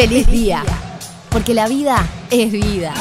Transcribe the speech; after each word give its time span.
feliz 0.00 0.26
día. 0.28 0.64
Porque 1.28 1.52
la 1.52 1.68
vida 1.68 2.08
es 2.30 2.50
vida. 2.50 2.94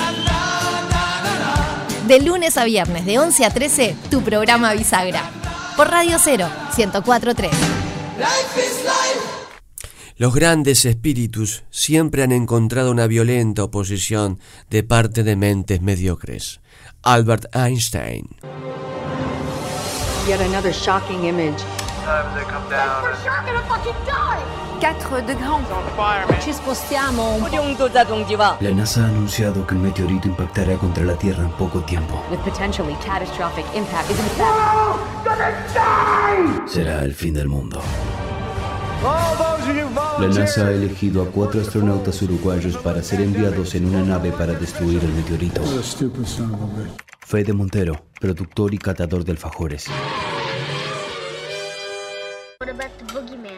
De 2.08 2.19
lunes 2.19 2.58
a 2.58 2.66
viernes, 2.66 3.06
de 3.06 3.17
11 3.17 3.45
a 3.45 3.50
13, 3.51 3.95
tu 4.11 4.22
programa 4.22 4.74
Bisagra. 4.74 5.32
Por 5.77 5.90
Radio 5.90 6.17
0, 6.20 6.46
1043. 6.75 7.51
Los 10.18 10.36
grandes 10.36 10.84
espíritus 10.84 11.64
siempre 11.70 12.23
han 12.23 12.34
encontrado 12.34 12.91
una 12.91 13.07
violenta 13.07 13.63
oposición 13.63 14.38
de 14.70 14.84
parte 14.84 15.23
de 15.23 15.38
mentes 15.38 15.81
mediocres. 15.81 16.59
Albert 17.02 17.45
Einstein. 17.55 18.27
Yet 20.27 20.41
another 20.41 20.73
shocking 20.73 21.23
image. 21.23 21.63
Sometimes 22.10 22.34
they 22.34 22.46
come 22.50 22.68
down 22.70 23.05
and 23.05 23.16
4 25.96 26.26
degrés. 26.26 26.44
Ci 26.44 26.54
spostiamo 26.54 27.35
un 27.35 27.48
La 28.59 28.72
NASA 28.72 29.02
ha 29.02 29.05
anunciado 29.05 29.68
que 29.68 29.76
un 29.76 29.82
meteorito 29.84 30.27
impactará 30.27 30.76
contra 30.77 31.04
la 31.04 31.13
Tierra 31.13 31.44
en 31.44 31.52
poco 31.52 31.82
tiempo. 31.82 32.20
With 32.32 32.40
potentially 32.40 32.95
catastrophic 33.05 33.66
impact 33.76 34.09
is 34.09 34.18
in 34.18 34.26
fact 34.38 34.58
Será 36.68 37.04
el 37.04 37.13
fin 37.13 37.35
del 37.35 37.48
mundo. 37.48 37.80
La 40.20 40.27
NASA 40.27 40.66
ha 40.66 40.71
elegido 40.71 41.21
a 41.21 41.26
cuatro 41.27 41.62
astronautas 41.62 42.20
uruguayos 42.23 42.76
para 42.77 43.04
ser 43.04 43.21
enviados 43.21 43.76
en 43.76 43.85
una 43.85 44.02
nave 44.02 44.32
para 44.32 44.54
destruir 44.54 45.04
el 45.04 45.13
meteorito. 45.13 45.62
Fede 47.20 47.54
Montero, 47.54 48.02
productor 48.20 48.73
y 48.73 48.80
catador 48.80 49.23
de 49.23 49.34
alfajores. 49.34 49.85
About 52.80 52.98
the 52.98 53.14
boogeyman? 53.14 53.52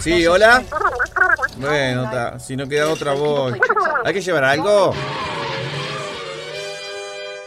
Sí, 0.00 0.26
hola. 0.26 0.60
Bueno, 1.56 2.10
ta, 2.10 2.36
si 2.40 2.56
no 2.56 2.66
queda 2.66 2.88
otra 2.88 3.12
voz. 3.12 3.54
¿Hay 4.04 4.12
que 4.12 4.20
llevar 4.20 4.42
algo? 4.42 4.92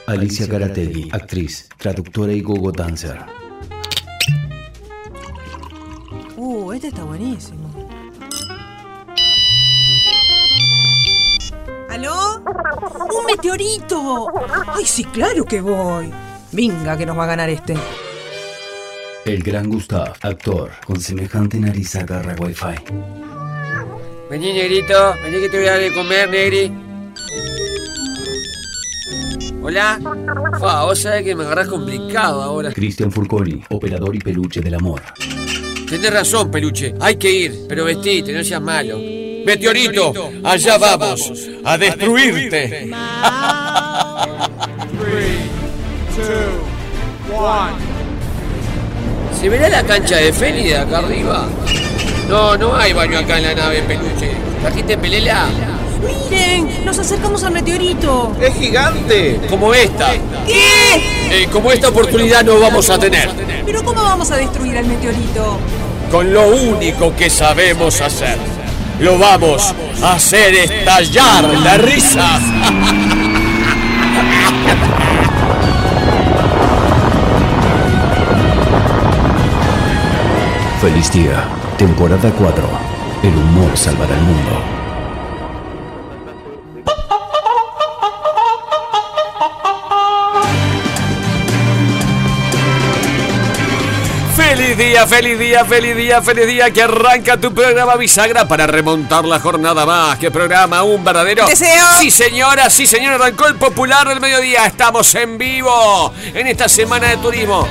Alicia 0.06 0.48
Garategui, 0.48 1.10
actriz, 1.12 1.68
traductora 1.78 2.32
y 2.32 2.40
gogo 2.40 2.72
dancer. 2.72 3.20
Uh, 6.38 6.72
este 6.72 6.88
está 6.88 7.04
buenísimo. 7.04 7.70
¿Aló? 11.90 12.42
¡Un 12.46 13.26
meteorito! 13.26 14.28
¡Ay, 14.68 14.86
sí, 14.86 15.04
claro 15.04 15.44
que 15.44 15.60
voy! 15.60 16.14
Venga, 16.54 16.96
que 16.96 17.06
nos 17.06 17.18
va 17.18 17.26
a 17.26 17.28
ganar 17.28 17.50
este. 17.50 17.76
El 19.28 19.44
gran 19.44 19.68
Gustav, 19.68 20.14
actor, 20.22 20.72
con 20.86 21.02
semejante 21.02 21.60
nariz 21.60 21.98
agarra 21.98 22.34
wifi. 22.40 22.78
Vení, 24.30 24.54
negrito. 24.54 25.16
Vení 25.22 25.42
que 25.42 25.50
te 25.50 25.58
voy 25.58 25.68
a 25.68 25.72
dar 25.72 25.82
de 25.82 25.94
comer, 25.94 26.30
negri. 26.30 26.72
Hola. 29.62 30.00
Fa, 30.62 30.86
vos 30.86 31.00
sabés 31.00 31.24
que 31.24 31.36
me 31.36 31.44
agarrás 31.44 31.68
complicado 31.68 32.42
ahora. 32.42 32.72
Cristian 32.72 33.12
Furconi, 33.12 33.62
operador 33.70 34.16
y 34.16 34.20
peluche 34.20 34.62
del 34.62 34.76
amor. 34.76 35.02
Tenés 35.90 36.14
razón, 36.14 36.50
peluche. 36.50 36.94
Hay 37.02 37.18
que 37.18 37.30
ir, 37.30 37.66
pero 37.68 37.84
vestite, 37.84 38.32
no 38.32 38.42
seas 38.46 38.62
malo. 38.62 38.98
Meteorito, 39.46 40.32
allá 40.42 40.78
vamos 40.78 41.34
a 41.66 41.78
destruirte. 41.78 42.90
¿Se 49.40 49.50
verá 49.50 49.70
la 49.70 49.84
cancha 49.84 50.16
de 50.16 50.34
Feli 50.34 50.64
de 50.64 50.78
acá 50.78 50.98
arriba? 50.98 51.46
No, 52.28 52.58
no 52.58 52.76
hay 52.76 52.92
baño 52.92 53.20
acá 53.20 53.38
en 53.38 53.44
la 53.44 53.54
nave, 53.54 53.84
peluche. 53.84 54.32
¿Trajiste 54.62 54.98
pelela? 54.98 55.46
¡Miren! 56.30 56.84
¡Nos 56.84 56.98
acercamos 56.98 57.44
al 57.44 57.52
meteorito! 57.52 58.36
¡Es 58.42 58.56
gigante! 58.56 59.40
Como 59.48 59.76
esta. 59.76 60.14
¿Qué? 60.48 61.44
Eh, 61.44 61.48
como 61.52 61.72
esta 61.72 61.90
oportunidad 61.90 62.44
no 62.44 62.60
vamos 62.60 62.90
a 62.90 62.98
tener. 62.98 63.30
¿Pero 63.64 63.84
cómo 63.84 64.02
vamos 64.02 64.32
a 64.32 64.38
destruir 64.38 64.76
al 64.76 64.86
meteorito? 64.86 65.60
Con 66.12 66.34
lo 66.34 66.48
único 66.48 67.16
que 67.16 67.30
sabemos 67.30 68.02
hacer. 68.02 68.38
Lo 69.00 69.20
vamos 69.20 69.72
a 70.02 70.14
hacer 70.14 70.56
estallar 70.56 71.44
la 71.44 71.78
risa. 71.78 72.40
Feliz 80.88 81.12
día, 81.12 81.44
temporada 81.78 82.32
4. 82.32 82.64
El 83.22 83.36
humor 83.36 83.78
salvará 83.78 84.16
el 84.16 84.22
mundo. 84.22 84.52
Feliz 94.34 94.78
día, 94.78 95.06
feliz 95.06 95.38
día, 95.38 95.66
feliz 95.66 95.98
día, 95.98 96.22
feliz 96.22 96.48
día 96.48 96.72
que 96.72 96.84
arranca 96.84 97.36
tu 97.36 97.54
programa 97.54 97.98
Bisagra 97.98 98.48
para 98.48 98.66
remontar 98.66 99.26
la 99.26 99.42
jornada 99.42 99.86
más. 99.86 100.18
¿Qué 100.18 100.32
programa? 100.32 100.84
Un 100.84 101.04
verdadero. 101.04 101.48
¡Deseo! 101.48 101.86
Sí, 102.00 102.10
señora, 102.10 102.70
sí, 102.70 102.88
señor. 102.88 103.16
Arrancó 103.16 103.48
el 103.48 103.56
popular 103.56 104.08
del 104.08 104.22
mediodía. 104.22 104.66
Estamos 104.66 105.14
en 105.16 105.38
vivo 105.38 106.14
en 106.34 106.48
esta 106.48 106.70
semana 106.70 107.10
de 107.10 107.18
turismo. 107.18 107.68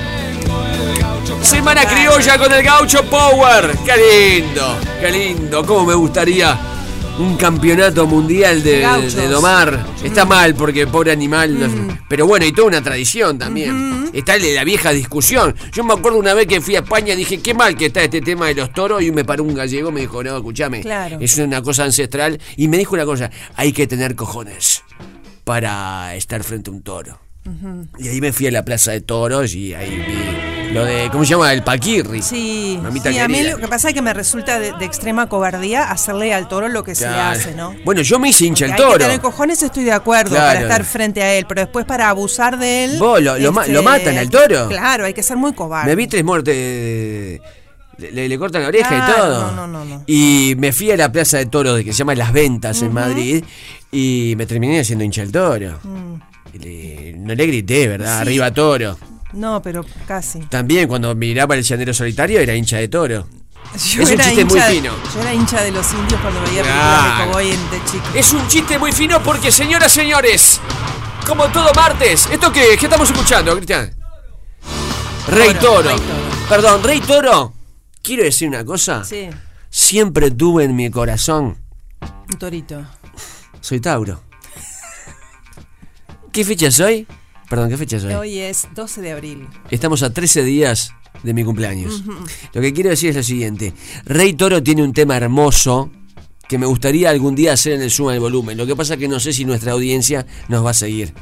Semana 1.46 1.84
criolla 1.86 2.38
con 2.38 2.52
el 2.52 2.62
Gaucho 2.62 3.02
Power. 3.04 3.76
Qué 3.84 4.40
lindo, 4.40 4.76
qué 5.00 5.10
lindo. 5.10 5.64
Cómo 5.64 5.86
me 5.86 5.94
gustaría 5.94 6.58
un 7.18 7.36
campeonato 7.36 8.06
mundial 8.06 8.62
de, 8.62 8.80
de 9.14 9.28
domar. 9.28 9.86
Está 10.02 10.24
mal 10.24 10.54
porque 10.54 10.86
pobre 10.86 11.12
animal. 11.12 11.58
no- 11.58 11.98
Pero 12.08 12.26
bueno, 12.26 12.44
y 12.46 12.52
toda 12.52 12.68
una 12.68 12.82
tradición 12.82 13.38
también. 13.38 14.10
Está 14.12 14.34
el 14.36 14.42
de 14.42 14.54
la 14.54 14.64
vieja 14.64 14.90
discusión. 14.90 15.54
Yo 15.72 15.84
me 15.84 15.92
acuerdo 15.94 16.18
una 16.18 16.34
vez 16.34 16.46
que 16.46 16.60
fui 16.60 16.74
a 16.76 16.80
España 16.80 17.14
dije, 17.14 17.40
qué 17.40 17.54
mal 17.54 17.76
que 17.76 17.86
está 17.86 18.02
este 18.02 18.20
tema 18.20 18.46
de 18.48 18.54
los 18.54 18.72
toros. 18.72 19.02
Y 19.02 19.12
me 19.12 19.24
paró 19.24 19.44
un 19.44 19.54
gallego, 19.54 19.92
me 19.92 20.00
dijo, 20.00 20.22
no, 20.22 20.36
escúchame. 20.36 20.80
Claro. 20.80 21.18
Es 21.20 21.38
una 21.38 21.62
cosa 21.62 21.84
ancestral. 21.84 22.38
Y 22.56 22.68
me 22.68 22.76
dijo 22.78 22.94
una 22.94 23.04
cosa, 23.04 23.30
hay 23.54 23.72
que 23.72 23.86
tener 23.86 24.14
cojones 24.16 24.82
para 25.44 26.14
estar 26.16 26.42
frente 26.42 26.70
a 26.70 26.72
un 26.72 26.82
toro. 26.82 27.20
Y 27.98 28.08
ahí 28.08 28.20
me 28.20 28.32
fui 28.32 28.46
a 28.46 28.50
la 28.50 28.64
plaza 28.64 28.92
de 28.92 29.00
toros 29.00 29.54
y 29.54 29.74
ahí 29.74 29.90
vi 29.96 30.72
lo 30.74 30.84
de, 30.84 31.08
¿cómo 31.12 31.24
se 31.24 31.30
llama? 31.30 31.52
El 31.52 31.62
paquirri. 31.62 32.20
Sí, 32.22 32.78
Mamita 32.82 33.10
sí, 33.10 33.18
a 33.18 33.28
mí 33.28 33.42
lo 33.44 33.56
que 33.56 33.68
pasa 33.68 33.88
es 33.88 33.94
que 33.94 34.02
me 34.02 34.12
resulta 34.12 34.58
de, 34.58 34.72
de 34.72 34.84
extrema 34.84 35.28
cobardía 35.28 35.90
hacerle 35.90 36.34
al 36.34 36.48
toro 36.48 36.68
lo 36.68 36.82
que 36.84 36.94
se 36.96 37.08
le 37.08 37.14
hace, 37.14 37.54
¿no? 37.54 37.74
Bueno, 37.84 38.02
yo 38.02 38.18
me 38.18 38.30
hice 38.30 38.46
hincha 38.46 38.64
el 38.66 38.72
Hay 38.72 38.76
que 38.76 38.82
toro. 38.82 38.98
tener 38.98 39.20
cojones, 39.20 39.62
estoy 39.62 39.84
de 39.84 39.92
acuerdo, 39.92 40.30
Claro. 40.34 40.46
para 40.48 40.60
estar 40.60 40.84
frente 40.84 41.22
a 41.22 41.34
él, 41.34 41.46
pero 41.48 41.60
después 41.62 41.86
para 41.86 42.08
abusar 42.10 42.58
de 42.58 42.84
él. 42.84 42.90
este, 42.94 43.00
Vos, 43.04 43.22
lo- 43.22 43.38
lo 43.38 43.82
matan 43.82 44.18
al 44.18 44.28
toro. 44.28 44.68
Claro, 44.68 45.04
hay 45.04 45.14
que 45.14 45.22
ser 45.22 45.36
muy 45.36 45.52
cobarde. 45.54 45.88
Me 45.88 45.94
vi 45.96 46.08
tres 46.08 46.24
muertes. 46.24 47.40
Le, 47.98 48.38
cortan 48.38 48.60
la 48.62 48.68
oreja 48.68 48.94
y 49.08 49.12
todo. 49.16 49.52
no, 49.52 49.66
no, 49.66 49.66
no, 49.68 49.84
no. 49.84 50.02
Y 50.06 50.54
me 50.58 50.72
fui 50.72 50.90
a 50.90 50.96
la 50.98 51.10
plaza 51.10 51.38
de 51.38 51.46
toros 51.46 51.76
de 51.76 51.84
que 51.84 51.92
se 51.92 51.98
llama 52.00 52.14
Las 52.14 52.30
Ventas 52.32 52.82
en 52.82 52.92
Madrid 52.92 53.42
y 53.90 54.34
me 54.36 54.44
terminé 54.44 54.80
haciendo 54.80 55.02
hincha 55.04 55.22
el 55.22 55.32
toro. 55.32 55.78
Y 55.82 56.35
le- 56.58 57.14
no 57.18 57.34
le 57.34 57.46
grité, 57.46 57.88
¿verdad? 57.88 58.16
Sí. 58.16 58.22
Arriba 58.22 58.52
toro. 58.52 58.98
No, 59.32 59.60
pero 59.62 59.84
casi. 60.06 60.40
También 60.40 60.88
cuando 60.88 61.14
miraba 61.14 61.54
el 61.56 61.62
llanero 61.62 61.92
solitario 61.92 62.40
era 62.40 62.54
hincha 62.54 62.78
de 62.78 62.88
toro. 62.88 63.26
Yo 63.74 64.02
Es 64.02 64.10
un 64.10 64.18
chiste 64.18 64.44
muy 64.44 64.60
fino. 64.60 64.92
Yo 65.14 65.20
era 65.20 65.34
hincha 65.34 65.60
de 65.62 65.70
los 65.72 65.92
indios 65.92 66.20
cuando 66.20 66.40
veía 66.42 66.62
películas 66.62 67.00
Claro. 67.02 67.18
de 67.18 67.26
cowboy 67.26 67.50
en- 67.50 67.70
de 67.70 67.84
chico. 67.90 68.04
Es 68.14 68.32
un 68.32 68.48
chiste 68.48 68.78
muy 68.78 68.92
fino 68.92 69.22
porque, 69.22 69.50
señoras, 69.52 69.92
señores, 69.92 70.60
como 71.26 71.46
todo 71.48 71.70
martes, 71.74 72.28
¿esto 72.32 72.52
qué? 72.52 72.76
¿Qué 72.78 72.86
estamos 72.86 73.10
escuchando, 73.10 73.54
Cristian? 73.56 73.92
Rey 75.28 75.54
Toro, 75.54 75.90
Toro. 75.90 76.02
Perdón, 76.48 76.82
Rey 76.84 77.00
Toro. 77.00 77.52
Quiero 78.02 78.22
decir 78.22 78.48
una 78.48 78.64
cosa. 78.64 79.04
Sí, 79.04 79.28
Siempre 79.68 80.30
tuve 80.30 80.64
en 80.64 80.76
mi 80.76 80.90
corazón. 80.90 81.58
un 82.30 82.38
torito. 82.38 82.82
Soy 83.60 83.80
Tauro. 83.80 84.22
¿Qué 86.36 86.44
fecha 86.44 86.70
soy? 86.70 87.06
Perdón, 87.48 87.70
¿qué 87.70 87.78
fecha 87.78 87.98
soy? 87.98 88.12
Hoy 88.12 88.38
es 88.40 88.68
12 88.74 89.00
de 89.00 89.12
abril. 89.12 89.48
Estamos 89.70 90.02
a 90.02 90.12
13 90.12 90.44
días 90.44 90.92
de 91.22 91.32
mi 91.32 91.44
cumpleaños. 91.44 92.02
Lo 92.52 92.60
que 92.60 92.74
quiero 92.74 92.90
decir 92.90 93.08
es 93.08 93.16
lo 93.16 93.22
siguiente. 93.22 93.72
Rey 94.04 94.34
Toro 94.34 94.62
tiene 94.62 94.82
un 94.82 94.92
tema 94.92 95.16
hermoso 95.16 95.90
que 96.46 96.58
me 96.58 96.66
gustaría 96.66 97.08
algún 97.08 97.34
día 97.34 97.54
hacer 97.54 97.72
en 97.72 97.80
el 97.80 97.90
Suma 97.90 98.12
del 98.12 98.20
Volumen. 98.20 98.58
Lo 98.58 98.66
que 98.66 98.76
pasa 98.76 98.92
es 98.92 99.00
que 99.00 99.08
no 99.08 99.18
sé 99.18 99.32
si 99.32 99.46
nuestra 99.46 99.72
audiencia 99.72 100.26
nos 100.48 100.62
va 100.62 100.72
a 100.72 100.74
seguir. 100.74 101.14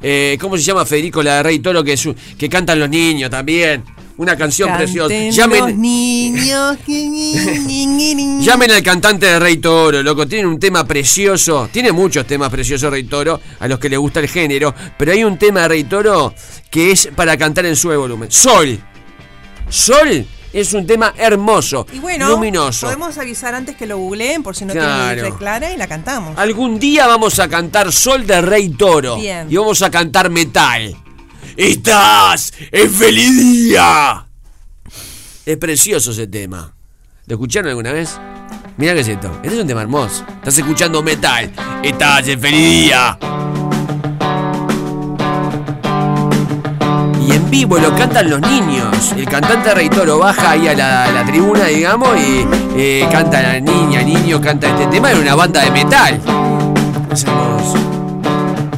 Eh, 0.00 0.38
¿Cómo 0.40 0.56
se 0.56 0.62
llama 0.62 0.86
Federico, 0.86 1.22
la 1.22 1.36
de 1.36 1.42
Rey 1.42 1.58
Toro, 1.58 1.84
que, 1.84 1.92
es 1.92 2.08
que 2.38 2.48
cantan 2.48 2.80
los 2.80 2.88
niños 2.88 3.28
también? 3.28 3.84
Una 4.22 4.36
canción 4.36 4.72
preciosa. 4.76 5.08
Canten 5.08 5.32
Llamen, 5.32 5.80
niños. 5.82 6.78
llamen 8.46 8.70
al 8.70 8.80
cantante 8.80 9.26
de 9.26 9.40
Rey 9.40 9.56
Toro, 9.56 10.00
loco. 10.00 10.28
Tiene 10.28 10.46
un 10.46 10.60
tema 10.60 10.84
precioso. 10.86 11.68
Tiene 11.72 11.90
muchos 11.90 12.24
temas 12.24 12.48
preciosos 12.48 12.88
Rey 12.88 13.02
Toro, 13.02 13.40
a 13.58 13.66
los 13.66 13.80
que 13.80 13.88
le 13.88 13.96
gusta 13.96 14.20
el 14.20 14.28
género. 14.28 14.72
Pero 14.96 15.10
hay 15.10 15.24
un 15.24 15.36
tema 15.38 15.62
de 15.62 15.68
Rey 15.68 15.82
Toro 15.84 16.32
que 16.70 16.92
es 16.92 17.08
para 17.16 17.36
cantar 17.36 17.66
en 17.66 17.74
su 17.74 17.88
volumen. 17.88 18.30
Sol. 18.30 18.78
Sol 19.68 20.24
Es 20.52 20.72
un 20.72 20.86
tema 20.86 21.14
hermoso, 21.16 21.84
Y 21.92 21.98
bueno, 21.98 22.28
luminoso. 22.28 22.86
podemos 22.86 23.18
avisar 23.18 23.56
antes 23.56 23.74
que 23.74 23.86
lo 23.86 23.98
googleen 23.98 24.44
por 24.44 24.54
si 24.54 24.64
no 24.66 24.72
Claro. 24.72 25.14
tienen 25.14 25.34
clara 25.34 25.72
y 25.72 25.76
la 25.76 25.88
cantamos. 25.88 26.38
Algún 26.38 26.78
día 26.78 27.08
vamos 27.08 27.40
a 27.40 27.48
cantar 27.48 27.90
Sol 27.90 28.24
de 28.24 28.40
Rey 28.40 28.68
Toro. 28.68 29.16
Bien. 29.16 29.48
Y 29.50 29.56
vamos 29.56 29.82
a 29.82 29.90
cantar 29.90 30.30
metal. 30.30 30.94
¡Estás 31.56 32.52
en 32.70 32.90
feliz 32.90 33.38
día! 33.38 34.26
Es 35.44 35.56
precioso 35.58 36.12
ese 36.12 36.26
tema. 36.26 36.74
¿Lo 37.26 37.34
escucharon 37.34 37.68
alguna 37.68 37.92
vez? 37.92 38.18
Mira 38.78 38.94
qué 38.94 39.00
es 39.00 39.08
esto. 39.08 39.30
Este 39.42 39.56
es 39.56 39.60
un 39.60 39.66
tema 39.66 39.82
hermoso. 39.82 40.24
Estás 40.36 40.56
escuchando 40.58 41.02
metal. 41.02 41.52
¡Estás 41.82 42.26
en 42.28 42.40
feliz 42.40 42.70
día! 42.70 43.18
Y 47.20 47.32
en 47.32 47.50
vivo 47.50 47.78
lo 47.78 47.94
cantan 47.96 48.30
los 48.30 48.40
niños. 48.40 49.12
El 49.12 49.26
cantante 49.26 49.74
Rey 49.74 49.90
Toro 49.90 50.18
baja 50.18 50.52
ahí 50.52 50.68
a 50.68 50.74
la, 50.74 51.20
a 51.20 51.26
tribuna, 51.26 51.66
digamos, 51.66 52.16
y 52.18 52.46
eh, 52.76 53.08
canta 53.12 53.42
la 53.42 53.60
niña, 53.60 54.02
niño, 54.02 54.40
canta 54.40 54.68
este 54.68 54.86
tema 54.86 55.12
en 55.12 55.18
una 55.18 55.34
banda 55.34 55.62
de 55.62 55.70
metal. 55.70 56.20
Es 57.12 57.24
hermoso. 57.24 57.91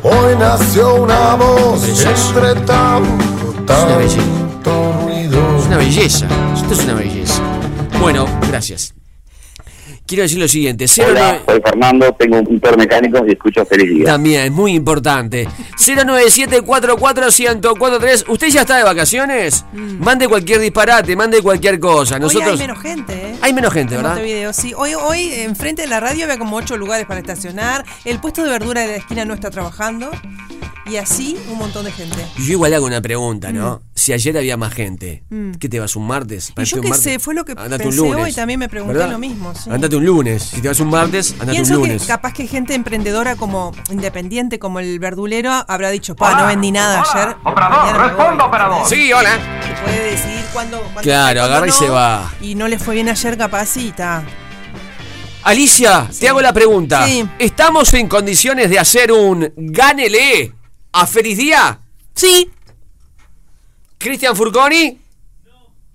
Hoy 0.06 0.36
nació 0.38 0.96
una 0.96 1.34
voz 1.34 1.82
entre 1.88 2.54
tanto, 2.66 3.54
una 3.56 3.96
belleza. 3.96 4.16
tanto 4.62 4.92
ruido. 5.02 5.56
Es 5.58 5.64
una 5.64 5.76
belleza. 5.78 6.26
Esto 6.54 6.74
es 6.74 6.84
una 6.84 6.94
belleza. 6.94 7.42
Bueno, 8.02 8.26
gracias. 8.46 8.92
Quiero 10.06 10.24
decir 10.24 10.38
lo 10.38 10.46
siguiente. 10.46 10.84
09 10.86 11.12
Hola, 11.12 11.40
soy 11.46 11.62
Fernando, 11.62 12.12
tengo 12.12 12.36
un 12.38 12.46
pintor 12.46 12.76
mecánico 12.76 13.24
y 13.26 13.30
escucho 13.32 13.64
Feliz 13.64 13.88
Día. 13.88 14.04
También, 14.04 14.52
muy 14.52 14.74
importante. 14.74 15.48
097-44143. 15.78 18.24
¿Usted 18.28 18.48
ya 18.48 18.60
está 18.60 18.76
de 18.76 18.84
vacaciones? 18.84 19.64
Mande 19.72 20.28
cualquier 20.28 20.60
disparate, 20.60 21.16
mande 21.16 21.40
cualquier 21.40 21.80
cosa. 21.80 22.18
Nosotros. 22.18 22.52
Hoy 22.52 22.52
hay 22.52 22.58
menos 22.58 22.82
gente, 22.82 23.14
¿eh? 23.14 23.34
Hay 23.40 23.54
menos 23.54 23.72
gente, 23.72 23.94
En 23.94 24.02
¿verdad? 24.02 24.16
Montevideo, 24.16 24.52
sí. 24.52 24.74
Hoy, 24.76 24.92
hoy 24.92 25.32
enfrente 25.32 25.80
de 25.82 25.88
la 25.88 26.00
radio 26.00 26.24
había 26.24 26.36
como 26.38 26.56
ocho 26.56 26.76
lugares 26.76 27.06
para 27.06 27.20
estacionar. 27.20 27.86
El 28.04 28.20
puesto 28.20 28.44
de 28.44 28.50
verdura 28.50 28.82
de 28.82 28.88
la 28.88 28.96
esquina 28.96 29.24
no 29.24 29.32
está 29.32 29.48
trabajando. 29.50 30.10
Y 30.86 30.96
así 30.96 31.34
un 31.50 31.56
montón 31.58 31.86
de 31.86 31.92
gente. 31.92 32.16
Yo 32.36 32.52
igual 32.52 32.74
hago 32.74 32.84
una 32.84 33.00
pregunta, 33.00 33.50
¿no? 33.52 33.80
Si 33.94 34.12
ayer 34.12 34.36
había 34.36 34.58
más 34.58 34.74
gente, 34.74 35.24
Mm. 35.30 35.52
¿qué 35.52 35.68
te 35.70 35.80
vas 35.80 35.96
un 35.96 36.06
martes? 36.06 36.50
Y 36.50 36.52
¿Para 36.52 36.66
yo 36.66 36.80
qué 36.82 36.88
martes? 36.90 37.04
sé, 37.04 37.18
fue 37.18 37.32
lo 37.34 37.44
que 37.46 37.52
Andate 37.52 37.84
pensé 37.84 38.00
un 38.02 38.08
lunes. 38.10 38.24
hoy, 38.26 38.32
también 38.34 38.60
me 38.60 38.68
pregunté 38.68 38.94
¿verdad? 38.98 39.12
lo 39.12 39.18
mismo, 39.18 39.54
sí. 39.54 39.70
Andate 39.70 39.96
un 39.96 40.04
lunes. 40.04 40.42
Si 40.42 40.60
te 40.60 40.68
vas 40.68 40.78
un 40.80 40.90
martes, 40.90 41.32
andate 41.32 41.52
Pienso 41.52 41.76
un 41.76 41.82
que 41.84 41.88
lunes. 41.88 42.06
capaz 42.06 42.32
que 42.34 42.46
gente 42.46 42.74
emprendedora 42.74 43.34
como 43.36 43.72
independiente, 43.90 44.58
como 44.58 44.78
el 44.78 44.98
verdulero, 44.98 45.52
habrá 45.68 45.88
dicho, 45.90 46.14
pa, 46.16 46.34
no 46.38 46.46
vendí 46.48 46.70
nada 46.70 47.02
ayer. 47.02 47.36
Operador, 47.44 47.96
responda, 48.06 48.44
operador. 48.44 48.86
Sí, 48.88 49.10
hola. 49.12 49.38
Puede 49.84 50.10
decidir 50.10 50.44
cuándo. 50.52 50.80
cuándo 50.82 51.00
Claro, 51.00 51.42
agarra 51.44 51.66
y 51.66 51.72
se 51.72 51.88
va. 51.88 52.30
Y 52.42 52.54
no 52.56 52.68
le 52.68 52.78
fue 52.78 52.94
bien 52.94 53.08
ayer, 53.08 53.38
capaz 53.38 53.74
y 53.78 53.88
está. 53.88 54.22
Alicia, 55.42 56.08
te 56.18 56.28
hago 56.28 56.40
la 56.40 56.52
pregunta. 56.54 57.06
Sí. 57.06 57.26
¿Estamos 57.38 57.92
en 57.94 58.08
condiciones 58.08 58.70
de 58.70 58.78
hacer 58.78 59.12
un 59.12 59.52
gánele 59.56 60.53
a 60.94 61.06
Feliz 61.06 61.36
Día? 61.36 61.78
Sí. 62.14 62.50
¿Cristian 63.98 64.36
Furconi? 64.36 64.98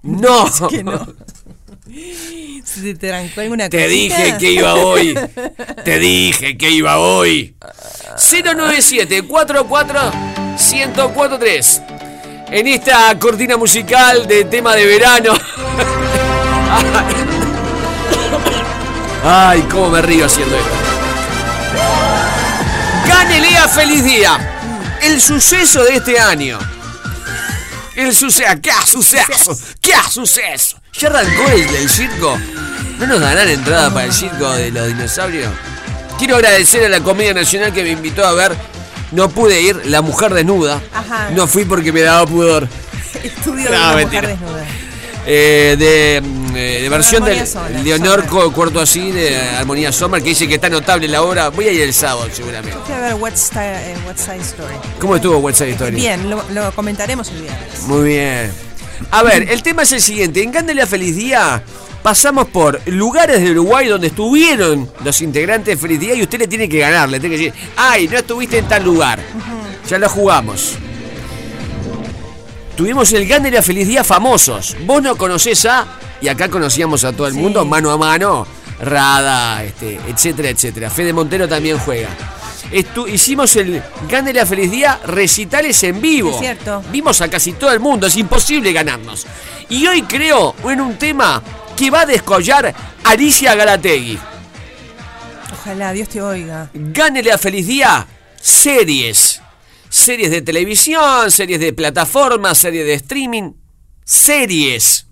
No. 0.03 0.45
que 0.69 0.83
no. 0.83 1.07
¿Se 2.65 2.81
te 2.93 3.07
trancó 3.07 3.41
alguna 3.41 3.69
Te 3.69 3.85
cosita? 3.85 4.17
dije 4.17 4.37
que 4.37 4.51
iba 4.51 4.75
hoy. 4.75 5.17
Te 5.83 5.99
dije 5.99 6.57
que 6.57 6.69
iba 6.69 6.99
hoy. 6.99 7.55
097 8.17 9.23
44 9.23 10.11
1043 10.71 11.81
En 12.51 12.67
esta 12.67 13.17
cortina 13.17 13.55
musical 13.57 14.27
de 14.27 14.43
tema 14.45 14.75
de 14.75 14.85
verano. 14.85 15.33
Ay, 19.23 19.61
cómo 19.71 19.89
me 19.89 20.01
río 20.01 20.25
haciendo 20.25 20.55
esto. 20.55 20.69
Gánele 23.07 23.57
a 23.57 23.67
Feliz 23.67 24.03
Día. 24.03 24.58
El 25.01 25.21
suceso 25.21 25.83
de 25.83 25.95
este 25.95 26.19
año. 26.19 26.59
El 27.95 28.13
suceso. 28.15 28.49
¿Qué 28.61 28.71
suceso? 28.85 29.57
¿Qué 29.81 29.93
suceso? 30.09 30.77
¿Ya 30.93 31.07
arrancó 31.09 31.49
el, 31.51 31.75
el 31.75 31.89
circo? 31.89 32.37
¿No 32.97 33.07
nos 33.07 33.19
darán 33.19 33.47
entrada 33.49 33.93
para 33.93 34.05
el 34.05 34.13
circo 34.13 34.51
de 34.53 34.71
los 34.71 34.87
dinosaurios? 34.87 35.51
Quiero 36.17 36.35
agradecer 36.35 36.85
a 36.85 36.89
la 36.89 36.99
Comedia 37.01 37.33
Nacional 37.33 37.73
que 37.73 37.83
me 37.83 37.91
invitó 37.91 38.25
a 38.25 38.33
ver. 38.33 38.55
No 39.11 39.29
pude 39.29 39.59
ir, 39.61 39.81
La 39.85 40.01
Mujer 40.01 40.33
Desnuda. 40.33 40.81
Ajá. 40.93 41.29
No 41.31 41.47
fui 41.47 41.65
porque 41.65 41.91
me 41.91 42.01
daba 42.01 42.25
pudor. 42.27 42.67
Estudio 43.23 43.65
No, 43.69 43.71
de 43.71 43.77
una 43.77 43.95
mentira. 43.95 44.21
mujer 44.21 44.37
desnuda. 44.39 44.65
Eh, 45.25 45.75
de, 45.77 46.21
mm, 46.21 46.55
eh, 46.55 46.79
de 46.81 46.89
versión 46.89 47.23
de 47.23 47.45
Sommer, 47.45 47.83
Leonor 47.83 48.25
Cuarto 48.25 48.79
así, 48.79 49.11
de 49.11 49.35
Armonía 49.35 49.91
Sommer, 49.91 50.21
que 50.23 50.29
dice 50.29 50.47
que 50.47 50.55
está 50.55 50.69
notable 50.69 51.07
la 51.07 51.21
obra. 51.21 51.49
Voy 51.49 51.67
a 51.67 51.71
ir 51.71 51.81
el 51.81 51.93
sábado, 51.93 52.27
seguramente. 52.31 52.77
Fui 52.85 52.95
a 52.95 52.99
ver 52.99 53.13
West 53.15 53.53
Side, 53.53 53.91
eh, 53.91 53.95
West 54.07 54.19
Side 54.19 54.41
Story. 54.41 54.75
¿Cómo 54.99 55.15
estuvo 55.15 55.37
West 55.37 55.59
Side 55.59 55.71
Story? 55.71 55.95
Bien, 55.95 56.29
lo, 56.29 56.43
lo 56.51 56.71
comentaremos 56.71 57.29
el 57.29 57.41
viernes. 57.41 57.83
Muy 57.87 58.09
bien. 58.09 58.51
A 59.11 59.23
ver, 59.23 59.49
el 59.49 59.61
tema 59.63 59.83
es 59.83 59.91
el 59.91 60.01
siguiente. 60.01 60.41
En 60.41 60.51
Cándela 60.51 60.85
Feliz 60.87 61.15
Día 61.15 61.61
pasamos 62.01 62.47
por 62.47 62.81
lugares 62.87 63.41
de 63.41 63.51
Uruguay 63.51 63.87
donde 63.87 64.07
estuvieron 64.07 64.89
los 65.03 65.21
integrantes 65.21 65.75
de 65.75 65.81
Feliz 65.81 65.99
Día 65.99 66.15
y 66.15 66.23
usted 66.23 66.39
le 66.39 66.47
tiene 66.47 66.67
que 66.67 66.79
ganar. 66.79 67.09
Le 67.09 67.19
tiene 67.19 67.35
que 67.35 67.43
decir, 67.43 67.61
ay, 67.77 68.07
no 68.07 68.17
estuviste 68.17 68.57
en 68.57 68.67
tal 68.67 68.83
lugar. 68.83 69.19
Ya 69.87 69.97
lo 69.97 70.09
jugamos. 70.09 70.77
Tuvimos 72.79 73.11
el 73.11 73.27
Cándela 73.27 73.61
Feliz 73.61 73.89
Día 73.89 74.05
famosos. 74.05 74.77
Vos 74.85 75.03
no 75.03 75.17
conocés 75.17 75.65
a, 75.65 75.85
y 76.21 76.29
acá 76.29 76.47
conocíamos 76.47 77.03
a 77.03 77.11
todo 77.11 77.27
el 77.27 77.33
Sí. 77.33 77.39
mundo, 77.41 77.65
mano 77.65 77.91
a 77.91 77.97
mano, 77.97 78.47
Rada, 78.79 79.65
este, 79.65 79.99
etcétera, 80.07 80.47
etcétera. 80.47 80.89
Fede 80.89 81.11
Montero 81.11 81.45
también 81.45 81.77
juega. 81.77 82.07
Estu- 82.71 83.09
hicimos 83.11 83.53
el 83.57 83.83
Cándela 84.09 84.45
Feliz 84.45 84.71
Día 84.71 84.97
recitales 85.05 85.83
en 85.83 85.99
vivo. 85.99 86.29
Es 86.31 86.39
cierto. 86.39 86.81
Vimos 86.89 87.19
a 87.19 87.27
casi 87.27 87.51
todo 87.51 87.73
el 87.73 87.81
mundo, 87.81 88.07
es 88.07 88.15
imposible 88.15 88.71
ganarnos. 88.71 89.27
Y 89.67 89.85
hoy 89.85 90.03
creo 90.03 90.55
en 90.63 90.79
un 90.79 90.97
tema 90.97 91.43
que 91.75 91.91
va 91.91 92.03
a 92.03 92.05
descollar 92.05 92.73
Alicia 93.03 93.55
Galategui. 93.55 94.17
Ojalá, 95.51 95.91
Dios 95.91 96.07
te 96.07 96.21
oiga. 96.21 96.69
Gánele 96.73 97.33
a 97.33 97.37
Feliz 97.37 97.67
Día 97.67 98.07
series. 98.39 99.28
Series 100.09 100.31
de 100.31 100.41
televisión, 100.41 101.29
series 101.29 101.59
de 101.59 101.71
plataforma, 101.71 102.55
series 102.55 102.83
de 102.83 102.93
streaming. 102.95 103.51
Series. 104.03 105.05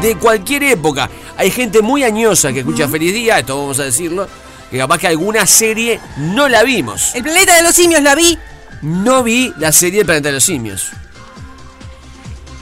De 0.00 0.16
cualquier 0.16 0.62
época. 0.62 1.10
Hay 1.36 1.50
gente 1.50 1.82
muy 1.82 2.02
añosa 2.02 2.50
que 2.50 2.60
escucha 2.60 2.88
Feliz 2.88 3.12
Día, 3.12 3.38
esto 3.38 3.58
vamos 3.58 3.78
a 3.78 3.84
decirlo, 3.84 4.26
que 4.70 4.78
capaz 4.78 5.00
que 5.00 5.08
alguna 5.08 5.44
serie 5.44 6.00
no 6.16 6.48
la 6.48 6.62
vimos. 6.62 7.14
El 7.14 7.24
planeta 7.24 7.56
de 7.56 7.62
los 7.62 7.74
simios 7.74 8.00
la 8.00 8.14
vi. 8.14 8.38
No 8.80 9.22
vi 9.22 9.52
la 9.58 9.70
serie 9.70 10.00
El 10.00 10.06
Planeta 10.06 10.30
de 10.30 10.36
los 10.36 10.44
Simios. 10.44 10.92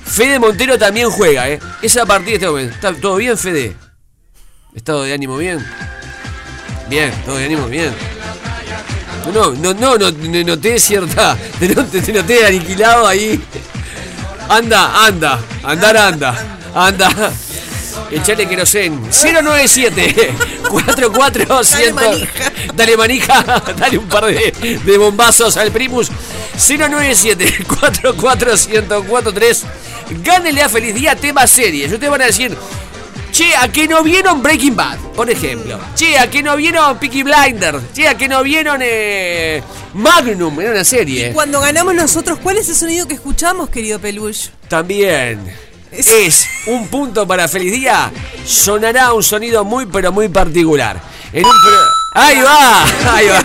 Fede 0.05 0.41
Montero 0.41 0.77
también 0.77 1.09
juega, 1.09 1.51
¿eh? 1.51 1.61
Esa 1.83 2.05
partida 2.05 2.31
de 2.31 2.35
este 2.35 2.47
momento. 2.49 2.75
¿Está 2.75 2.93
todo 2.95 3.15
bien, 3.15 3.39
Fede? 3.39 3.77
¿Estado 4.75 5.05
de 5.05 5.13
ánimo 5.13 5.37
bien? 5.37 5.65
Bien, 6.89 7.13
todo 7.25 7.37
de 7.37 7.45
ánimo 7.45 7.69
bien. 7.69 7.95
No, 9.33 9.53
no, 9.53 9.75
no, 9.75 9.97
no, 9.97 10.11
no 10.11 10.45
noté 10.45 10.79
cierta. 10.79 11.37
Te 11.59 12.13
noté, 12.13 12.47
aniquilado 12.47 13.07
ahí. 13.07 13.43
Anda, 14.49 15.07
anda, 15.07 15.41
andar, 15.63 15.97
anda, 15.97 16.61
anda. 16.75 17.33
Echale 18.11 18.47
querosén. 18.47 19.01
097 19.11 20.35
44 20.69 21.63
Dale 21.65 21.93
manija. 21.93 22.53
Dale 22.75 22.97
manija, 22.97 23.63
dale 23.79 23.99
un 23.99 24.09
par 24.09 24.27
de, 24.27 24.81
de 24.85 24.99
bombazos 24.99 25.57
al 25.57 25.71
Primus. 25.71 26.11
097 26.57 27.65
44 27.67 28.53
1043 28.53 29.65
Gánele 30.23 30.63
a 30.63 30.69
Feliz 30.69 30.95
Día 30.95 31.17
tema 31.17 31.47
series. 31.47 31.93
Ustedes 31.93 32.11
van 32.11 32.23
a 32.23 32.27
decir, 32.27 32.57
che, 33.37 33.55
a 33.57 33.67
que 33.69 33.89
no 33.89 34.03
vieron 34.03 34.43
Breaking 34.43 34.77
Bad, 34.77 34.99
por 35.17 35.29
ejemplo. 35.29 35.79
Che, 35.97 36.17
a 36.19 36.29
que 36.31 36.43
no 36.43 36.57
vieron 36.57 36.99
Peaky 36.99 37.23
Blinders. 37.25 37.83
Che, 37.93 38.07
a 38.09 38.15
que 38.17 38.29
no 38.29 38.43
vieron 38.43 38.81
eh, 38.83 39.63
Magnum, 39.95 40.61
era 40.61 40.71
una 40.71 40.85
serie. 40.85 41.33
Cuando 41.33 41.61
ganamos 41.61 41.95
nosotros, 41.95 42.39
¿cuál 42.43 42.59
es 42.59 42.69
el 42.69 42.77
sonido 42.77 43.09
que 43.09 43.15
escuchamos, 43.15 43.69
querido 43.71 43.99
Peluche? 43.99 44.51
También 44.69 45.41
Es- 45.91 46.09
es 46.09 46.47
un 46.67 46.87
punto 46.89 47.27
para 47.27 47.49
Feliz 47.49 47.73
Día. 47.73 48.13
Sonará 48.47 49.13
un 49.13 49.23
sonido 49.23 49.65
muy, 49.65 49.87
pero 49.87 50.13
muy 50.13 50.29
particular. 50.29 51.01
En 51.33 51.45
un 51.45 51.51
pro- 51.51 52.23
Ahí 52.23 52.41
va, 52.41 52.85
ahí 53.17 53.27
va. 53.27 53.43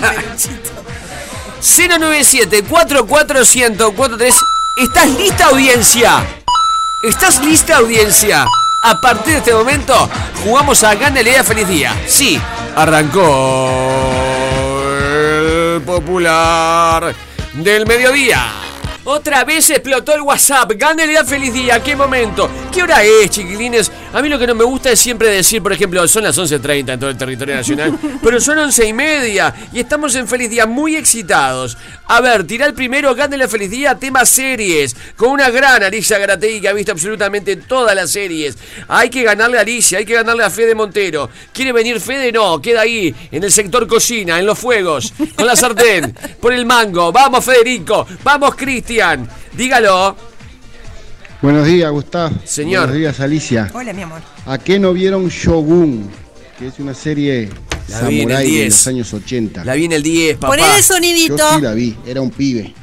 097 1.62 2.64
44143 2.64 4.36
¿Estás 4.78 5.10
lista, 5.18 5.46
audiencia? 5.48 6.26
¿Estás 7.04 7.44
lista, 7.44 7.78
audiencia? 7.78 8.46
A 8.82 9.02
partir 9.02 9.34
de 9.34 9.40
este 9.40 9.54
momento, 9.54 10.10
jugamos 10.44 10.84
a 10.84 10.96
Gánale 10.96 11.38
a 11.38 11.44
Feliz 11.44 11.68
Día. 11.68 11.94
Sí, 12.08 12.40
arrancó 12.76 13.70
el 15.76 15.82
popular 15.82 17.14
del 17.54 17.86
mediodía. 17.86 18.46
Otra 19.04 19.44
vez 19.44 19.70
explotó 19.72 20.14
el 20.14 20.22
WhatsApp. 20.22 20.72
Gánale 20.76 21.18
a 21.18 21.26
feliz 21.26 21.52
día. 21.52 21.82
¿Qué 21.82 21.96
momento? 21.96 22.48
¿Qué 22.72 22.84
hora 22.84 23.04
es, 23.04 23.32
chiquilines? 23.32 23.92
A 24.12 24.24
mí 24.24 24.30
lo 24.30 24.40
que 24.40 24.48
no 24.48 24.56
me 24.56 24.64
gusta 24.64 24.92
es 24.92 25.00
siempre 25.00 25.28
decir, 25.28 25.62
por 25.62 25.72
ejemplo, 25.72 26.08
son 26.08 26.24
las 26.24 26.36
11.30 26.36 26.94
en 26.94 27.00
todo 27.00 27.12
el 27.12 27.18
territorio 27.18 27.54
nacional, 27.54 27.98
pero 28.24 28.42
son 28.42 28.58
11 28.58 28.88
y 28.88 28.94
media 28.94 29.54
y 29.72 29.80
estamos 29.80 30.16
en 30.16 30.28
feliz 30.28 30.50
día 30.50 30.66
muy 30.66 30.96
excitados. 30.96 31.78
A 32.08 32.20
ver, 32.20 32.44
tira 32.48 32.66
el 32.66 32.74
primero, 32.74 33.14
gánale 33.14 33.44
a 33.44 33.48
feliz 33.48 33.70
día, 33.70 33.94
tema 33.94 34.26
series, 34.26 34.96
con 35.16 35.30
una 35.30 35.52
gran 35.52 35.84
Alicia 35.84 36.18
Garategui 36.18 36.60
que 36.60 36.70
ha 36.70 36.74
visto 36.74 36.92
absolutamente 36.92 37.56
todas 37.56 37.96
las 37.96 38.10
series. 38.10 38.58
Hay 38.88 39.12
que 39.12 39.22
ganarle 39.22 39.60
a 39.60 39.62
Alicia, 39.62 40.00
hay 40.00 40.06
que 40.06 40.16
ganarle 40.16 40.44
a 40.44 40.50
Fede 40.50 40.74
Montero. 40.74 41.30
¿Quiere 41.54 41.72
venir 41.72 42.02
Fede? 42.02 42.32
No, 42.32 42.60
queda 42.60 42.82
ahí, 42.82 43.14
en 43.32 43.44
el 43.44 43.52
sector 43.52 43.88
cocina, 43.88 44.40
en 44.40 44.46
los 44.48 44.58
fuegos, 44.58 45.14
con 45.36 45.46
la 45.46 45.56
sartén, 45.56 46.18
por 46.42 46.52
el 46.52 46.66
mango. 46.66 47.12
Vamos, 47.12 47.46
Federico, 47.46 48.08
vamos, 48.24 48.56
Cristian. 48.56 49.30
Dígalo. 49.54 50.29
Buenos 51.42 51.66
días, 51.66 51.90
Gustavo. 51.92 52.36
Señor. 52.44 52.82
Buenos 52.88 52.98
días, 52.98 53.20
Alicia. 53.20 53.72
Hola, 53.74 53.94
mi 53.94 54.02
amor. 54.02 54.22
¿A 54.46 54.58
qué 54.58 54.78
no 54.80 54.92
vieron 54.94 55.28
Shogun? 55.30 56.10
Que 56.58 56.68
es 56.68 56.80
una 56.80 56.94
serie 56.94 57.50
La 57.88 58.02
vi 58.08 58.22
en 58.22 58.32
el 58.32 58.36
samurai 58.36 58.46
de 58.46 58.52
10. 58.52 58.66
los 58.74 58.88
años 58.88 59.14
80. 59.14 59.64
La 59.66 59.74
vi 59.76 59.86
en 59.86 59.92
el 59.94 60.04
10, 60.04 60.38
papá. 60.38 60.48
Poné 60.56 60.64
el 60.76 60.78
Yo 60.78 60.84
sonidito. 60.84 61.56
sí 61.56 61.62
la 61.62 61.74
vi, 61.74 61.98
era 62.06 62.20
un 62.22 62.30
pibe. 62.32 62.74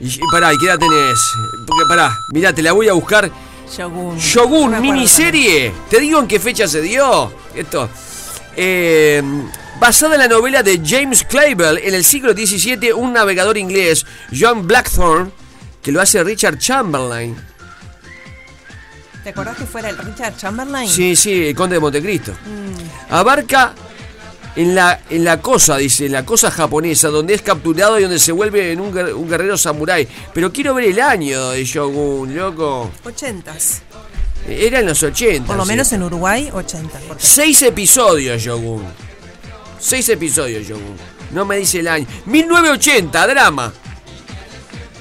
Y, 0.00 0.06
y 0.08 0.18
pará, 0.32 0.52
¿y 0.52 0.58
qué 0.58 0.66
edad 0.66 0.78
tenés? 0.78 1.18
Porque 1.66 1.82
pará, 1.88 2.16
mirá, 2.32 2.52
te 2.52 2.62
la 2.62 2.72
voy 2.72 2.88
a 2.88 2.92
buscar. 2.92 3.30
Shogun. 3.72 4.18
Shogun, 4.18 4.72
No 4.72 4.80
miniserie. 4.80 5.72
Te 5.88 6.00
digo 6.00 6.18
en 6.18 6.26
qué 6.26 6.40
fecha 6.40 6.66
se 6.66 6.82
dio. 6.82 7.32
Esto. 7.54 7.88
Eh, 8.56 9.22
basada 9.78 10.14
en 10.16 10.20
la 10.22 10.28
novela 10.28 10.62
de 10.64 10.80
James 10.84 11.22
Clavell 11.24 11.78
en 11.78 11.94
el 11.94 12.02
siglo 12.04 12.32
XVII, 12.32 12.92
un 12.92 13.12
navegador 13.12 13.56
inglés, 13.56 14.04
John 14.36 14.66
Blackthorne, 14.66 15.30
que 15.80 15.92
lo 15.92 16.00
hace 16.00 16.22
Richard 16.24 16.58
Chamberlain. 16.58 17.36
¿Te 19.22 19.30
acordás 19.30 19.56
que 19.56 19.64
fuera 19.66 19.88
el 19.88 19.98
Richard 19.98 20.36
Chamberlain? 20.36 20.88
Sí, 20.88 21.14
sí, 21.16 21.46
el 21.48 21.54
conde 21.54 21.76
de 21.76 21.80
Montecristo. 21.80 22.32
Mm. 22.32 23.12
Abarca 23.14 23.72
en 24.56 24.74
la, 24.74 25.00
en 25.08 25.24
la 25.24 25.40
cosa, 25.40 25.76
dice, 25.76 26.06
en 26.06 26.12
la 26.12 26.24
cosa 26.26 26.50
japonesa, 26.50 27.08
donde 27.08 27.34
es 27.34 27.42
capturado 27.42 27.98
y 27.98 28.02
donde 28.02 28.18
se 28.18 28.32
vuelve 28.32 28.72
en 28.72 28.80
un, 28.80 28.96
un 28.98 29.28
guerrero 29.28 29.56
samurái. 29.56 30.08
Pero 30.34 30.52
quiero 30.52 30.74
ver 30.74 30.86
el 30.86 31.00
año 31.00 31.50
de 31.50 31.64
Shogun, 31.64 32.34
loco. 32.36 32.90
Ochentas. 33.04 33.82
Era 34.48 34.80
en 34.80 34.86
los 34.86 35.00
80. 35.02 35.46
Por 35.46 35.56
lo 35.56 35.62
sí. 35.62 35.68
menos 35.68 35.92
en 35.92 36.02
Uruguay, 36.02 36.50
80. 36.52 36.98
porque- 37.06 37.24
Seis 37.24 37.62
episodios, 37.62 38.42
Shogun. 38.42 38.84
Seis 39.78 40.08
episodios, 40.08 40.66
Shogun. 40.66 40.96
No 41.30 41.44
me 41.44 41.58
dice 41.58 41.78
el 41.78 41.86
año. 41.88 42.06
1980, 42.26 43.26
drama. 43.28 43.72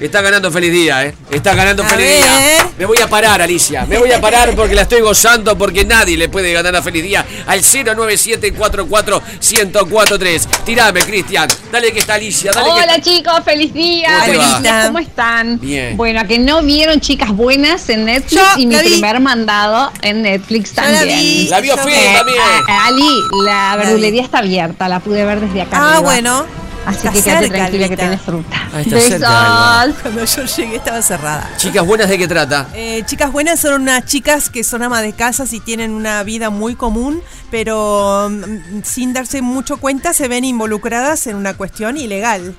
Está 0.02 0.22
ganando 0.22 0.52
feliz 0.52 0.72
día, 0.72 1.06
¿eh? 1.06 1.14
Está 1.30 1.54
ganando 1.54 1.84
A 1.84 1.86
feliz 1.86 2.08
ver. 2.08 2.24
día. 2.24 2.68
Me 2.80 2.86
voy 2.88 2.98
a 3.00 3.08
parar, 3.08 3.40
Alicia. 3.40 3.86
Me 3.86 4.00
voy 4.00 4.12
a 4.12 4.20
parar 4.22 4.56
porque 4.56 4.74
la 4.74 4.82
estoy 4.82 5.02
gozando 5.02 5.56
porque 5.56 5.86
nadie 5.86 6.18
le 6.18 6.28
puede 6.28 6.52
ganar 6.54 6.76
a 6.76 6.82
feliz 6.82 7.04
día 7.04 7.24
al 7.46 7.62
097441043. 7.62 10.48
Tirame, 10.66 11.02
Cristian. 11.02 11.48
Dale 11.72 11.92
que 11.94 12.00
está 12.00 12.16
Alicia. 12.16 12.52
Dale 12.52 12.70
Hola 12.72 12.96
que... 12.96 13.02
chicos, 13.02 13.42
feliz 13.46 13.72
día. 13.74 14.10
¿Cómo 14.26 14.42
¿Cómo 14.88 14.98
están? 15.00 15.60
Bien. 15.60 15.96
Bueno, 15.98 16.22
a 16.22 16.24
que 16.26 16.40
no 16.40 16.64
vieron 16.64 17.00
chicas 17.00 17.30
buenas 17.30 17.88
en 17.90 18.06
Netflix 18.06 18.42
Yo 18.42 18.48
y 18.58 18.66
mi 18.66 18.74
la 18.76 18.82
vi. 18.82 18.90
primer 18.90 19.20
mandado 19.20 19.92
en 20.02 20.24
Netflix 20.24 20.74
Yo 20.76 20.82
la 20.82 20.94
también. 21.00 21.20
vi. 21.20 21.48
La 21.48 21.60
vio 21.62 21.76
Yo- 21.76 21.84
Fede 21.84 22.14
también. 22.18 22.40
a- 22.68 22.88
Ali, 22.88 23.08
la 23.46 23.76
verdulería 23.78 24.24
está 24.24 24.40
abierta, 24.40 24.90
la 24.90 25.00
pude 25.00 25.24
ver 25.26 25.42
desde 25.42 25.62
acá. 25.62 25.78
Ah, 25.78 25.88
arriba. 25.98 26.02
bueno. 26.02 26.61
Así 26.86 26.98
Está 27.08 27.12
que 27.12 27.22
quédate 27.22 27.50
tranquila 27.50 27.90
que 27.90 27.98
tenés 27.98 28.22
fruta. 28.22 28.70
Ah, 28.74 28.82
está 28.82 29.00
cerca, 29.00 29.82
Alba. 29.82 29.96
Cuando 30.02 30.26
yo 30.26 30.46
llegué 30.46 30.76
estaba 30.78 31.02
cerrada. 31.02 31.50
Chicas 31.58 31.86
buenas, 31.86 32.10
¿de 32.10 32.18
qué 32.18 32.28
trata? 32.28 32.68
Eh, 32.74 33.04
chicas 33.06 33.32
buenas 33.32 33.60
son 33.60 33.82
unas 33.84 34.06
chicas 34.06 34.50
que 34.50 34.64
son 34.64 34.82
amas 34.82 35.02
de 35.04 35.14
casas 35.14 35.54
y 35.54 35.60
tienen 35.60 35.92
una 35.92 36.24
vida 36.24 36.50
muy 36.50 36.76
común, 36.76 37.22
pero 37.52 38.30
mm, 38.32 38.82
sin 38.84 39.14
darse 39.14 39.42
mucho 39.44 39.78
cuenta 39.78 40.14
se 40.14 40.28
ven 40.28 40.44
involucradas 40.44 41.28
en 41.28 41.36
una 41.36 41.54
cuestión 41.56 41.98
ilegal. 41.98 42.56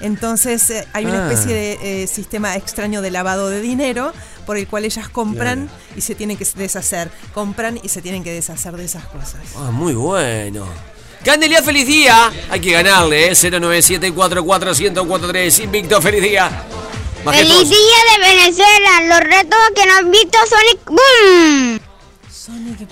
Entonces 0.00 0.68
eh, 0.70 0.88
hay 0.92 1.04
una 1.06 1.26
Ah. 1.26 1.30
especie 1.30 1.54
de 1.54 2.02
eh, 2.02 2.06
sistema 2.06 2.56
extraño 2.56 3.02
de 3.02 3.10
lavado 3.10 3.50
de 3.50 3.60
dinero 3.60 4.12
por 4.46 4.56
el 4.56 4.66
cual 4.66 4.84
ellas 4.84 5.08
compran 5.08 5.68
y 5.94 6.00
se 6.00 6.14
tienen 6.16 6.36
que 6.36 6.46
deshacer, 6.56 7.10
compran 7.34 7.78
y 7.82 7.88
se 7.88 8.02
tienen 8.02 8.24
que 8.24 8.32
deshacer 8.32 8.76
de 8.76 8.84
esas 8.86 9.04
cosas. 9.04 9.36
Ah, 9.56 9.70
muy 9.70 9.94
bueno. 9.94 10.66
Candelia, 11.24 11.62
feliz 11.62 11.86
día. 11.86 12.30
Hay 12.50 12.60
que 12.60 12.72
ganarle, 12.72 13.28
¿eh? 13.28 13.32
097441043. 13.32 15.64
Invicto, 15.64 16.00
feliz 16.00 16.22
día. 16.22 16.50
Majestuoso. 17.24 17.60
¡Feliz 17.60 17.70
día 17.70 17.98
de 18.10 18.18
Venezuela! 18.34 19.02
Los 19.02 19.20
retos 19.20 19.58
que 19.74 19.86
no 19.86 19.96
han 19.96 20.10
visto 20.10 20.38
Sonic 20.48 20.80
Boom. 20.86 21.80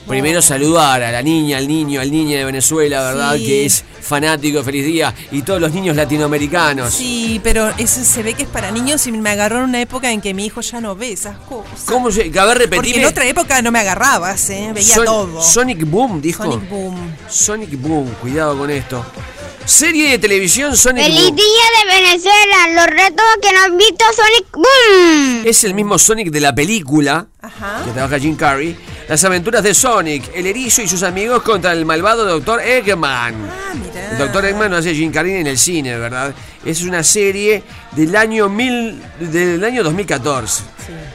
Primero 0.06 0.40
saludar 0.42 1.02
a 1.02 1.12
la 1.12 1.22
niña, 1.22 1.58
al 1.58 1.68
niño, 1.68 2.00
al 2.00 2.10
niño 2.10 2.36
de 2.38 2.44
Venezuela, 2.44 3.02
¿verdad? 3.02 3.36
Sí. 3.36 3.46
Que 3.46 3.66
es 3.66 3.84
fanático 4.00 4.62
Feliz 4.62 4.84
Día. 4.86 5.14
Y 5.32 5.42
todos 5.42 5.60
los 5.60 5.72
niños 5.72 5.96
latinoamericanos. 5.96 6.94
Sí, 6.94 7.40
pero 7.42 7.68
eso 7.78 8.02
se 8.04 8.22
ve 8.22 8.34
que 8.34 8.44
es 8.44 8.48
para 8.48 8.70
niños 8.70 9.06
y 9.06 9.12
me 9.12 9.30
agarró 9.30 9.58
en 9.58 9.64
una 9.64 9.80
época 9.80 10.10
en 10.10 10.20
que 10.20 10.34
mi 10.34 10.46
hijo 10.46 10.60
ya 10.60 10.80
no 10.80 10.94
ve 10.96 11.12
esas 11.12 11.36
cosas. 11.38 11.80
¿Cómo 11.86 12.10
se.? 12.10 12.30
Que 12.30 12.38
a 12.38 12.44
ver, 12.44 12.58
Porque 12.58 12.76
repetir. 12.76 12.98
en 12.98 13.04
otra 13.06 13.26
época 13.26 13.60
no 13.62 13.70
me 13.70 13.78
agarrabas, 13.80 14.50
¿eh? 14.50 14.70
veía 14.74 14.96
todo. 15.04 15.42
Sonic 15.42 15.84
Boom, 15.84 16.20
dijo. 16.20 16.44
Sonic 16.44 16.68
Boom. 16.68 17.14
Sonic 17.28 17.80
Boom, 17.80 18.08
cuidado 18.20 18.56
con 18.58 18.70
esto. 18.70 19.04
Serie 19.64 20.12
de 20.12 20.18
televisión 20.18 20.74
Sonic 20.78 21.04
¡Feliz 21.04 21.24
Boom. 21.26 21.36
día 21.36 21.44
de 21.44 22.00
Venezuela! 22.00 22.68
Los 22.74 22.86
retos 22.86 23.24
que 23.42 23.52
no 23.52 23.60
han 23.64 23.76
visto 23.76 24.04
Sonic 24.16 24.52
Boom. 24.52 25.42
Es 25.46 25.62
el 25.64 25.74
mismo 25.74 25.98
Sonic 25.98 26.30
de 26.30 26.40
la 26.40 26.54
película. 26.54 27.26
Ajá. 27.40 27.82
que 27.84 27.90
trabaja 27.92 28.18
Jim 28.18 28.34
Carrey, 28.34 28.76
las 29.08 29.24
aventuras 29.24 29.62
de 29.62 29.74
Sonic, 29.74 30.30
el 30.34 30.46
erizo 30.46 30.82
y 30.82 30.88
sus 30.88 31.02
amigos 31.02 31.42
contra 31.42 31.72
el 31.72 31.84
malvado 31.86 32.24
Dr. 32.26 32.60
Eggman. 32.60 33.34
Ah, 33.34 33.74
mirá. 33.74 34.12
El 34.12 34.18
Dr. 34.18 34.44
Eggman 34.44 34.70
lo 34.70 34.76
hace 34.76 34.94
Jim 34.94 35.10
Carrey 35.10 35.34
en 35.34 35.46
el 35.46 35.58
cine, 35.58 35.96
¿verdad? 35.98 36.34
Es 36.64 36.82
una 36.82 37.02
serie 37.02 37.62
del 37.92 38.14
año 38.16 38.48
mil, 38.48 39.00
del 39.20 39.64
año 39.64 39.82
2014. 39.82 40.64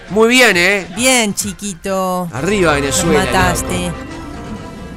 Muy 0.10 0.30
bien, 0.30 0.58
¿eh? 0.58 0.88
Bien, 0.96 1.34
chiquito. 1.34 2.28
Arriba 2.34 2.74
Venezuela. 2.74 3.26
mataste. 3.26 3.88
loco. 3.88 3.94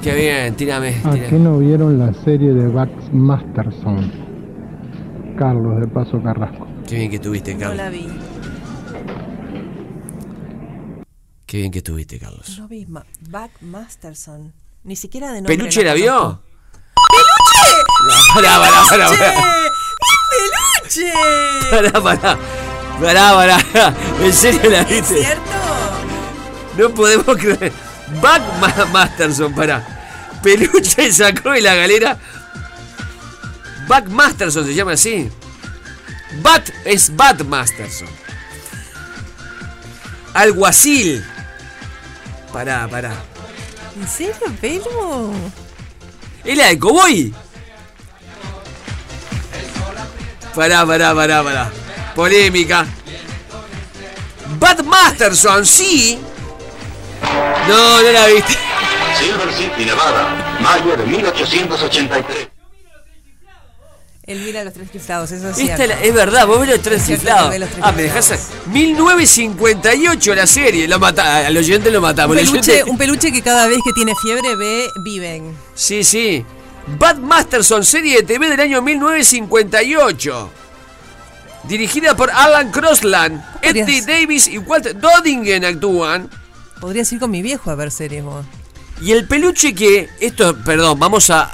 Qué 0.03 0.15
bien, 0.15 0.55
tírame. 0.55 0.88
¿A 1.05 1.11
tírame. 1.12 1.26
qué 1.29 1.37
no 1.37 1.59
vieron 1.59 1.99
la 1.99 2.12
serie 2.25 2.53
de 2.53 2.69
Bax 2.69 2.93
Masterson? 3.12 4.12
Carlos 5.38 5.81
de 5.81 5.87
Paso 5.88 6.23
Carrasco. 6.23 6.67
Qué 6.88 6.97
bien 6.97 7.11
que 7.11 7.19
tuviste, 7.19 7.55
No 7.55 7.61
Carlos. 7.61 7.76
la 7.76 7.88
vi. 7.91 8.07
Qué 11.47 11.59
bien 11.59 11.71
que 11.71 11.81
tuviste, 11.83 12.19
Carlos. 12.19 12.59
No 12.59 12.67
vi. 12.69 12.87
Ma- 12.87 13.07
Buck 13.21 13.50
Masterson. 13.61 14.53
Ni 14.85 14.97
siquiera 14.97 15.29
de 15.33 15.41
nombre. 15.41 15.57
¿Peluche 15.57 15.83
la 15.85 15.95
vio? 15.95 16.43
Pará, 18.35 18.59
pará, 18.59 18.85
pará, 18.88 19.09
pará. 19.09 19.35
¡Peluche! 20.81 21.12
Pará, 21.71 22.03
pará. 22.03 22.38
Pará, 23.00 23.33
pará. 23.35 23.95
¿En 24.21 24.33
serio 24.33 24.71
la 24.71 24.81
¿Es 24.83 24.88
viste? 24.88 25.23
cierto? 25.25 25.50
No 26.79 26.91
podemos 26.95 27.37
creer. 27.37 27.73
Buck 28.21 28.43
Ma- 28.61 28.87
Masterson, 28.93 29.55
pará. 29.55 29.85
Peluche 30.43 31.12
sacó 31.12 31.50
de 31.53 31.61
la 31.62 31.75
galera. 31.75 32.19
Buck 33.88 34.09
Masterson 34.09 34.67
se 34.67 34.75
llama 34.75 34.93
así. 34.93 35.31
Bat 36.43 36.71
es 36.85 37.15
Bat 37.15 37.43
Masterson. 37.43 38.09
Alguacil. 40.35 41.25
Pará, 42.57 42.89
pará. 42.89 43.13
¿En 44.01 44.09
serio, 44.09 44.51
pelo? 44.63 45.31
¿Es 46.43 46.57
la 46.57 46.69
de 46.69 46.79
Cowboy? 46.79 47.35
Pará, 50.55 50.87
pará, 50.87 51.15
pará, 51.15 51.43
pará. 51.45 51.71
Polémica. 52.15 52.87
Bat 54.59 54.83
Masterson, 54.85 55.67
sí. 55.67 56.19
No, 57.69 58.01
no 58.01 58.11
la 58.11 58.27
viste. 58.29 58.57
Silver 59.19 59.53
City, 59.53 59.85
Nevada, 59.85 60.57
mayo 60.59 60.97
de 60.97 61.05
1883. 61.05 62.56
Elvira 64.26 64.64
los 64.64 64.75
tres 64.75 64.90
chiflados, 64.90 65.30
eso 65.30 65.50
es 65.50 65.56
cierto. 65.56 65.87
la- 65.87 66.02
es 66.02 66.12
verdad, 66.12 66.47
vos 66.49 66.59
ves 66.61 66.71
los 66.71 66.83
tres 66.83 67.06
chiflados. 67.06 67.54
Ah, 67.80 67.92
me 67.92 68.02
dejás. 68.02 68.28
chiflados. 68.28 68.66
1958 68.66 70.35
la 70.35 70.47
serie. 70.47 70.88
Lo 70.88 70.99
mata, 70.99 71.47
al 71.47 71.56
oyente 71.56 71.90
lo 71.92 72.00
matamos. 72.00 72.37
El 72.37 72.45
peluche, 72.47 72.73
oyente- 72.73 72.90
un 72.90 72.99
peluche 72.99 73.30
que 73.33 73.40
cada 73.42 73.68
vez 73.68 73.78
que 73.85 73.92
tiene 73.92 74.12
fiebre 74.21 74.56
ve, 74.56 74.88
viven. 75.04 75.56
Sí, 75.75 76.02
sí. 76.02 76.45
Bad 76.99 77.18
Masterson, 77.18 77.85
serie 77.85 78.16
de 78.18 78.23
TV 78.25 78.49
del 78.49 78.61
año 78.61 78.83
1958. 78.83 80.50
Dirigida 81.64 82.16
por 82.16 82.30
Alan 82.30 82.71
Crosland, 82.71 83.42
Eddie 83.61 84.02
Davis 84.02 84.47
y 84.47 84.59
Walter 84.59 84.99
Dodingen 84.99 85.64
actúan. 85.64 86.30
Podrías 86.80 87.12
ir 87.12 87.18
con 87.18 87.30
mi 87.30 87.42
viejo 87.42 87.71
a 87.71 87.75
ver 87.75 87.90
series 87.90 88.23
vos. 88.25 88.45
Y 89.00 89.12
el 89.12 89.26
peluche 89.26 89.75
que. 89.75 90.09
Esto, 90.21 90.56
perdón, 90.64 90.99
vamos 90.99 91.28
a. 91.30 91.52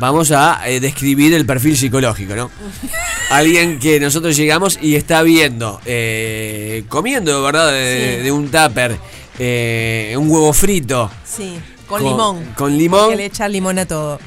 Vamos 0.00 0.32
a 0.32 0.62
eh, 0.66 0.80
describir 0.80 1.34
el 1.34 1.44
perfil 1.44 1.76
psicológico, 1.76 2.34
¿no? 2.34 2.50
Alguien 3.30 3.78
que 3.78 4.00
nosotros 4.00 4.34
llegamos 4.34 4.78
y 4.80 4.96
está 4.96 5.22
viendo, 5.22 5.80
eh, 5.84 6.84
comiendo, 6.88 7.42
¿verdad? 7.42 7.70
De, 7.70 8.16
Sí. 8.16 8.22
de 8.24 8.32
un 8.32 8.50
tupper, 8.50 8.96
eh, 9.38 10.14
un 10.18 10.28
huevo 10.30 10.52
frito. 10.54 11.10
Sí, 11.24 11.54
con, 11.86 12.00
Con- 12.02 12.10
limón. 12.10 12.44
con 12.56 12.76
limón. 12.78 13.10
Que 13.10 13.16
le 13.16 13.24
echa 13.26 13.46
limón 13.46 13.78
a 13.78 13.86
todo. 13.86 14.18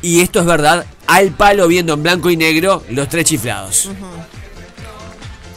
Y 0.00 0.20
esto 0.22 0.40
es 0.40 0.46
verdad, 0.46 0.86
al 1.06 1.30
palo 1.32 1.68
viendo 1.68 1.92
en 1.92 2.02
blanco 2.02 2.30
y 2.30 2.36
negro 2.36 2.82
los 2.90 3.08
tres 3.08 3.26
chiflados. 3.26 3.90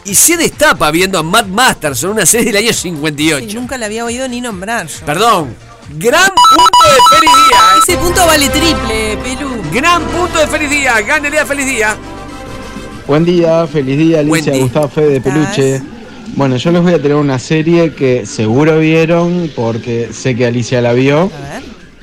Y 0.03 0.15
se 0.15 0.35
destapa 0.35 0.89
viendo 0.91 1.17
a 1.19 1.23
Matt 1.23 1.47
Masterson, 1.47 2.11
una 2.11 2.25
serie 2.25 2.51
del 2.51 2.65
año 2.65 2.73
58. 2.73 3.47
Sí, 3.47 3.55
nunca 3.55 3.77
la 3.77 3.85
había 3.85 4.03
oído 4.03 4.27
ni 4.27 4.41
nombrar 4.41 4.87
yo. 4.87 5.05
Perdón, 5.05 5.55
gran 5.97 6.29
punto 6.29 6.83
de 6.85 7.15
feliz 7.15 7.31
día. 7.47 7.57
¿eh? 7.57 7.79
Ese 7.87 7.97
punto 7.97 8.25
vale 8.25 8.49
triple, 8.49 9.17
Pelú. 9.23 9.49
Gran 9.73 10.03
punto 10.03 10.39
de 10.39 10.47
feliz 10.47 10.69
día, 10.69 11.01
gánale 11.01 11.39
a 11.39 11.45
feliz 11.45 11.65
día. 11.65 11.97
Buen 13.07 13.25
día, 13.25 13.67
feliz 13.67 13.97
día, 13.97 14.19
Alicia, 14.19 14.53
día. 14.53 14.61
Gustavo 14.61 14.87
Fede 14.87 15.09
de 15.09 15.21
Peluche. 15.21 15.81
Bueno, 16.35 16.55
yo 16.55 16.71
les 16.71 16.81
voy 16.81 16.93
a 16.93 17.01
tener 17.01 17.15
una 17.15 17.39
serie 17.39 17.93
que 17.93 18.25
seguro 18.25 18.79
vieron 18.79 19.51
porque 19.55 20.09
sé 20.13 20.35
que 20.35 20.45
Alicia 20.45 20.81
la 20.81 20.93
vio. 20.93 21.29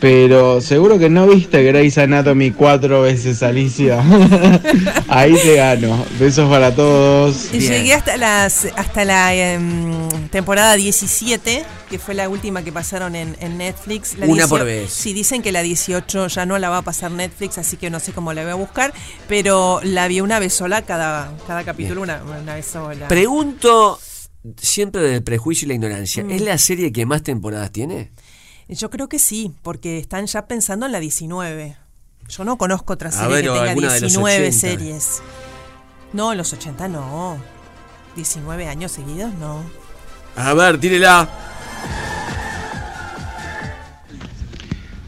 Pero 0.00 0.60
seguro 0.60 0.96
que 0.96 1.10
no 1.10 1.26
viste 1.26 1.60
Grey's 1.64 1.98
Anatomy 1.98 2.52
cuatro 2.52 3.02
veces, 3.02 3.42
Alicia. 3.42 4.00
Ahí 5.08 5.34
te 5.34 5.56
gano. 5.56 6.04
Besos 6.20 6.48
para 6.48 6.72
todos. 6.72 7.50
Llegué 7.50 7.94
hasta 7.94 8.16
las 8.16 8.68
hasta 8.76 9.04
la 9.04 9.34
em, 9.34 10.08
temporada 10.30 10.76
17, 10.76 11.64
que 11.90 11.98
fue 11.98 12.14
la 12.14 12.28
última 12.28 12.62
que 12.62 12.70
pasaron 12.70 13.16
en, 13.16 13.36
en 13.40 13.58
Netflix. 13.58 14.16
La 14.16 14.26
Una 14.26 14.46
por 14.46 14.60
18 14.60 14.64
vez. 14.64 14.92
Sí, 14.92 15.12
dicen 15.12 15.42
que 15.42 15.50
la 15.50 15.62
18 15.62 16.28
ya 16.28 16.46
no 16.46 16.58
la 16.58 16.68
va 16.70 16.78
a 16.78 16.82
pasar 16.82 17.10
Netflix, 17.10 17.58
así 17.58 17.76
que 17.76 17.90
no 17.90 17.98
sé 17.98 18.12
cómo 18.12 18.32
la 18.32 18.42
voy 18.42 18.52
a 18.52 18.54
buscar, 18.54 18.94
pero 19.26 19.80
la 19.82 20.06
vi 20.06 20.20
una 20.20 20.38
vez 20.38 20.52
sola 20.52 20.82
cada, 20.82 21.32
cada 21.48 21.64
capítulo, 21.64 22.02
una, 22.02 22.22
una 22.22 22.54
vez 22.54 22.66
sola. 22.66 23.08
Pregunto 23.08 23.98
siempre 24.56 25.02
del 25.02 25.24
prejuicio 25.24 25.66
y 25.66 25.68
la 25.70 25.74
ignorancia, 25.74 26.22
Mm. 26.22 26.30
¿es 26.30 26.40
la 26.42 26.56
serie 26.58 26.92
que 26.92 27.04
más 27.04 27.22
temporadas 27.24 27.72
tiene? 27.72 28.12
Yo 28.68 28.90
creo 28.90 29.08
que 29.08 29.18
sí, 29.18 29.52
porque 29.62 29.98
están 29.98 30.26
ya 30.26 30.46
pensando 30.46 30.84
en 30.86 30.92
la 30.92 31.00
19. 31.00 31.76
Yo 32.28 32.44
no 32.44 32.58
conozco 32.58 32.92
otra 32.92 33.10
serie 33.10 33.28
ver, 33.28 33.44
que 33.44 33.50
tenga 33.50 33.70
alguna 33.70 33.92
de 33.94 34.00
los 34.02 34.12
19 34.12 34.48
80. 34.48 34.58
series. 34.58 35.22
No, 36.12 36.32
en 36.32 36.38
los 36.38 36.52
80 36.52 36.88
no. 36.88 37.38
19 38.14 38.68
años 38.68 38.92
seguidos 38.92 39.32
no. 39.34 39.62
A 40.36 40.52
ver, 40.52 40.78
tírela. 40.78 41.28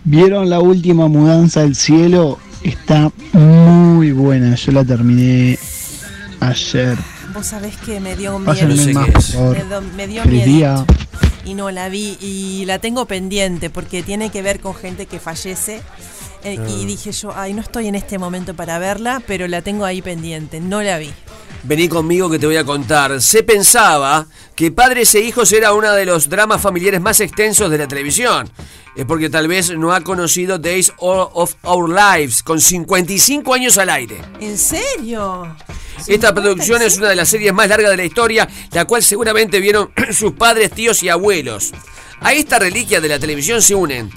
¿Vieron 0.04 0.48
la 0.48 0.60
última 0.60 1.08
mudanza 1.08 1.60
del 1.60 1.76
cielo? 1.76 2.38
Está 2.62 3.12
muy 3.32 4.12
buena. 4.12 4.54
Yo 4.54 4.72
la 4.72 4.84
terminé 4.84 5.58
ayer. 6.40 6.96
Vos 7.34 7.46
sabés 7.46 7.76
que 7.76 8.00
me 8.00 8.16
dio 8.16 8.38
miedo. 8.38 8.52
Pásenme 8.52 8.92
más, 8.94 9.10
por 9.10 9.22
favor. 9.22 9.56
Me, 9.80 9.80
me 9.96 10.06
dio 10.08 10.24
miedo. 10.24 10.86
Y 11.44 11.54
no 11.54 11.70
la 11.70 11.88
vi 11.88 12.16
y 12.20 12.64
la 12.66 12.78
tengo 12.78 13.06
pendiente 13.06 13.70
porque 13.70 14.02
tiene 14.02 14.30
que 14.30 14.42
ver 14.42 14.60
con 14.60 14.74
gente 14.74 15.06
que 15.06 15.18
fallece. 15.20 15.80
Eh, 16.42 16.58
Ah. 16.58 16.70
Y 16.70 16.86
dije 16.86 17.12
yo, 17.12 17.32
ay, 17.36 17.52
no 17.52 17.60
estoy 17.60 17.88
en 17.88 17.94
este 17.94 18.18
momento 18.18 18.54
para 18.54 18.78
verla, 18.78 19.22
pero 19.26 19.46
la 19.46 19.60
tengo 19.62 19.84
ahí 19.84 20.00
pendiente. 20.00 20.60
No 20.60 20.82
la 20.82 20.98
vi. 20.98 21.12
Vení 21.62 21.88
conmigo 21.88 22.30
que 22.30 22.38
te 22.38 22.46
voy 22.46 22.56
a 22.56 22.64
contar. 22.64 23.20
Se 23.20 23.42
pensaba 23.42 24.26
que 24.54 24.72
Padres 24.72 25.14
e 25.14 25.20
Hijos 25.20 25.52
era 25.52 25.74
uno 25.74 25.92
de 25.92 26.06
los 26.06 26.30
dramas 26.30 26.62
familiares 26.62 27.00
más 27.00 27.20
extensos 27.20 27.70
de 27.70 27.76
la 27.76 27.86
televisión. 27.86 28.50
Es 28.96 29.04
porque 29.04 29.28
tal 29.28 29.46
vez 29.48 29.70
no 29.76 29.92
ha 29.92 30.00
conocido 30.00 30.58
Days 30.58 30.92
of 30.98 31.54
Our 31.62 31.90
Lives, 31.90 32.42
con 32.42 32.60
55 32.60 33.52
años 33.54 33.76
al 33.76 33.90
aire. 33.90 34.20
¿En 34.40 34.56
serio? 34.56 35.54
Esta 36.06 36.34
producción 36.34 36.82
es 36.82 36.96
una 36.98 37.08
de 37.08 37.16
las 37.16 37.28
series 37.28 37.52
más 37.52 37.68
largas 37.68 37.90
de 37.90 37.96
la 37.96 38.04
historia, 38.04 38.48
la 38.72 38.84
cual 38.84 39.02
seguramente 39.02 39.60
vieron 39.60 39.90
sus 40.12 40.32
padres, 40.32 40.70
tíos 40.72 41.02
y 41.02 41.08
abuelos. 41.08 41.72
A 42.20 42.32
esta 42.32 42.58
reliquia 42.58 43.00
de 43.00 43.08
la 43.08 43.18
televisión 43.18 43.62
se 43.62 43.74
unen 43.74 44.10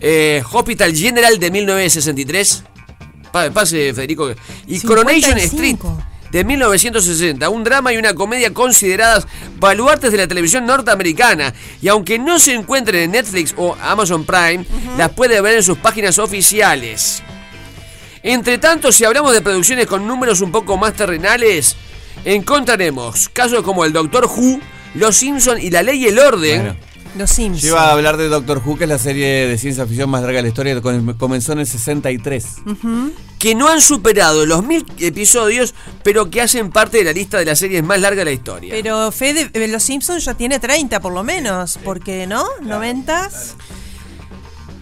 eh, 0.00 0.42
Hospital 0.52 0.94
General 0.96 1.38
de 1.38 1.50
1963, 1.50 2.64
pa- 3.30 3.50
pase 3.50 3.92
Federico, 3.94 4.30
y 4.66 4.80
Coronation 4.80 5.38
55. 5.38 5.88
Street 5.88 6.06
de 6.32 6.44
1960, 6.44 7.48
un 7.50 7.62
drama 7.62 7.92
y 7.92 7.98
una 7.98 8.14
comedia 8.14 8.54
consideradas 8.54 9.26
baluartes 9.58 10.10
de 10.12 10.16
la 10.16 10.26
televisión 10.26 10.64
norteamericana. 10.64 11.52
Y 11.82 11.88
aunque 11.88 12.18
no 12.18 12.38
se 12.38 12.54
encuentren 12.54 13.02
en 13.02 13.10
Netflix 13.10 13.52
o 13.58 13.76
Amazon 13.82 14.24
Prime, 14.24 14.64
las 14.96 15.10
puede 15.10 15.38
ver 15.42 15.56
en 15.56 15.62
sus 15.62 15.76
páginas 15.76 16.18
oficiales. 16.18 17.22
Entre 18.22 18.58
tanto, 18.58 18.92
si 18.92 19.04
hablamos 19.04 19.32
de 19.32 19.40
producciones 19.40 19.86
con 19.86 20.06
números 20.06 20.40
un 20.40 20.52
poco 20.52 20.76
más 20.76 20.94
terrenales, 20.94 21.76
encontraremos 22.24 23.28
casos 23.28 23.62
como 23.62 23.84
el 23.84 23.92
Doctor 23.92 24.26
Who, 24.26 24.60
Los 24.94 25.16
Simpson 25.16 25.60
y 25.60 25.70
La 25.70 25.82
Ley 25.82 26.04
y 26.04 26.08
el 26.08 26.18
Orden. 26.18 26.76
Los 27.16 27.30
Simpsons. 27.30 27.62
Yo 27.62 27.72
iba 27.72 27.88
a 27.88 27.92
hablar 27.92 28.16
de 28.16 28.28
Doctor 28.28 28.62
Who, 28.64 28.78
que 28.78 28.84
es 28.84 28.90
la 28.90 28.98
serie 28.98 29.46
de 29.46 29.58
ciencia 29.58 29.86
ficción 29.86 30.08
más 30.08 30.22
larga 30.22 30.38
de 30.38 30.42
la 30.42 30.48
historia, 30.48 30.74
que 30.74 31.14
comenzó 31.18 31.52
en 31.52 31.58
el 31.58 31.66
63. 31.66 32.46
que 33.38 33.54
no 33.54 33.68
han 33.68 33.80
superado 33.82 34.46
los 34.46 34.64
mil 34.64 34.86
episodios, 34.98 35.74
pero 36.04 36.30
que 36.30 36.40
hacen 36.40 36.70
parte 36.70 36.98
de 36.98 37.04
la 37.04 37.12
lista 37.12 37.38
de 37.38 37.44
las 37.44 37.58
series 37.58 37.82
más 37.82 38.00
largas 38.00 38.18
de 38.18 38.24
la 38.24 38.32
historia. 38.32 38.72
Pero 38.72 39.12
Fede, 39.12 39.50
eh, 39.52 39.68
Los 39.68 39.82
Simpsons 39.82 40.24
ya 40.24 40.34
tiene 40.34 40.58
30 40.58 41.00
por 41.00 41.12
lo 41.12 41.22
menos, 41.22 41.78
porque 41.84 42.26
no? 42.26 42.46
¿90? 42.62 43.30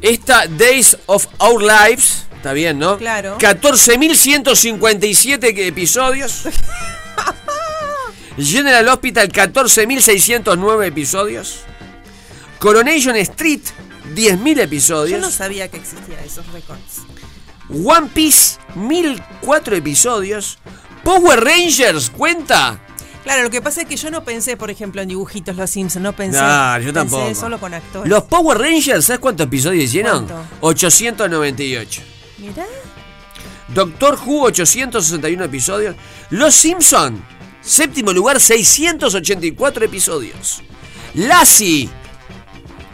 Esta 0.03 0.47
Days 0.47 0.97
of 1.07 1.27
Our 1.41 1.63
Lives, 1.63 2.27
está 2.41 2.53
bien, 2.55 2.79
¿no? 2.79 2.97
Claro. 2.99 3.37
14.157 3.39 5.55
que- 5.55 5.67
episodios. 5.67 6.45
General 8.39 8.89
Hospital, 8.89 9.29
14.609 9.31 10.87
episodios. 10.87 11.61
Coronation 12.59 13.17
Street, 13.17 13.61
10.000 14.15 14.55
Yo 14.57 14.63
episodios. 14.63 15.21
no 15.21 15.31
sabía 15.31 15.69
que 15.69 15.77
existían 15.77 16.19
esos 16.25 16.47
récords. 16.53 17.03
One 17.69 18.09
Piece, 18.15 18.59
1.004 18.77 19.77
episodios. 19.77 20.57
Power 21.05 21.45
Rangers, 21.45 22.09
¿cuenta? 22.11 22.81
Claro, 23.25 23.43
lo 23.45 23.51
que 23.51 23.61
pasa 23.61 23.83
es 23.83 23.89
que 23.89 23.97
yo 23.97 24.11
no 24.11 24.25
pensé, 24.25 24.57
por 24.57 24.71
ejemplo, 24.71 25.03
en 25.03 25.09
dibujitos 25.09 25.55
Los 25.57 25.71
Simpsons, 25.71 26.03
no 26.03 26.15
pensé. 26.15 26.41
No, 26.41 26.79
yo 26.79 26.85
pensé 26.85 26.93
tampoco. 26.95 27.35
solo 27.35 27.61
con 27.61 27.75
actores. 27.75 28.09
Los 28.11 28.23
Power 28.25 28.57
Rangers, 28.59 29.05
¿sabes 29.05 29.21
cuántos 29.21 29.47
episodios 29.47 29.85
hicieron? 29.85 30.27
¿Cuánto? 30.27 30.49
898. 30.61 32.03
Mirá. 32.41 32.67
Doctor 33.69 34.19
Who, 34.25 34.45
861 34.47 35.45
episodios. 35.45 35.95
Los 36.31 36.55
Simpson, 36.55 37.23
séptimo 37.61 38.13
lugar, 38.13 38.41
684 38.41 39.85
episodios. 39.85 40.63
Lassie, 41.15 41.89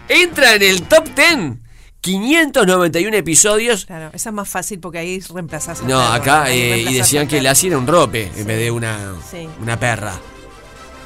entra 0.08 0.54
en 0.54 0.62
el 0.62 0.82
top 0.82 1.04
10, 1.14 1.56
591 2.00 3.16
episodios. 3.16 3.86
Claro, 3.86 4.10
esa 4.12 4.28
es 4.30 4.34
más 4.34 4.48
fácil 4.48 4.78
porque 4.78 4.98
ahí 4.98 5.20
reemplazás 5.32 5.80
a 5.80 5.82
No, 5.84 5.98
perro, 5.98 6.12
acá 6.12 6.50
eh, 6.50 6.82
y 6.88 6.94
decían 6.94 7.26
que. 7.26 7.40
Lassie 7.40 7.68
era 7.68 7.78
un 7.78 7.86
rope 7.86 8.30
en 8.36 8.46
vez 8.46 8.58
de 8.58 8.70
una, 8.70 9.14
Sí. 9.30 9.48
una 9.60 9.78
perra. 9.78 10.18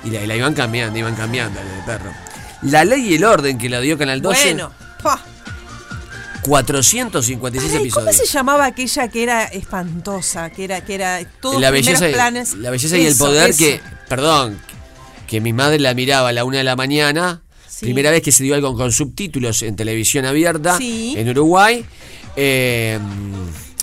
Y 0.04 0.10
la, 0.10 0.22
y 0.22 0.26
la 0.26 0.36
iban 0.36 0.54
cambiando, 0.54 0.98
iban 0.98 1.14
cambiando 1.14 1.60
el 1.60 1.84
perro. 1.84 2.10
La 2.62 2.84
ley 2.84 3.08
y 3.12 3.14
el 3.14 3.24
orden 3.24 3.56
que 3.58 3.68
la 3.68 3.80
dio 3.80 3.96
Canal 3.96 4.20
12, 4.20 4.44
Bueno, 4.54 4.72
pa. 5.02 5.20
456 6.42 7.62
Ay, 7.72 7.88
¿cómo 7.90 8.06
episodios. 8.08 8.16
se 8.16 8.26
llamaba 8.26 8.66
aquella 8.66 9.08
que 9.08 9.22
era 9.22 9.44
espantosa? 9.44 10.50
Que 10.50 10.64
era, 10.64 10.84
que 10.84 10.94
era 10.94 11.20
todos 11.40 11.60
la 11.60 11.70
belleza, 11.70 12.08
planes. 12.10 12.54
la 12.54 12.70
belleza 12.70 12.98
y 12.98 13.06
el 13.06 13.16
poder 13.16 13.50
eso. 13.50 13.58
que, 13.58 13.80
perdón, 14.08 14.58
que 15.26 15.40
mi 15.40 15.52
madre 15.52 15.78
la 15.78 15.94
miraba 15.94 16.28
a 16.30 16.32
la 16.32 16.44
una 16.44 16.58
de 16.58 16.64
la 16.64 16.76
mañana, 16.76 17.42
Sí. 17.68 17.86
primera 17.86 18.10
vez 18.10 18.22
que 18.22 18.32
se 18.32 18.42
dio 18.42 18.54
algo 18.54 18.74
con 18.76 18.92
subtítulos 18.92 19.62
en 19.62 19.74
televisión 19.76 20.24
abierta 20.26 20.76
Sí. 20.76 21.14
en 21.16 21.28
Uruguay, 21.30 21.84
eh, 22.36 22.98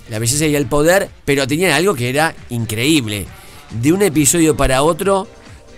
la 0.10 0.20
belleza 0.20 0.46
y 0.46 0.56
el 0.56 0.67
poder, 0.67 1.10
pero 1.26 1.48
tenía 1.48 1.76
algo 1.76 1.96
que 1.96 2.10
era 2.10 2.36
increíble, 2.50 3.26
de 3.72 3.91
un 3.93 4.02
episodio 4.02 4.56
para 4.56 4.84
otro 4.84 5.28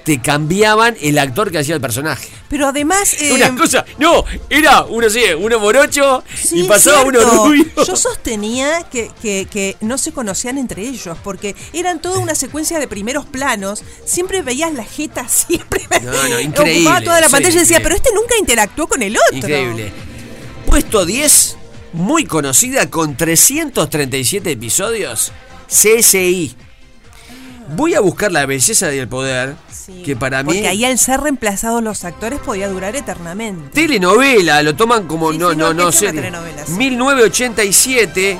te 0.03 0.21
cambiaban 0.21 0.95
el 1.01 1.17
actor 1.19 1.51
que 1.51 1.59
hacía 1.59 1.75
el 1.75 1.81
personaje. 1.81 2.29
Pero 2.49 2.67
además. 2.67 3.13
eh, 3.19 3.31
Una 3.33 3.55
cosa, 3.55 3.85
no, 3.99 4.23
era 4.49 4.83
uno 4.85 5.07
así, 5.07 5.21
uno 5.37 5.59
morocho 5.59 6.23
Sí, 6.35 6.61
y 6.61 6.63
pasaba 6.67 7.01
uno 7.03 7.19
cierto. 7.19 7.45
rubio. 7.45 7.65
Yo 7.85 7.95
sostenía 7.95 8.83
que, 8.91 9.11
que- 9.21 9.47
que 9.51 9.77
no 9.81 9.97
se 9.97 10.11
conocían 10.11 10.57
entre 10.57 10.81
ellos, 10.87 11.17
porque 11.23 11.55
eran 11.73 12.01
toda 12.01 12.17
una 12.19 12.33
secuencia 12.33 12.79
de 12.79 12.87
primeros 12.87 13.25
planos. 13.25 13.83
Siempre 14.05 14.41
veías 14.41 14.73
la 14.73 14.83
jeta, 14.83 15.27
siempre 15.29 15.81
No, 16.03 16.11
no, 16.11 16.39
increíble. 16.39 16.79
ocupaba 16.81 17.01
toda 17.03 17.21
la 17.21 17.29
pantalla 17.29 17.55
y 17.55 17.59
decía, 17.59 17.79
pero 17.83 17.95
este 17.95 18.09
nunca 18.13 18.35
interactuó 18.39 18.87
con 18.87 19.03
el 19.03 19.15
otro. 19.17 19.37
Increíble. 19.37 19.91
Puesto 20.65 21.05
10, 21.05 21.57
muy 21.93 22.25
conocida 22.25 22.89
con 22.89 23.15
337 23.17 24.51
episodios, 24.51 25.31
CSI. 25.67 26.55
Voy 27.75 27.93
a 27.95 27.99
buscar 27.99 28.31
la 28.31 28.45
belleza 28.45 28.93
y 28.93 28.99
el 28.99 29.07
poder, 29.07 29.55
que 30.05 30.15
para 30.15 30.43
mí... 30.43 30.53
Porque 30.53 30.67
ahí 30.67 30.85
al 30.85 30.97
ser 30.97 31.21
reemplazados 31.21 31.83
los 31.83 32.03
actores 32.05 32.39
podía 32.39 32.67
durar 32.69 32.95
eternamente. 32.95 33.69
Telenovela, 33.69 34.61
lo 34.63 34.75
toman 34.75 35.07
como, 35.07 35.31
no, 35.31 35.51
sí, 35.51 35.55
no, 35.57 35.67
no, 35.67 35.73
no 35.73 35.89
es 35.89 35.95
sé. 35.95 36.05
una 36.05 36.13
telenovela, 36.13 36.65
sí. 36.65 36.71
1987. 36.73 38.39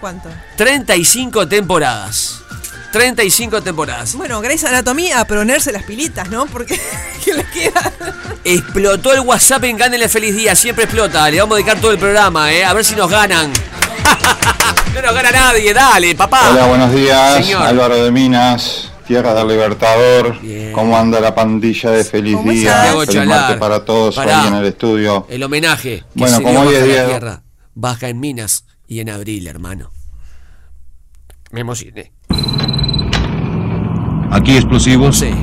¿Cuánto? 0.00 0.28
35 0.56 1.48
temporadas. 1.48 2.39
35 2.92 3.62
temporadas. 3.62 4.14
Bueno, 4.14 4.40
Grey's 4.40 4.64
Anatomy 4.64 5.12
a 5.12 5.24
ponerse 5.24 5.72
las 5.72 5.84
pilitas, 5.84 6.28
¿no? 6.30 6.46
Porque 6.46 6.78
¿qué 7.24 7.34
les 7.34 7.46
queda? 7.46 7.92
Explotó 8.44 9.12
el 9.12 9.20
WhatsApp 9.20 9.64
en 9.64 9.76
Gánele 9.76 10.08
Feliz 10.08 10.34
Día. 10.34 10.54
Siempre 10.54 10.84
explota. 10.84 11.28
Le 11.30 11.40
vamos 11.40 11.54
a 11.54 11.56
dedicar 11.56 11.80
todo 11.80 11.92
el 11.92 11.98
programa, 11.98 12.52
¿eh? 12.52 12.64
A 12.64 12.72
ver 12.72 12.84
si 12.84 12.94
nos 12.96 13.10
ganan. 13.10 13.52
no 14.94 15.02
nos 15.02 15.14
gana 15.14 15.30
nadie. 15.30 15.72
Dale, 15.72 16.14
papá. 16.14 16.50
Hola, 16.50 16.66
buenos 16.66 16.92
días. 16.92 17.44
Señor. 17.44 17.62
Álvaro 17.62 18.02
de 18.02 18.10
Minas, 18.10 18.90
Tierra 19.06 19.34
del 19.34 19.48
Libertador. 19.48 20.36
¿Cómo 20.72 20.96
anda 20.96 21.20
la 21.20 21.34
pandilla 21.34 21.90
de 21.90 22.04
Feliz 22.04 22.36
¿Cómo 22.36 22.50
Día? 22.50 22.94
Feliz 23.06 23.26
martes 23.26 23.56
para 23.56 23.84
todos 23.84 24.16
Pará. 24.16 24.42
ahí 24.42 24.48
en 24.48 24.54
el 24.54 24.66
estudio. 24.66 25.26
El 25.28 25.42
homenaje. 25.42 25.98
que 25.98 26.04
Bueno, 26.14 26.36
se 26.38 26.42
como 26.42 26.60
hoy 26.60 26.74
es 26.74 26.84
día 26.84 27.06
tierra, 27.06 27.42
baja 27.74 28.08
en 28.08 28.18
Minas 28.20 28.64
y 28.88 29.00
en 29.00 29.10
abril, 29.10 29.46
hermano. 29.46 29.92
Me 31.50 31.60
emocioné. 31.60 32.12
Aquí 34.30 34.56
explosivos. 34.56 35.18
Sí. 35.18 35.30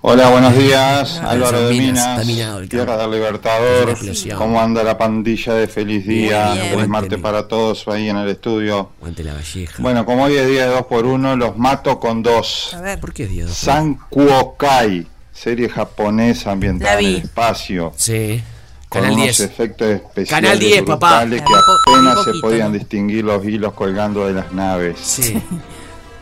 Hola, 0.00 0.28
buenos 0.30 0.56
días. 0.58 1.18
Álvaro 1.20 1.58
son 1.58 1.68
de 1.68 1.74
minas, 1.74 2.26
Tierra 2.68 2.96
del 2.98 3.10
Libertador. 3.12 3.96
¿Cómo 4.36 4.60
anda 4.60 4.82
la 4.82 4.98
pandilla 4.98 5.54
de 5.54 5.66
Feliz 5.66 6.06
Día? 6.06 6.52
bien. 6.54 6.70
Feliz 6.74 6.88
martes 6.88 7.18
para 7.20 7.48
todos 7.48 7.86
ahí 7.88 8.10
en 8.10 8.16
el 8.18 8.28
estudio. 8.28 8.90
La 9.00 9.32
valleja. 9.34 9.82
Bueno, 9.82 10.04
como 10.04 10.24
hoy 10.24 10.34
es 10.34 10.46
día 10.46 10.66
de 10.66 10.74
2 10.74 10.86
por 10.86 11.06
1 11.06 11.36
los 11.36 11.56
mato 11.56 11.98
con 11.98 12.22
dos. 12.22 12.74
A 12.74 12.80
ver. 12.82 13.00
¿Por 13.00 13.14
qué 13.14 13.22
es 13.24 13.30
día 13.30 13.46
dos? 13.46 13.56
San 13.56 13.94
Kuokai, 14.10 15.06
serie 15.32 15.68
japonesa 15.70 16.50
ambientada 16.50 16.98
en 17.00 17.06
el 17.06 17.16
espacio. 17.16 17.92
Sí. 17.96 18.42
con 18.90 19.02
Canal 19.02 19.14
unos 19.14 19.38
10. 19.38 19.40
efectos 19.40 19.88
especiales 19.88 20.28
Canal 20.28 20.58
10, 20.58 20.82
papá. 20.82 21.20
que 21.20 21.36
apenas 21.36 22.16
vi 22.16 22.24
se 22.24 22.30
poquito, 22.30 22.40
podían 22.42 22.72
¿no? 22.72 22.78
distinguir 22.78 23.24
los 23.24 23.42
hilos 23.46 23.72
colgando 23.72 24.26
de 24.26 24.34
las 24.34 24.52
naves. 24.52 24.98
Sí. 25.00 25.40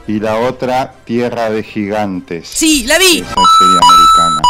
Y 0.07 0.19
la 0.21 0.37
otra, 0.37 0.93
Tierra 1.05 1.51
de 1.51 1.63
Gigantes. 1.63 2.49
Sí, 2.49 2.85
la 2.87 2.99
vi. 2.99 3.19
Esa 3.19 3.35
serie 3.59 3.79
americana. 3.83 4.43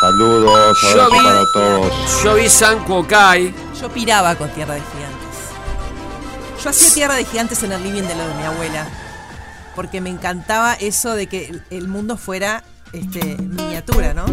Saludos, 0.00 0.78
Yo 0.94 1.10
vi- 1.10 1.16
para 1.24 1.44
todos. 1.52 2.22
Yo 2.22 2.34
vi 2.34 2.48
San 2.48 2.84
Kuokai. 2.84 3.52
Yo 3.80 3.88
piraba 3.90 4.34
con 4.36 4.48
Tierra 4.50 4.74
de 4.74 4.80
Gigantes. 4.80 6.62
Yo 6.62 6.70
hacía 6.70 6.94
Tierra 6.94 7.14
de 7.16 7.24
Gigantes 7.24 7.62
en 7.62 7.72
el 7.72 7.82
living 7.82 8.02
de 8.02 8.14
lo 8.14 8.28
de 8.28 8.34
mi 8.34 8.42
abuela. 8.44 8.86
Porque 9.74 10.00
me 10.00 10.08
encantaba 10.10 10.74
eso 10.74 11.14
de 11.14 11.26
que 11.26 11.52
el- 11.70 11.88
mundo 11.88 12.16
fuera 12.16 12.62
este, 12.92 13.36
miniatura, 13.38 14.14
¿no? 14.14 14.24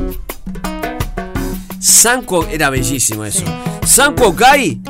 San 1.80 2.22
Kuo- 2.26 2.48
Era 2.50 2.70
bellísimo 2.70 3.26
eso. 3.26 3.44
San 3.86 4.16
Kuokai. 4.16 4.82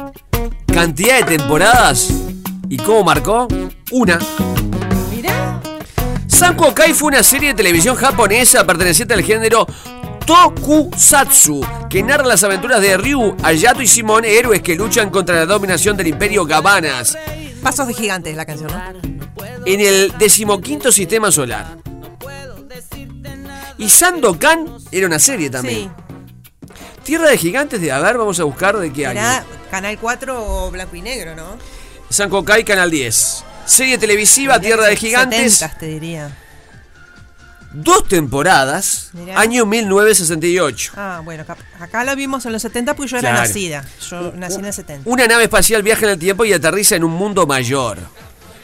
Cantidad 0.71 1.19
de 1.25 1.37
temporadas. 1.37 2.09
¿Y 2.69 2.77
cómo 2.77 3.03
marcó? 3.03 3.47
Una. 3.91 4.19
Mirá. 6.43 6.47
San 6.47 6.57
Kuokai 6.57 6.93
fue 6.93 7.07
una 7.07 7.23
serie 7.23 7.49
de 7.49 7.55
televisión 7.55 7.95
japonesa 7.95 8.65
perteneciente 8.65 9.13
al 9.13 9.23
género 9.23 9.65
Tokusatsu, 10.25 11.65
que 11.89 12.03
narra 12.03 12.25
las 12.25 12.43
aventuras 12.43 12.81
de 12.81 12.97
Ryu, 12.97 13.35
Ayato 13.43 13.81
y 13.81 13.87
Simón, 13.87 14.25
héroes 14.25 14.61
que 14.61 14.75
luchan 14.75 15.09
contra 15.09 15.35
la 15.35 15.45
dominación 15.45 15.97
del 15.97 16.07
imperio 16.07 16.45
Gabanas, 16.45 17.17
Pasos 17.61 17.87
de 17.87 17.93
Gigantes 17.93 18.35
la 18.35 18.45
canción, 18.45 18.71
¿no? 18.71 19.13
en 19.65 19.79
el 19.79 20.17
decimoquinto 20.17 20.91
sistema 20.91 21.31
solar. 21.31 21.77
Y 23.77 23.89
Sandokan 23.89 24.77
era 24.91 25.07
una 25.07 25.19
serie 25.19 25.49
también. 25.49 25.91
Sí. 25.95 26.03
Tierra 27.03 27.29
de 27.29 27.37
Gigantes 27.37 27.81
de, 27.81 27.91
a 27.91 27.99
ver, 27.99 28.17
vamos 28.17 28.39
a 28.39 28.43
buscar 28.43 28.77
de 28.77 28.93
qué 28.93 29.07
año. 29.07 29.45
Canal 29.69 29.97
4 29.99 30.45
o 30.45 30.71
Blanco 30.71 30.95
y 30.95 31.01
Negro, 31.01 31.35
¿no? 31.35 31.57
San 32.09 32.29
Kuokai, 32.29 32.63
Canal 32.63 32.91
10. 32.91 33.43
Serie 33.65 33.97
televisiva, 33.97 34.59
Tierra 34.59 34.85
de 34.87 34.95
Gigantes. 34.95 35.53
70, 35.55 35.79
te 35.79 35.85
diría. 35.87 36.37
Dos 37.71 38.07
temporadas, 38.07 39.09
Mirá. 39.13 39.39
año 39.39 39.65
1968. 39.65 40.91
Ah, 40.95 41.21
bueno, 41.23 41.43
acá 41.79 42.03
lo 42.03 42.15
vimos 42.15 42.45
en 42.45 42.51
los 42.51 42.61
70 42.61 42.93
porque 42.95 43.09
yo 43.11 43.17
era 43.17 43.31
Claro. 43.31 43.47
nacida. 43.47 43.83
Yo 44.09 44.31
nací 44.35 44.59
en 44.59 44.65
el 44.65 44.73
70. 44.73 45.09
Una 45.09 45.25
nave 45.25 45.43
espacial 45.45 45.81
viaja 45.81 46.05
en 46.05 46.11
el 46.11 46.19
tiempo 46.19 46.45
y 46.45 46.53
aterriza 46.53 46.95
en 46.95 47.03
un 47.03 47.13
mundo 47.13 47.47
mayor. 47.47 47.97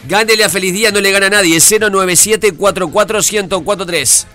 Gánele 0.08 0.44
a 0.44 0.50
Feliz 0.50 0.74
Día, 0.74 0.92
no 0.92 1.02
le 1.02 1.12
gana 1.12 1.26
a 1.26 1.30
nadie. 1.32 1.60
097 1.60 2.52
1043 2.52 4.28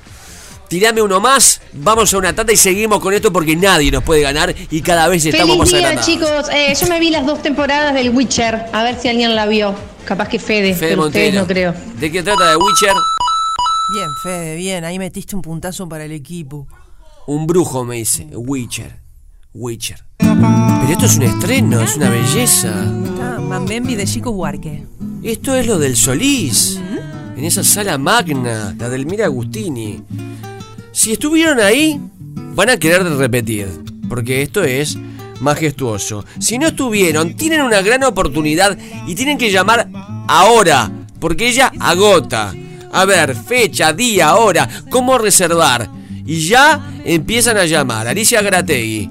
Tirame 0.74 1.00
uno 1.00 1.20
más, 1.20 1.60
vamos 1.72 2.12
a 2.12 2.18
una 2.18 2.32
tanda 2.34 2.52
y 2.52 2.56
seguimos 2.56 2.98
con 2.98 3.14
esto 3.14 3.32
porque 3.32 3.54
nadie 3.54 3.92
nos 3.92 4.02
puede 4.02 4.22
ganar 4.22 4.52
y 4.72 4.82
cada 4.82 5.06
vez 5.06 5.24
estamos 5.24 5.50
Feliz 5.56 5.58
más 5.60 5.68
día, 5.68 5.78
agrandados. 5.88 6.04
chicos. 6.04 6.48
Eh, 6.52 6.74
yo 6.80 6.88
me 6.88 6.98
vi 6.98 7.10
las 7.10 7.24
dos 7.24 7.40
temporadas 7.42 7.94
del 7.94 8.10
Witcher. 8.10 8.66
A 8.72 8.82
ver 8.82 8.98
si 9.00 9.06
alguien 9.06 9.36
la 9.36 9.46
vio. 9.46 9.72
Capaz 10.04 10.28
que 10.28 10.40
Fede, 10.40 10.74
Fede 10.74 10.88
pero 10.90 11.04
ustedes 11.06 11.32
no 11.32 11.46
creo. 11.46 11.72
¿De 12.00 12.10
qué 12.10 12.24
trata 12.24 12.50
de 12.50 12.56
Witcher? 12.56 12.92
Bien, 13.92 14.08
Fede, 14.24 14.56
bien. 14.56 14.84
Ahí 14.84 14.98
metiste 14.98 15.36
un 15.36 15.42
puntazo 15.42 15.88
para 15.88 16.06
el 16.06 16.10
equipo. 16.10 16.66
Un 17.28 17.46
brujo 17.46 17.84
me 17.84 17.94
dice, 17.94 18.26
Witcher. 18.32 18.98
Witcher. 19.54 20.02
Pero 20.18 20.88
esto 20.90 21.06
es 21.06 21.16
un 21.18 21.22
estreno, 21.22 21.82
es 21.82 21.94
una 21.94 22.10
belleza. 22.10 22.70
Está 23.04 23.38
Mambembi 23.38 23.94
de 23.94 24.06
Chico 24.06 24.32
Buarque. 24.32 24.84
Esto 25.22 25.54
es 25.54 25.68
lo 25.68 25.78
del 25.78 25.94
Solís. 25.94 26.80
En 27.36 27.44
esa 27.44 27.62
sala 27.62 27.96
magna, 27.96 28.74
la 28.76 28.88
del 28.88 29.06
Mira 29.06 29.26
Agustini. 29.26 30.02
Si 30.94 31.10
estuvieron 31.10 31.58
ahí, 31.58 32.00
van 32.54 32.70
a 32.70 32.76
querer 32.76 33.02
repetir. 33.02 33.66
Porque 34.08 34.42
esto 34.42 34.62
es 34.62 34.96
majestuoso. 35.40 36.24
Si 36.38 36.56
no 36.56 36.68
estuvieron, 36.68 37.34
tienen 37.34 37.62
una 37.62 37.82
gran 37.82 38.04
oportunidad 38.04 38.78
y 39.04 39.16
tienen 39.16 39.36
que 39.36 39.50
llamar 39.50 39.88
ahora. 40.28 40.90
Porque 41.18 41.48
ella 41.48 41.72
agota. 41.80 42.54
A 42.92 43.04
ver, 43.06 43.34
fecha, 43.34 43.92
día, 43.92 44.36
hora, 44.36 44.68
cómo 44.88 45.18
reservar. 45.18 45.90
Y 46.24 46.46
ya 46.46 46.94
empiezan 47.04 47.56
a 47.56 47.66
llamar. 47.66 48.06
Alicia 48.06 48.40
Grategui. 48.40 49.10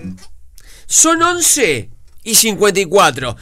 Son 0.86 1.22
11 1.22 1.88
y 2.24 2.34
54. 2.34 3.36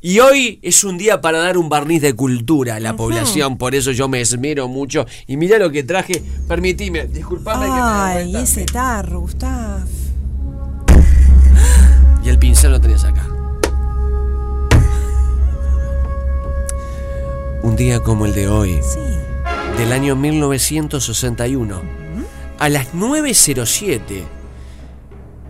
Y 0.00 0.20
hoy 0.20 0.60
es 0.62 0.84
un 0.84 0.96
día 0.96 1.20
para 1.20 1.40
dar 1.40 1.58
un 1.58 1.68
barniz 1.68 2.00
de 2.00 2.14
cultura 2.14 2.76
a 2.76 2.80
la 2.80 2.94
población, 2.94 3.58
por 3.58 3.74
eso 3.74 3.90
yo 3.90 4.06
me 4.06 4.20
esmero 4.20 4.68
mucho. 4.68 5.06
Y 5.26 5.36
mira 5.36 5.58
lo 5.58 5.72
que 5.72 5.82
traje, 5.82 6.22
permitime, 6.46 7.08
disculpame 7.08 7.66
que 7.66 7.72
me 7.72 7.78
Ay, 7.80 8.36
ese 8.36 8.64
tarro, 8.64 9.22
Gustav. 9.22 9.80
Y 12.24 12.28
el 12.28 12.38
pincel 12.38 12.70
lo 12.70 12.80
tenés 12.80 13.02
acá. 13.02 13.27
Un 17.62 17.76
día 17.76 18.00
como 18.00 18.26
el 18.26 18.34
de 18.34 18.48
hoy, 18.48 18.80
del 19.76 19.92
año 19.92 20.16
1961, 20.16 21.82
a 22.58 22.68
las 22.68 22.94
9.07, 22.94 24.24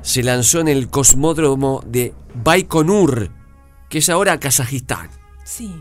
se 0.03 0.23
lanzó 0.23 0.61
en 0.61 0.69
el 0.69 0.89
cosmódromo 0.89 1.83
de 1.87 2.15
Baikonur, 2.35 3.31
que 3.89 3.99
es 3.99 4.09
ahora 4.09 4.39
Kazajistán, 4.41 5.11
Sí. 5.45 5.75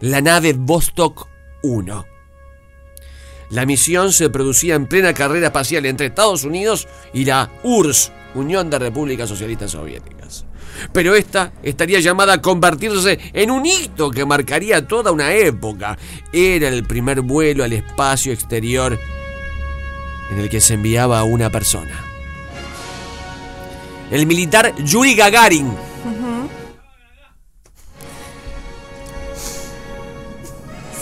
la 0.00 0.20
nave 0.20 0.52
Vostok 0.54 1.28
1. 1.62 2.04
La 3.50 3.64
misión 3.64 4.12
se 4.12 4.28
producía 4.28 4.74
en 4.74 4.86
plena 4.86 5.14
carrera 5.14 5.46
espacial 5.46 5.86
entre 5.86 6.06
Estados 6.06 6.44
Unidos 6.44 6.86
y 7.14 7.24
la 7.24 7.50
URSS, 7.62 8.12
Unión 8.34 8.68
de 8.68 8.78
Repúblicas 8.78 9.28
Socialistas 9.28 9.70
Soviéticas. 9.70 10.44
Pero 10.92 11.14
esta 11.14 11.52
estaría 11.62 12.00
llamada 12.00 12.34
a 12.34 12.42
convertirse 12.42 13.18
en 13.32 13.50
un 13.50 13.66
hito 13.66 14.10
que 14.10 14.24
marcaría 14.24 14.86
toda 14.86 15.12
una 15.12 15.32
época. 15.32 15.98
Era 16.32 16.68
el 16.68 16.84
primer 16.84 17.20
vuelo 17.22 17.64
al 17.64 17.72
espacio 17.72 18.32
exterior 18.32 18.98
en 20.30 20.38
el 20.38 20.48
que 20.48 20.60
se 20.60 20.74
enviaba 20.74 21.20
a 21.20 21.24
una 21.24 21.50
persona. 21.50 22.04
El 24.10 24.26
militar 24.26 24.74
Yuri 24.78 25.14
Gagarin 25.14 25.70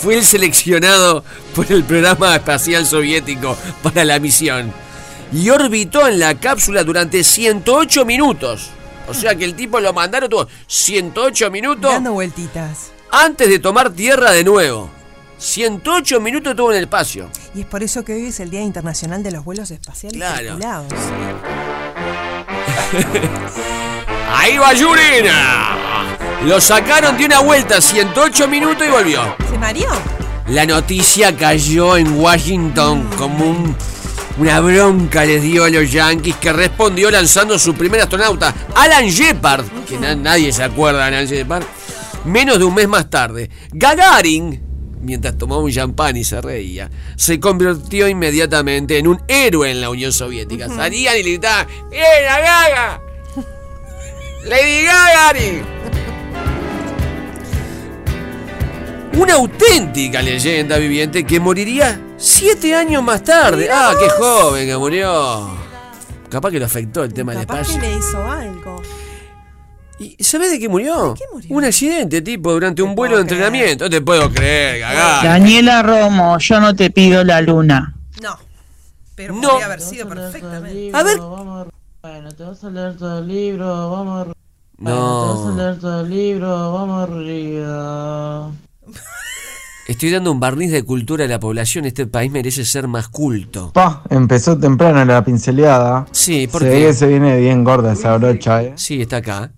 fue 0.01 0.17
el 0.17 0.25
seleccionado 0.25 1.25
por 1.55 1.71
el 1.71 1.85
programa 1.85 2.37
espacial 2.37 2.87
soviético 2.87 3.57
para 3.83 4.05
la 4.05 4.19
misión 4.19 4.73
y 5.33 5.51
orbitó 5.51 6.07
en 6.07 6.21
la 6.21 6.35
cápsula 6.35 6.85
durante 6.85 7.25
108 7.25 8.05
minutos. 8.05 8.71
O 9.09 9.15
sea 9.15 9.35
que 9.35 9.45
el 9.45 9.55
tipo 9.55 9.79
lo 9.81 9.93
mandaron, 9.93 10.29
tuvo 10.29 10.47
108 10.67 11.51
minutos 11.51 11.93
Dando 11.93 12.13
vueltitas. 12.13 12.91
antes 13.11 13.49
de 13.49 13.59
tomar 13.59 13.91
tierra 13.91 14.33
de 14.33 14.45
nuevo. 14.45 14.91
108 15.39 16.21
minutos 16.21 16.51
estuvo 16.53 16.71
en 16.71 16.79
el 16.79 16.85
espacio. 16.85 17.29
Y 17.55 17.61
es 17.61 17.67
por 17.67 17.83
eso 17.83 18.05
que 18.05 18.15
hoy 18.15 18.27
es 18.27 18.41
el 18.41 18.49
Día 18.51 18.63
Internacional 18.63 19.23
de 19.23 19.31
los 19.33 19.45
Vuelos 19.45 19.71
Espaciales 19.71 20.17
Claro. 20.19 20.57
Ahí 24.35 24.59
va 24.59 24.73
Yurina. 24.73 26.17
Lo 26.45 26.61
sacaron 26.61 27.17
de 27.17 27.25
una 27.27 27.41
vuelta, 27.41 27.81
108 27.81 28.49
minutos 28.49 28.87
y 28.87 28.91
volvió. 28.91 29.37
¿Se 29.51 29.59
mareó? 29.59 29.91
La 30.49 30.65
noticia 30.67 31.37
cayó 31.37 31.97
en 31.97 32.19
Washington 32.19 33.09
como 33.17 33.45
un- 33.51 33.77
una 34.39 34.61
bronca 34.61 35.25
les 35.25 35.43
dio 35.43 35.65
a 35.65 35.71
los 35.71 35.91
Yankees 35.91 36.37
que 36.37 36.53
respondió 36.53 37.11
lanzando 37.11 37.59
su 37.59 37.75
primer 37.75 38.01
astronauta, 38.03 38.55
Alan 38.75 39.07
Shepard, 39.09 39.65
que 39.89 39.99
na- 39.99 40.15
nadie 40.15 40.53
se 40.53 40.63
acuerda 40.63 40.99
de 41.01 41.05
Alan 41.05 41.27
Shepard, 41.27 41.65
menos 42.25 42.59
de 42.59 42.65
un 42.65 42.75
mes 42.75 42.87
más 42.89 43.09
tarde. 43.09 43.49
Gagarin, 43.73 44.63
mientras 45.01 45.39
tomaba 45.39 45.63
un 45.63 45.71
champán 45.73 46.17
y 46.19 46.25
se 46.25 46.41
reía, 46.43 46.91
se 47.17 47.41
convirtió 47.41 48.09
inmediatamente 48.09 48.99
en 48.99 49.07
un 49.07 49.21
héroe 49.27 49.71
en 49.71 49.81
la 49.81 49.89
Unión 49.89 50.13
Soviética. 50.13 50.69
Salían 50.69 51.17
y 51.17 51.23
le 51.23 51.29
gritaban, 51.31 51.67
¡Eh, 51.91 52.03
la 52.25 52.41
Gaga! 52.41 53.01
¡Lady 54.45 54.83
Gagarin! 54.85 55.63
Una 59.19 59.35
auténtica 59.35 60.21
leyenda 60.21 60.77
viviente 60.77 61.25
que 61.25 61.41
moriría 61.41 61.99
siete 62.17 62.75
años 62.75 63.03
más 63.03 63.23
tarde. 63.23 63.69
¡Ah, 63.73 63.93
qué 63.99 64.09
joven 64.11 64.67
que 64.67 64.77
murió! 64.77 65.49
Capaz 66.29 66.51
que 66.51 66.59
lo 66.59 66.67
afectó 66.67 67.05
el 67.05 67.13
tema 67.15 67.33
del 67.33 67.47
Capaz 67.47 67.61
espacio. 67.63 67.81
que 67.81 67.87
le 67.89 67.97
hizo 67.99 68.25
algo. 68.31 68.83
¿Y 69.99 70.23
sabés 70.23 70.51
de 70.51 70.59
qué 70.59 70.69
murió? 70.69 71.15
Un 71.49 71.65
accidente, 71.65 72.21
tipo, 72.21 72.53
durante 72.53 72.83
un 72.83 72.95
vuelo 72.95 73.17
de 73.17 73.23
entrenamiento. 73.23 73.85
No 73.85 73.91
te 73.91 74.01
puedo 74.03 74.31
creer, 74.31 74.81
Gagarin. 74.81 75.31
Daniela 75.31 75.83
Romo, 75.83 76.37
yo 76.39 76.61
no 76.61 76.75
te 76.77 76.91
pido 76.91 77.25
la 77.25 77.41
luna. 77.41 77.95
No. 78.23 78.37
Pero 79.15 79.35
No. 79.35 79.49
podría 79.49 79.67
haber 79.67 79.81
sido 79.81 80.07
perfectamente. 80.09 80.91
A 80.93 81.03
ver. 81.03 81.19
Bueno, 82.03 82.31
te 82.37 82.45
vas 82.45 82.63
a 82.63 82.71
leer 82.71 82.97
todo 82.99 83.19
el 83.21 83.29
libro, 83.29 83.91
vamos 83.91 84.29
No. 84.79 85.55
leer 85.57 85.79
todo 85.79 86.01
el 86.03 86.11
libro, 86.11 86.73
vamos 86.73 87.09
arriba. 87.09 88.51
Estoy 89.89 90.11
dando 90.11 90.33
un 90.33 90.41
barniz 90.41 90.73
de 90.73 90.83
cultura 90.83 91.27
a 91.27 91.29
la 91.29 91.39
población. 91.39 91.85
Este 91.85 92.07
país 92.07 92.33
merece 92.33 92.65
ser 92.65 92.89
más 92.89 93.09
culto. 93.09 93.71
Pa, 93.73 94.03
empezó 94.11 94.59
temprano 94.59 95.05
la 95.05 95.25
pinceleada. 95.25 96.07
Sí, 96.11 96.49
¿por 96.49 96.63
se 96.63 96.69
qué? 96.69 96.75
ve 96.75 96.87
que 96.87 96.93
se 96.93 97.07
viene 97.07 97.39
bien 97.39 97.63
gorda 97.63 97.93
esa 97.93 98.17
brocha, 98.17 98.63
eh. 98.63 98.73
Sí, 98.75 99.01
está 99.01 99.19
acá. 99.19 99.53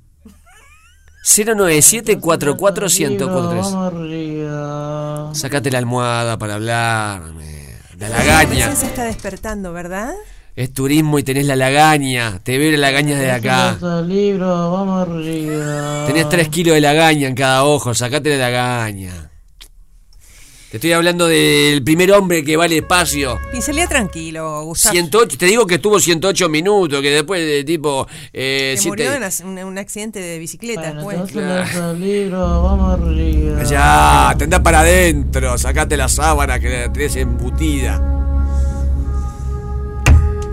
097 1.24 2.18
44 2.18 2.86
Vamos 3.28 3.74
arriba. 3.74 5.30
Sácate 5.32 5.70
la 5.70 5.78
almohada 5.78 6.38
para 6.38 6.54
hablarme. 6.54 7.68
La 7.98 8.08
lagaña. 8.10 8.74
se 8.76 8.86
está 8.86 9.04
despertando, 9.04 9.72
¿verdad? 9.72 10.12
Es 10.56 10.72
turismo 10.72 11.18
y 11.18 11.22
tenés 11.22 11.46
la 11.46 11.56
lagaña. 11.56 12.40
Te 12.42 12.58
veo 12.58 12.70
la 12.72 12.78
lagaña 12.78 13.18
de 13.18 13.30
acá. 13.30 13.78
libro, 14.06 14.72
vamos 14.72 15.08
arriba. 15.08 16.04
Tenés 16.06 16.28
3 16.28 16.48
kilos 16.48 16.74
de 16.74 16.80
lagaña 16.82 17.28
en 17.28 17.34
cada 17.34 17.64
ojo. 17.64 17.94
Sacate 17.94 18.36
la 18.36 18.50
lagaña. 18.50 19.27
Te 20.70 20.76
estoy 20.76 20.92
hablando 20.92 21.26
del 21.26 21.82
primer 21.82 22.12
hombre 22.12 22.44
que 22.44 22.54
va 22.58 22.64
al 22.66 22.72
espacio. 22.74 23.38
Pincelía 23.50 23.86
tranquilo, 23.86 24.64
Gustavo. 24.64 24.92
108, 24.92 25.38
te 25.38 25.46
digo 25.46 25.66
que 25.66 25.76
estuvo 25.76 25.98
108 25.98 26.46
minutos, 26.50 27.00
que 27.00 27.10
después 27.10 27.40
de 27.40 27.64
tipo... 27.64 28.06
Eh, 28.34 28.72
que 28.76 28.82
siete- 28.82 28.88
murió 29.08 29.12
en 29.14 29.46
un, 29.46 29.64
un 29.64 29.78
accidente 29.78 30.20
de 30.20 30.38
bicicleta 30.38 30.92
Bueno, 31.02 31.22
después. 31.24 31.72
todo 31.72 31.92
el 31.92 32.00
libro, 32.00 32.62
vamos 32.62 33.00
arriba. 33.00 33.62
Ya, 33.62 34.34
te 34.36 34.44
andás 34.44 34.60
para 34.60 34.80
adentro, 34.80 35.56
sacate 35.56 35.96
la 35.96 36.08
sábana 36.08 36.60
que 36.60 36.68
la 36.68 36.92
tenés 36.92 37.16
embutida. 37.16 38.14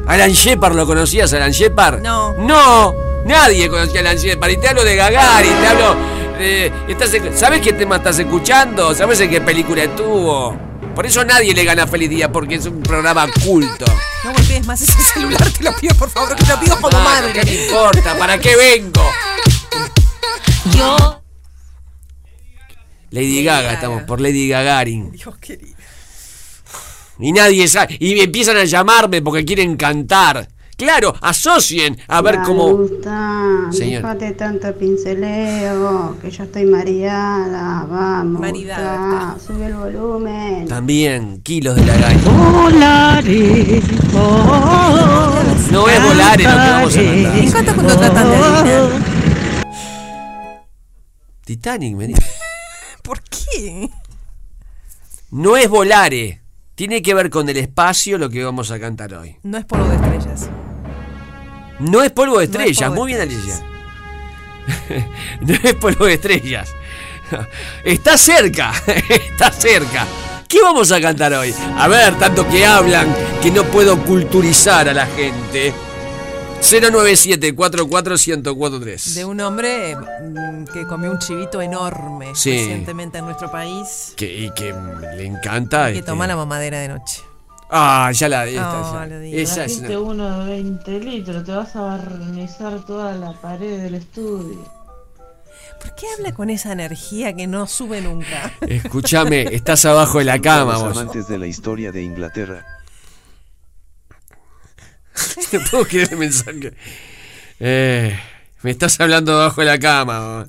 Alan 0.08 0.32
Shepard, 0.32 0.76
¿lo 0.76 0.86
conocías, 0.86 1.34
Alan 1.34 1.52
Shepard? 1.52 2.02
No. 2.02 2.34
No, 2.38 2.94
nadie 3.26 3.68
conocía 3.70 4.00
a 4.00 4.04
Alan 4.04 4.18
Shepard. 4.18 4.52
Y 4.52 4.58
te 4.58 4.70
hablo 4.70 4.84
de 4.86 4.96
Gagarin, 4.96 5.52
te 5.60 5.68
hablo. 5.68 5.96
De- 6.38 6.72
estás, 6.88 7.12
¿Sabes 7.36 7.62
qué 7.62 7.74
tema 7.74 7.98
estás 7.98 8.20
escuchando? 8.20 8.94
¿Sabes 8.96 9.20
en 9.22 9.30
qué 9.30 9.42
película 9.42 9.84
estuvo? 9.84 10.58
Por 10.94 11.06
eso 11.06 11.24
nadie 11.26 11.54
le 11.54 11.64
gana 11.66 11.86
Feliz 11.88 12.10
Día, 12.10 12.32
porque 12.32 12.56
es 12.56 12.66
un 12.66 12.82
programa 12.82 13.28
culto. 13.46 13.86
No 14.24 14.32
golpees 14.34 14.66
más 14.66 14.82
ese 14.82 15.02
celular, 15.14 15.50
te 15.52 15.64
lo 15.64 15.76
pido 15.76 15.94
por 15.96 16.10
favor, 16.10 16.36
que 16.36 16.44
te 16.44 16.50
lo 16.54 16.60
pido 16.60 16.80
como 16.80 16.98
Ah, 16.98 17.04
madre. 17.04 17.34
¿Qué 17.34 17.42
te 17.42 17.66
importa? 17.66 18.18
¿Para 18.18 18.38
qué 18.38 18.56
vengo? 18.56 19.02
Yo. 20.76 21.22
Lady 23.12 23.44
Gaga, 23.44 23.74
estamos 23.74 24.04
por 24.04 24.20
Lady 24.22 24.48
Gagarin. 24.50 25.12
Dios 25.12 25.38
querido. 25.38 25.76
Y 27.20 27.32
nadie 27.32 27.68
sabe. 27.68 27.96
Y 28.00 28.20
empiezan 28.20 28.58
a 28.58 28.64
llamarme 28.66 29.22
porque 29.22 29.46
quieren 29.46 29.78
cantar. 29.78 30.48
Claro, 30.78 31.14
asocien 31.22 31.98
a 32.10 32.22
ver 32.22 32.40
cómo. 32.46 32.76
Gusta, 32.76 33.68
Señor. 33.72 34.02
déjate 34.02 34.32
tanto 34.34 34.74
pinceleo, 34.76 36.18
que 36.22 36.30
yo 36.30 36.44
estoy 36.44 36.66
mareada, 36.66 37.86
vamos. 37.90 38.42
Gusta, 38.52 39.38
sube 39.46 39.68
el 39.68 39.76
volumen. 39.76 40.68
También 40.68 41.42
kilos 41.44 41.78
de 41.78 41.86
lagaña. 41.86 42.22
Volare, 42.24 43.82
No 45.72 45.88
es 45.88 46.04
volar 46.04 46.42
lo 46.42 46.44
que 46.44 46.46
vamos 46.46 46.98
a 46.98 47.04
cantar. 47.04 47.34
Me 47.34 47.44
encanta 47.46 47.74
cuando 47.74 47.98
tratan 47.98 48.30
de 48.30 48.36
adivinar. 48.36 49.02
Titanic, 51.46 51.96
me 51.96 52.08
dice. 52.08 52.22
¿Por 53.02 53.22
qué? 53.22 53.90
No 55.32 55.56
es 55.56 55.70
volare. 55.70 56.42
Tiene 56.76 57.02
que 57.02 57.14
ver 57.14 57.30
con 57.30 57.48
el 57.48 57.56
espacio 57.56 58.18
lo 58.18 58.30
que 58.30 58.44
vamos 58.44 58.72
a 58.72 58.80
cantar 58.80 59.14
hoy. 59.14 59.38
No 59.44 59.58
es 59.58 59.64
polvo 59.64 59.88
de 59.88 59.96
estrellas. 59.96 60.50
No 61.80 62.02
es 62.04 62.12
polvo 62.12 62.40
de 62.40 62.48
No 62.48 62.54
es 62.60 62.68
estrellas. 62.72 62.90
polvo 62.90 63.02
Muy 63.04 63.14
de 63.14 63.26
bien, 63.26 63.40
Alicia. 63.40 63.66
no 65.42 65.54
es 65.64 65.74
polvo 65.76 66.06
de 66.06 66.14
estrellas. 66.14 66.70
Está 67.84 68.18
cerca. 68.18 68.72
Está 69.10 69.52
cerca. 69.52 70.06
¿Qué 70.48 70.62
vamos 70.62 70.92
a 70.92 71.02
cantar 71.02 71.34
hoy? 71.34 71.54
A 71.78 71.88
ver, 71.88 72.16
tanto 72.18 72.48
que 72.48 72.66
hablan 72.66 73.14
que 73.42 73.52
no 73.52 73.64
puedo 73.64 73.98
culturizar 74.04 74.88
a 74.90 74.94
la 74.94 75.06
gente. 75.08 75.74
097 76.62 77.54
44143 77.54 79.16
De 79.16 79.26
un 79.26 79.40
hombre 79.42 79.96
mm, 79.96 80.64
que 80.74 80.88
comió 80.88 81.12
un 81.12 81.20
chivito 81.20 81.62
enorme 81.62 82.34
Sí. 82.34 82.52
recientemente 82.58 83.20
en 83.20 83.26
nuestro 83.26 83.52
país. 83.52 84.14
que, 84.16 84.26
y 84.26 84.50
que 84.52 84.74
le 85.16 85.26
encanta. 85.26 85.88
Que 85.92 86.00
este- 86.00 86.06
toma 86.12 86.26
la 86.26 86.36
mamadera 86.36 86.80
de 86.80 86.88
noche. 86.88 87.22
Ah, 87.70 88.12
ya 88.14 88.30
la 88.30 88.46
esta, 88.46 89.06
No, 89.08 89.20
digo. 89.20 89.38
Esa 89.38 89.66
es 89.66 89.80
una- 89.80 90.00
uno 90.00 90.40
de 90.46 90.52
20 90.52 91.00
litros, 91.00 91.44
te 91.44 91.52
vas 91.52 91.76
a 91.76 91.82
barnizar 91.82 92.86
toda 92.86 93.14
la 93.16 93.34
pared 93.42 93.82
del 93.82 93.96
estudio. 93.96 94.72
¿Por 95.82 95.94
qué 95.96 96.06
habla 96.18 96.34
con 96.34 96.50
esa 96.50 96.72
energía 96.72 97.34
que 97.36 97.48
no 97.48 97.68
sube 97.68 98.02
nunca? 98.02 98.52
Escúchame, 98.68 99.44
estás 99.52 99.84
abajo 99.86 100.20
de 100.20 100.26
la 100.26 100.40
cama 100.40 100.78
vos. 100.78 100.98
amantes 100.98 101.28
de 101.28 101.38
la 101.38 101.48
historia 101.48 101.92
de 101.92 102.04
Inglaterra. 102.04 102.66
No 105.54 105.60
puedo 105.72 105.86
creer 105.86 106.10
el 106.12 106.18
mensaje. 106.18 106.74
Eh, 107.60 108.20
me 108.64 108.72
estás 108.72 109.00
hablando 109.00 109.34
abajo 109.40 109.62
de 109.62 109.68
la 109.68 109.80
cama. 109.80 110.20
vos. 110.20 110.48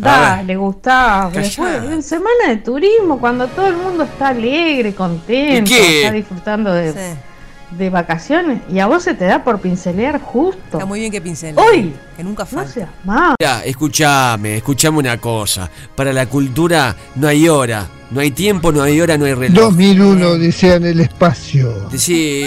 Dale, 0.00 0.56
Gustavo. 0.56 1.30
Después, 1.30 1.82
en 1.84 2.02
semana 2.02 2.48
de 2.48 2.56
turismo, 2.56 3.18
cuando 3.20 3.46
todo 3.48 3.66
el 3.66 3.76
mundo 3.76 4.04
está 4.04 4.28
alegre, 4.28 4.94
contento, 4.94 5.72
está 5.74 6.12
disfrutando 6.12 6.72
de, 6.72 7.14
de 7.70 7.90
vacaciones, 7.90 8.62
y 8.72 8.78
a 8.80 8.86
vos 8.86 9.02
se 9.02 9.14
te 9.14 9.24
da 9.26 9.44
por 9.44 9.60
pincelear 9.60 10.20
justo. 10.20 10.60
Está 10.72 10.86
muy 10.86 11.00
bien 11.00 11.12
que 11.12 11.20
pincel. 11.20 11.54
Hoy. 11.58 11.94
Que 12.16 12.24
nunca 12.24 12.42
No 12.44 12.48
falta. 12.50 12.72
seas 12.72 12.90
más. 13.04 13.34
Mira, 13.38 13.64
escúchame, 13.64 14.56
escúchame 14.56 14.98
una 14.98 15.18
cosa. 15.18 15.70
Para 15.94 16.12
la 16.12 16.26
cultura 16.26 16.94
no 17.14 17.28
hay 17.28 17.48
hora, 17.48 17.86
no 18.10 18.20
hay 18.20 18.30
tiempo, 18.32 18.72
no 18.72 18.82
hay 18.82 19.00
hora, 19.00 19.16
no 19.16 19.24
hay 19.26 19.34
reloj. 19.34 19.64
2001 19.66 20.28
Odisea 20.30 20.74
en 20.76 20.84
el 20.86 21.00
espacio. 21.00 21.88
Sí. 21.96 22.44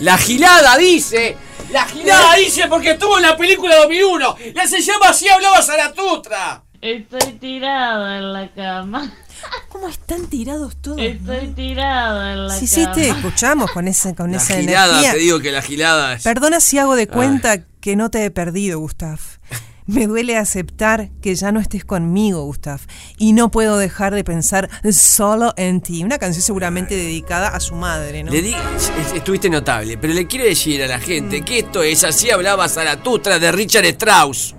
La 0.00 0.16
gilada 0.18 0.76
dice. 0.78 1.36
La 1.72 1.84
gilada 1.84 2.34
dice 2.34 2.66
porque 2.68 2.92
estuvo 2.92 3.16
en 3.16 3.22
la 3.22 3.36
película 3.36 3.76
2001. 3.76 4.36
Ya 4.54 4.66
se 4.66 4.80
llama 4.80 5.10
así 5.10 5.28
hablaba 5.28 5.62
Zaratustra. 5.62 6.62
Estoy 6.82 7.32
tirada 7.38 8.16
en 8.18 8.32
la 8.32 8.48
cama. 8.54 9.12
¿Cómo 9.68 9.88
están 9.88 10.26
tirados 10.28 10.76
todos? 10.80 10.98
Estoy 11.00 11.48
tirada 11.48 12.32
en 12.32 12.46
la 12.48 12.54
Sí, 12.58 12.66
sí, 12.66 12.82
cama. 12.84 12.94
te 12.94 13.08
escuchamos 13.10 13.70
con 13.72 13.86
esa, 13.86 14.14
con 14.14 14.30
La 14.32 14.38
esa 14.38 14.56
gilada, 14.56 14.92
energía. 14.92 15.12
te 15.12 15.18
digo 15.18 15.40
que 15.40 15.52
la 15.52 15.60
gilada 15.62 16.14
es. 16.14 16.22
Perdona 16.22 16.58
si 16.60 16.78
hago 16.78 16.96
de 16.96 17.06
cuenta 17.06 17.58
que 17.80 17.96
no 17.96 18.10
te 18.10 18.24
he 18.24 18.30
perdido, 18.30 18.78
Gustav. 18.78 19.18
Me 19.86 20.06
duele 20.06 20.36
aceptar 20.36 21.10
que 21.20 21.34
ya 21.34 21.50
no 21.52 21.58
estés 21.60 21.84
conmigo, 21.84 22.44
Gustav, 22.44 22.80
y 23.18 23.32
no 23.32 23.50
puedo 23.50 23.76
dejar 23.76 24.14
de 24.14 24.22
pensar 24.24 24.70
solo 24.92 25.52
en 25.56 25.80
ti. 25.80 26.04
Una 26.04 26.18
canción 26.18 26.42
seguramente 26.42 26.94
dedicada 26.94 27.48
a 27.48 27.60
su 27.60 27.74
madre, 27.74 28.22
¿no? 28.22 28.30
Le 28.30 28.40
di, 28.40 28.54
es- 28.54 29.12
estuviste 29.14 29.50
notable, 29.50 29.98
pero 29.98 30.14
le 30.14 30.26
quiero 30.26 30.44
decir 30.44 30.82
a 30.82 30.86
la 30.86 31.00
gente 31.00 31.42
que 31.42 31.58
esto 31.58 31.82
es 31.82 32.04
Así 32.04 32.30
hablaba 32.30 32.68
Zaratustra 32.68 33.38
de 33.38 33.50
Richard 33.52 33.84
Strauss. 33.86 34.54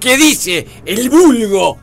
¿Qué 0.00 0.16
dice 0.16 0.66
el 0.86 1.10
vulgo? 1.10 1.78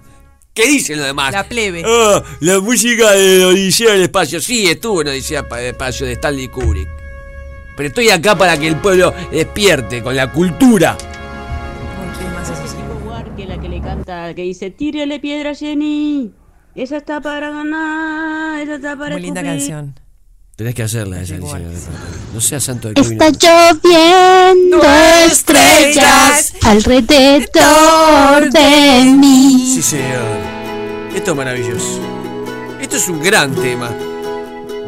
¿Qué 0.54 0.66
dicen 0.68 0.98
los 0.98 1.06
demás? 1.06 1.32
La 1.32 1.48
plebe. 1.48 1.84
Ah, 1.86 2.24
la 2.40 2.60
música 2.60 3.12
de 3.12 3.46
Odisea 3.46 3.92
del 3.94 4.04
Espacio. 4.04 4.42
Sí, 4.42 4.66
estuvo 4.68 5.02
en 5.02 5.10
Odisea 5.10 5.44
del 5.44 5.66
Espacio 5.68 6.08
de 6.08 6.14
Stanley 6.14 6.48
Kubrick. 6.48 6.88
Pero 7.76 7.90
estoy 7.90 8.10
acá 8.10 8.36
para 8.36 8.58
que 8.58 8.68
el 8.68 8.78
pueblo 8.78 9.14
despierte 9.32 10.02
con 10.02 10.16
la 10.16 10.32
cultura. 10.32 10.98
que 13.36 13.46
la 13.46 13.60
que 13.62 13.70
le 13.70 13.82
canta, 13.82 14.34
que 14.34 14.42
dice, 14.42 14.72
tírele 14.72 15.20
piedra 15.20 15.54
Jenny. 15.54 16.32
Esa 16.74 16.98
está 16.98 17.22
para 17.22 17.52
ganar, 17.52 18.60
esa 18.62 18.76
está 18.76 18.98
para 18.98 19.12
Muy 19.12 19.22
linda 19.22 19.42
escupir". 19.42 19.60
canción. 19.60 20.00
Tenés 20.58 20.74
que 20.74 20.82
hacerla 20.84 21.22
esa 21.22 21.36
Alicia. 21.36 21.62
No 22.34 22.41
seas 22.41 22.63
santo 22.63 22.89
de. 22.91 23.00
Está 23.00 23.30
lloviendo 23.30 24.82
estrellas 25.32 26.54
alrededor 26.63 28.52
de 28.52 29.04
mí. 29.15 29.72
Sí, 29.76 29.84
señor. 29.84 30.26
Esto 31.15 31.32
es 31.32 31.38
maravilloso. 31.38 32.02
Esto 32.82 32.96
es 32.98 33.08
un 33.08 33.22
gran 33.22 33.54
tema 33.54 33.91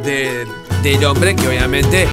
de- 0.04 0.48
del 0.82 1.06
hombre 1.06 1.36
que 1.36 1.48
obviamente 1.48 2.08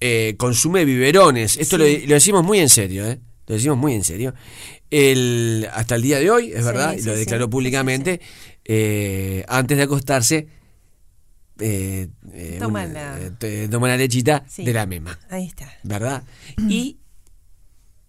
eh, 0.00 0.34
consume 0.36 0.84
biberones. 0.84 1.58
Esto 1.58 1.78
lo, 1.78 1.84
lo 1.84 2.14
decimos 2.14 2.42
muy 2.42 2.58
en 2.58 2.68
serio, 2.68 3.06
¿eh? 3.06 3.20
Lo 3.46 3.54
decimos 3.54 3.78
muy 3.78 3.94
en 3.94 4.02
serio. 4.02 4.34
El, 4.90 5.68
hasta 5.72 5.94
el 5.94 6.02
día 6.02 6.18
de 6.18 6.28
hoy, 6.28 6.50
es 6.52 6.64
verdad, 6.64 6.94
y 6.98 7.02
lo 7.02 7.12
sí, 7.12 7.18
declaró 7.20 7.44
sí. 7.44 7.50
públicamente, 7.50 8.20
eh, 8.64 9.44
antes 9.46 9.76
de 9.76 9.84
acostarse, 9.84 10.48
eh, 11.60 12.08
eh, 12.32 12.56
Toma 12.58 12.84
una- 12.84 12.92
la- 12.92 13.18
eh, 13.40 13.68
toma 13.70 13.88
la 13.88 13.96
lechita 13.96 14.42
Sí. 14.48 14.64
de 14.64 14.72
la 14.72 14.86
mema, 14.86 15.18
Ahí 15.30 15.46
está. 15.46 15.72
¿verdad? 15.82 16.22
Y 16.68 16.96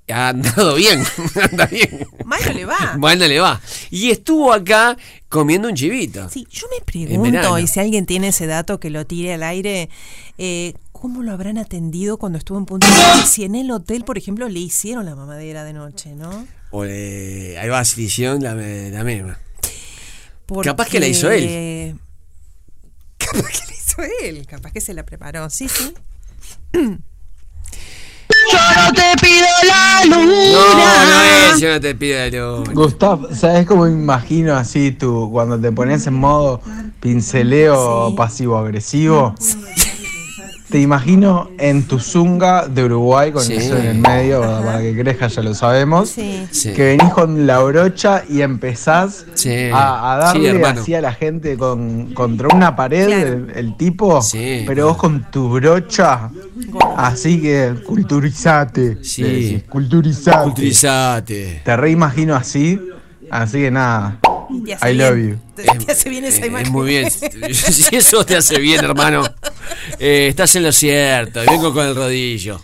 ha 0.10 0.30
andado 0.30 0.76
bien, 0.76 1.02
anda 1.52 1.66
bien. 1.68 2.06
Mal 2.26 2.42
no 2.46 2.54
le 2.54 2.66
va. 2.66 2.96
Bueno, 2.98 3.28
le 3.28 3.40
va. 3.40 3.62
Y 3.92 4.10
estuvo 4.10 4.52
acá 4.52 4.98
comiendo 5.30 5.70
un 5.70 5.76
chivito. 5.76 6.28
Sí, 6.30 6.46
yo 6.50 6.68
me 6.78 6.84
pregunto, 6.84 7.58
y 7.60 7.68
si 7.68 7.80
alguien 7.80 8.06
tiene 8.06 8.30
ese 8.30 8.46
dato 8.48 8.80
que 8.80 8.90
lo 8.90 9.06
tire 9.06 9.34
al 9.34 9.44
aire, 9.44 9.90
eh, 10.38 10.74
¿cómo 10.92 11.24
lo 11.24 11.32
habrán 11.32 11.58
atendido 11.58 12.18
cuando 12.18 12.38
estuvo 12.38 12.58
en 12.58 12.66
Punta? 12.66 12.88
Si 13.26 13.44
en 13.46 13.56
el 13.56 13.72
hotel, 13.72 14.04
por 14.04 14.18
ejemplo, 14.18 14.50
le 14.50 14.60
hicieron 14.60 15.06
la 15.06 15.16
mamadera 15.16 15.64
de 15.64 15.74
noche, 15.74 16.14
¿no? 16.16 16.46
O 16.72 16.84
le, 16.84 17.58
ahí 17.60 17.70
va, 17.70 17.84
se 17.86 17.98
le 17.98 18.04
hicieron 18.04 18.44
la, 18.44 18.54
la 18.54 19.04
mema. 19.06 19.40
Porque- 20.46 20.70
Capaz 20.70 20.90
que 20.90 21.00
la 21.00 21.08
hizo 21.08 21.32
él. 21.32 21.96
Capaz 23.32 23.50
que 23.50 23.66
la 23.68 23.74
hizo 23.74 24.02
él, 24.24 24.46
capaz 24.48 24.72
que 24.72 24.82
se 24.82 24.94
la 24.94 25.04
preparó, 25.04 25.50
sí, 25.50 25.68
sí. 25.68 25.94
Yo 26.74 28.60
no 28.76 28.94
te 28.94 29.22
pido 29.22 29.48
la 29.68 30.06
luna. 30.06 30.52
No, 30.52 31.06
no 31.06 31.54
es, 31.54 31.60
yo 31.62 31.70
no 31.70 31.80
te 31.80 31.96
pido 31.96 32.18
la 32.18 32.28
luna. 32.30 32.74
Gustav, 32.74 33.36
¿sabes 33.36 33.66
cómo 33.66 33.88
imagino 33.88 34.56
así 34.56 34.92
tú 34.92 35.30
cuando 35.32 35.60
te 35.60 35.72
pones 35.72 36.06
en 36.08 36.16
modo 36.16 36.62
pinceleo 37.00 38.14
pasivo-agresivo? 38.16 39.36
Te 40.72 40.80
imagino 40.80 41.50
en 41.58 41.84
tu 41.84 42.00
zunga 42.00 42.66
de 42.68 42.86
Uruguay 42.86 43.32
con 43.34 43.44
Sí. 43.44 43.56
eso 43.56 43.78
en 43.78 43.86
el 43.88 43.98
medio, 44.00 44.40
para- 44.42 44.62
para 44.64 44.80
que 44.82 44.96
crezca, 44.98 45.28
ya 45.28 45.42
lo 45.42 45.54
sabemos. 45.54 46.10
Sí. 46.10 46.48
Sí. 46.50 46.72
Que 46.72 46.96
venís 46.98 47.12
con 47.14 47.46
la 47.46 47.60
brocha 47.60 48.24
y 48.30 48.42
empezás 48.42 49.26
Sí. 49.34 49.70
a, 49.74 50.18
darle 50.22 50.64
así 50.66 50.96
a 50.96 51.02
la 51.02 51.12
gente 51.14 51.58
con, 51.58 52.14
contra 52.14 52.48
una 52.56 52.76
pared, 52.76 53.06
Claro. 53.08 53.28
el, 53.28 53.52
el 53.56 53.76
tipo, 53.78 54.22
Sí. 54.22 54.64
pero 54.66 54.88
vos 54.88 54.98
con 54.98 55.30
tu 55.30 55.50
brocha, 55.50 56.30
así 56.96 57.42
que 57.42 57.74
culturizate. 57.86 59.04
Sí. 59.04 59.64
culturizate. 59.68 60.44
Culturizate. 60.44 61.62
Te 61.66 61.76
reimagino 61.78 62.36
así, 62.36 62.80
así 63.32 63.58
que 63.60 63.72
nada. 63.72 64.20
I 64.84 64.94
love 64.94 65.16
bien. 65.16 65.30
you. 65.32 65.40
Te, 65.56 65.64
te 65.64 65.92
hace 65.94 66.10
bien 66.10 66.26
esa 66.26 66.44
Eh, 66.44 66.48
imagen. 66.48 66.66
es 66.68 66.72
muy 66.72 66.88
bien. 66.88 67.10
Si 67.54 67.96
eso 67.96 68.26
te 68.26 68.36
hace 68.36 68.60
bien, 68.60 68.84
hermano, 68.84 69.24
eh, 70.00 70.28
estás 70.30 70.56
en 70.56 70.64
lo 70.64 70.72
cierto. 70.72 71.42
Vengo 71.50 71.74
con 71.74 71.86
el 71.88 71.96
rodillo. 71.96 72.62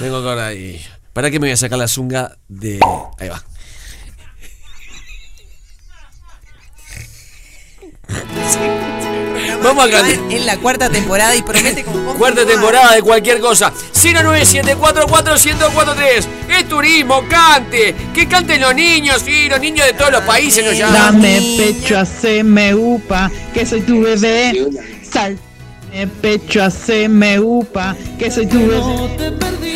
Vengo 0.00 0.22
con 0.22 0.32
el 0.32 0.38
rodillo. 0.38 0.88
¿Para 1.12 1.30
qué 1.30 1.38
me 1.38 1.46
voy 1.48 1.52
a 1.52 1.56
sacar 1.56 1.78
la 1.78 1.88
zunga 1.88 2.36
de. 2.48 2.80
Ahí 3.18 3.28
va. 3.28 3.42
Vamos 9.62 9.86
a 9.86 9.90
cantar. 9.90 10.18
En 10.30 10.46
la 10.46 10.56
cuarta 10.56 10.88
temporada 10.88 11.36
y 11.36 11.42
promete 11.42 11.84
con 11.84 12.00
Cuarta 12.16 12.46
temporada 12.46 12.94
de 12.94 13.02
cualquier 13.02 13.40
cosa. 13.40 13.70
097441043. 13.94 16.24
Es 16.48 16.68
turismo, 16.68 17.22
cante. 17.28 17.94
Que 18.12 18.26
canten 18.26 18.60
los 18.60 18.74
niños, 18.74 19.22
sí, 19.24 19.48
los 19.48 19.60
niños 19.60 19.86
de 19.86 19.92
todos 19.94 20.10
los 20.12 20.22
países 20.22 20.64
nos 20.64 20.76
llaman. 20.76 21.20
Dame 21.20 21.56
pecho, 21.56 21.98
haceme 21.98 22.74
upa, 22.74 23.30
que 23.54 23.64
soy 23.66 23.80
tu 23.82 24.00
bebé. 24.02 24.68
Sal. 25.10 25.38
Dame 25.92 26.06
pecho, 26.06 26.62
haceme 26.62 27.40
upa, 27.40 27.96
que 28.18 28.30
soy 28.30 28.46
tu 28.46 28.58
bebé. 28.58 28.82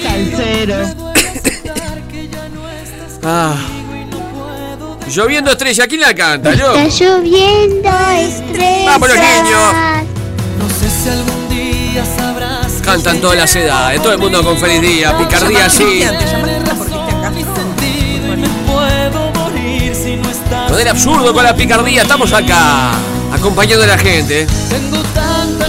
Salsero. 0.03 0.77
Ah. 3.23 3.57
Lloviendo 5.09 5.51
estrella, 5.51 5.87
¿quién 5.87 6.01
la 6.01 6.15
canta? 6.15 6.55
Yo. 6.55 6.75
Está 6.75 7.05
lloviendo 7.05 7.91
estrellas. 8.11 8.87
Vamos 8.87 9.09
los 9.09 9.19
niños. 9.19 9.75
No 10.59 10.69
sé 10.69 10.91
si 10.91 11.09
algún 11.09 11.49
día 11.49 12.05
sabrás. 12.17 12.73
Cantan 12.83 13.21
todas 13.21 13.37
las 13.37 13.55
edades, 13.55 14.03
todo 14.03 14.13
el 14.13 14.19
mundo 14.19 14.43
con 14.43 14.57
feliz 14.59 14.81
día, 14.81 15.17
picardía 15.17 15.69
sí. 15.69 16.05
No 20.69 20.79
el 20.79 20.89
absurdo, 20.89 21.33
con 21.33 21.45
la 21.45 21.55
picardía, 21.55 22.03
estamos 22.03 22.33
acá, 22.33 22.93
acompañando 23.33 23.85
a 23.85 23.89
la 23.89 23.99
gente. 23.99 24.47
Tengo 24.69 25.01
tanta 25.15 25.67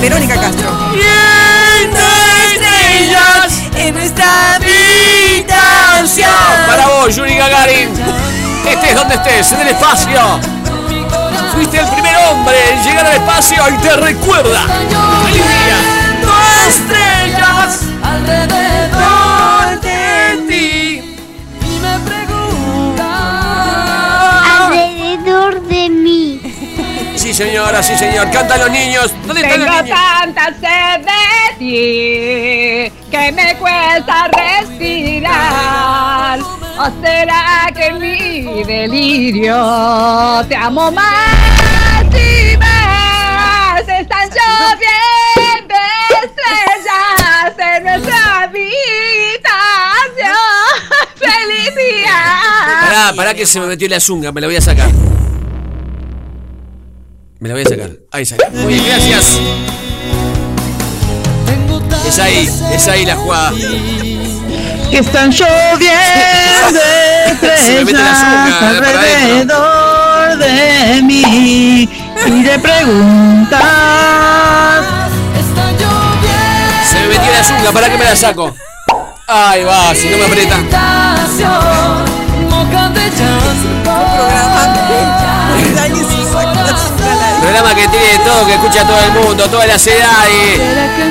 Verónica 0.00 0.34
Castro. 0.40 0.70
Estrellas 2.52 3.62
en 3.76 3.94
nuestra 3.94 4.54
habitación. 4.54 6.30
Para 6.66 6.86
vos, 6.88 7.14
Yuri 7.16 7.36
Gagarin. 7.36 7.90
Estés 8.68 8.94
donde 8.94 9.14
estés, 9.14 9.52
en 9.52 9.60
el 9.60 9.68
espacio. 9.68 10.40
Fuiste 11.52 11.78
el 11.78 11.86
primer 11.88 12.16
hombre 12.16 12.56
en 12.72 12.82
llegar 12.84 13.06
al 13.06 13.14
espacio 13.14 13.62
y 13.68 13.78
te 13.78 13.96
recuerda. 13.96 14.66
¡Feliz 15.24 15.42
día! 15.42 15.98
estrellas 16.68 17.82
alrededor 18.02 18.67
señora, 27.38 27.82
sí, 27.84 27.96
señor. 27.96 28.28
Cantan 28.32 28.58
los 28.58 28.70
niños. 28.70 29.12
¿Dónde 29.24 29.42
están 29.42 29.60
los 29.60 29.68
Tengo 29.68 29.82
niños? 29.82 29.96
tanta 29.96 30.46
sed 30.46 31.00
de 31.06 31.54
ti 31.58 32.92
que 33.12 33.32
me 33.32 33.56
cuesta 33.56 34.28
respirar. 34.36 36.40
¿O 36.40 36.90
será 37.00 37.70
que 37.74 37.86
en 37.86 37.98
mi 38.00 38.64
delirio 38.64 40.44
te 40.48 40.56
amo 40.56 40.90
más 40.90 42.04
y 42.12 42.56
más? 42.56 43.82
Están 43.82 44.28
lloviendo 44.30 45.74
estrellas 46.24 47.54
en 47.76 47.84
nuestra 47.84 48.42
habitación. 48.42 48.66
¡Feliz 51.16 51.72
día! 51.76 52.18
Pará, 52.80 53.12
pará 53.14 53.32
que 53.34 53.46
se 53.46 53.60
me 53.60 53.66
metió 53.68 53.88
la 53.88 54.00
zunga, 54.00 54.32
me 54.32 54.40
la 54.40 54.48
voy 54.48 54.56
a 54.56 54.60
sacar. 54.60 54.90
Me 57.40 57.48
la 57.48 57.54
voy 57.54 57.62
a 57.62 57.68
sacar. 57.68 57.90
Ahí 58.10 58.24
salió. 58.24 58.50
Muy 58.50 58.74
bien, 58.74 58.84
gracias. 58.84 59.38
Es 62.06 62.18
ahí, 62.18 62.50
es 62.72 62.88
ahí 62.88 63.06
la 63.06 63.14
jugada. 63.14 63.52
Que 64.90 64.98
están 64.98 65.30
lloviendo 65.30 66.80
Se 67.64 67.74
me 67.74 67.84
mete 67.84 67.98
la 67.98 68.10
estrellas 68.10 68.22
azúcar 68.22 68.76
alrededor 68.76 70.38
de 70.38 71.02
mí. 71.02 71.88
Y 72.26 72.42
le 72.42 72.58
preguntas. 72.58 73.62
Se 76.90 76.98
me 76.98 77.06
metió 77.06 77.32
la 77.32 77.44
zunga, 77.44 77.72
¿para 77.72 77.88
qué 77.88 77.98
me 77.98 78.04
la 78.04 78.16
saco? 78.16 78.52
Ahí 79.28 79.62
va, 79.62 79.94
si 79.94 80.08
no 80.08 80.18
me 80.18 80.24
aprieta. 80.24 80.56
Programa 87.48 87.74
que 87.74 87.88
tiene 87.88 88.18
todo, 88.26 88.46
que 88.46 88.54
escucha 88.54 88.86
todo 88.86 89.00
el 89.00 89.12
mundo, 89.12 89.48
todas 89.48 89.66
las 89.66 89.86
edades. 89.86 90.56
Será 90.58 90.96
que 90.96 91.04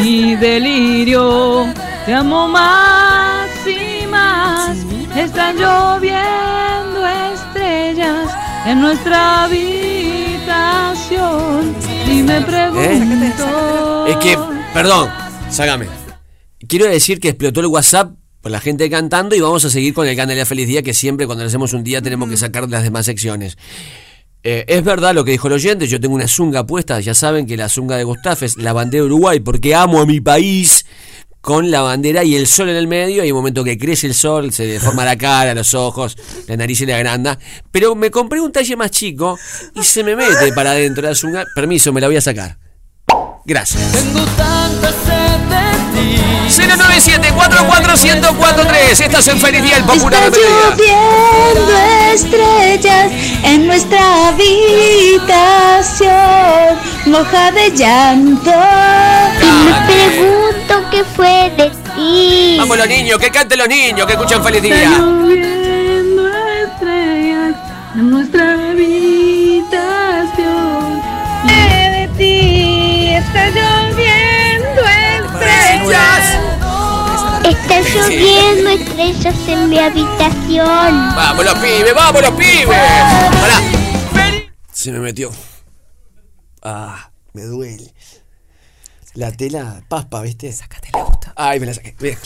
mi 0.00 0.34
delirio 0.34 1.72
te 2.04 2.12
amo 2.12 2.48
más 2.48 3.48
y 3.64 4.04
más. 4.08 4.76
Están 5.16 5.56
lloviendo 5.56 7.06
estrellas 7.06 8.34
en 8.66 8.80
nuestra 8.80 9.44
habitación. 9.44 10.16
Y 12.08 12.22
me 12.24 12.40
pregunto. 12.40 14.06
Es 14.08 14.16
que, 14.16 14.36
perdón, 14.72 15.08
sácame. 15.50 15.86
Quiero 16.66 16.86
decir 16.86 17.20
que 17.20 17.28
explotó 17.28 17.60
el 17.60 17.66
WhatsApp 17.66 18.10
por 18.40 18.50
la 18.50 18.58
gente 18.58 18.90
cantando 18.90 19.36
y 19.36 19.40
vamos 19.40 19.64
a 19.64 19.70
seguir 19.70 19.94
con 19.94 20.08
el 20.08 20.16
canal 20.16 20.34
de 20.34 20.40
la 20.40 20.46
feliz 20.46 20.66
día 20.66 20.82
que 20.82 20.94
siempre 20.94 21.26
cuando 21.26 21.44
le 21.44 21.48
hacemos 21.48 21.72
un 21.74 21.84
día 21.84 22.02
tenemos 22.02 22.28
que 22.28 22.36
sacar 22.36 22.68
las 22.68 22.82
demás 22.82 23.06
secciones. 23.06 23.56
Eh, 24.46 24.66
es 24.68 24.84
verdad 24.84 25.14
lo 25.14 25.24
que 25.24 25.30
dijo 25.30 25.46
el 25.46 25.54
oyente, 25.54 25.86
yo 25.86 25.98
tengo 25.98 26.14
una 26.14 26.28
zunga 26.28 26.66
puesta, 26.66 27.00
ya 27.00 27.14
saben 27.14 27.46
que 27.46 27.56
la 27.56 27.70
zunga 27.70 27.96
de 27.96 28.04
Gustaf 28.04 28.42
es 28.42 28.58
la 28.58 28.74
bandera 28.74 29.02
de 29.02 29.06
Uruguay 29.06 29.40
porque 29.40 29.74
amo 29.74 30.02
a 30.02 30.06
mi 30.06 30.20
país 30.20 30.84
con 31.40 31.70
la 31.70 31.80
bandera 31.80 32.24
y 32.24 32.36
el 32.36 32.46
sol 32.46 32.68
en 32.68 32.76
el 32.76 32.86
medio, 32.86 33.22
hay 33.22 33.32
un 33.32 33.38
momento 33.38 33.64
que 33.64 33.78
crece 33.78 34.06
el 34.06 34.12
sol, 34.12 34.52
se 34.52 34.66
deforma 34.66 35.02
la 35.06 35.16
cara, 35.16 35.54
los 35.54 35.72
ojos, 35.72 36.18
la 36.46 36.58
nariz 36.58 36.76
se 36.76 36.84
le 36.84 36.92
agranda, 36.92 37.38
pero 37.70 37.94
me 37.94 38.10
compré 38.10 38.38
un 38.42 38.52
talle 38.52 38.76
más 38.76 38.90
chico 38.90 39.38
y 39.74 39.82
se 39.82 40.04
me 40.04 40.14
mete 40.14 40.52
para 40.52 40.72
adentro 40.72 41.02
la 41.02 41.14
zunga, 41.14 41.46
permiso, 41.54 41.90
me 41.94 42.02
la 42.02 42.08
voy 42.08 42.16
a 42.16 42.20
sacar. 42.20 42.58
Gracias. 43.46 43.92
Tengo 43.92 44.24
tanta 44.36 44.90
sed 44.90 45.73
ti. 46.04 46.20
097-44143. 46.48 49.00
Estás 49.00 49.26
en 49.28 49.38
Feliz 49.40 49.62
Día, 49.62 49.76
el 49.78 49.84
popular 49.84 50.22
Está 50.24 50.38
lloviendo 50.38 51.72
estrellas 52.14 53.10
en 53.44 53.66
nuestra 53.66 54.28
habitación, 54.28 56.12
moja 57.06 57.50
de 57.52 57.70
llanto. 57.70 58.52
Y 59.40 59.44
me 59.64 59.72
pregunto 59.86 60.74
qué 60.90 61.02
fue 61.16 61.50
de 61.56 61.70
ti. 61.94 62.56
Vamos 62.58 62.76
los 62.76 62.88
niños, 62.88 63.18
que 63.18 63.30
canten 63.30 63.58
los 63.58 63.68
niños, 63.68 64.06
que 64.06 64.12
escuchan 64.12 64.44
Feliz 64.44 64.62
Está 64.62 64.76
Día. 64.76 64.90
lloviendo 64.98 66.28
estrellas 66.28 67.54
en 67.94 68.10
nuestra 68.10 68.52
habitación. 68.52 69.13
Lloviendo 77.94 78.70
estrellas 78.70 79.34
en 79.48 79.68
mi 79.68 79.78
habitación. 79.78 81.14
Vamos 81.14 81.44
los 81.44 81.54
pibes, 81.54 81.94
vamos 81.94 82.22
los 82.22 82.32
pibes. 82.32 82.66
Pará. 82.66 83.60
Se 84.72 84.92
me 84.92 84.98
metió. 84.98 85.30
Ah, 86.62 87.10
me 87.32 87.42
duele. 87.42 87.94
La 89.14 89.30
tela 89.30 89.82
paspa, 89.88 90.22
¿viste? 90.22 90.52
Sácate 90.52 90.90
la 90.92 91.04
gusta. 91.04 91.32
Ay, 91.36 91.60
me 91.60 91.66
la 91.66 91.74
saqué. 91.74 91.94
Bien. 92.00 92.18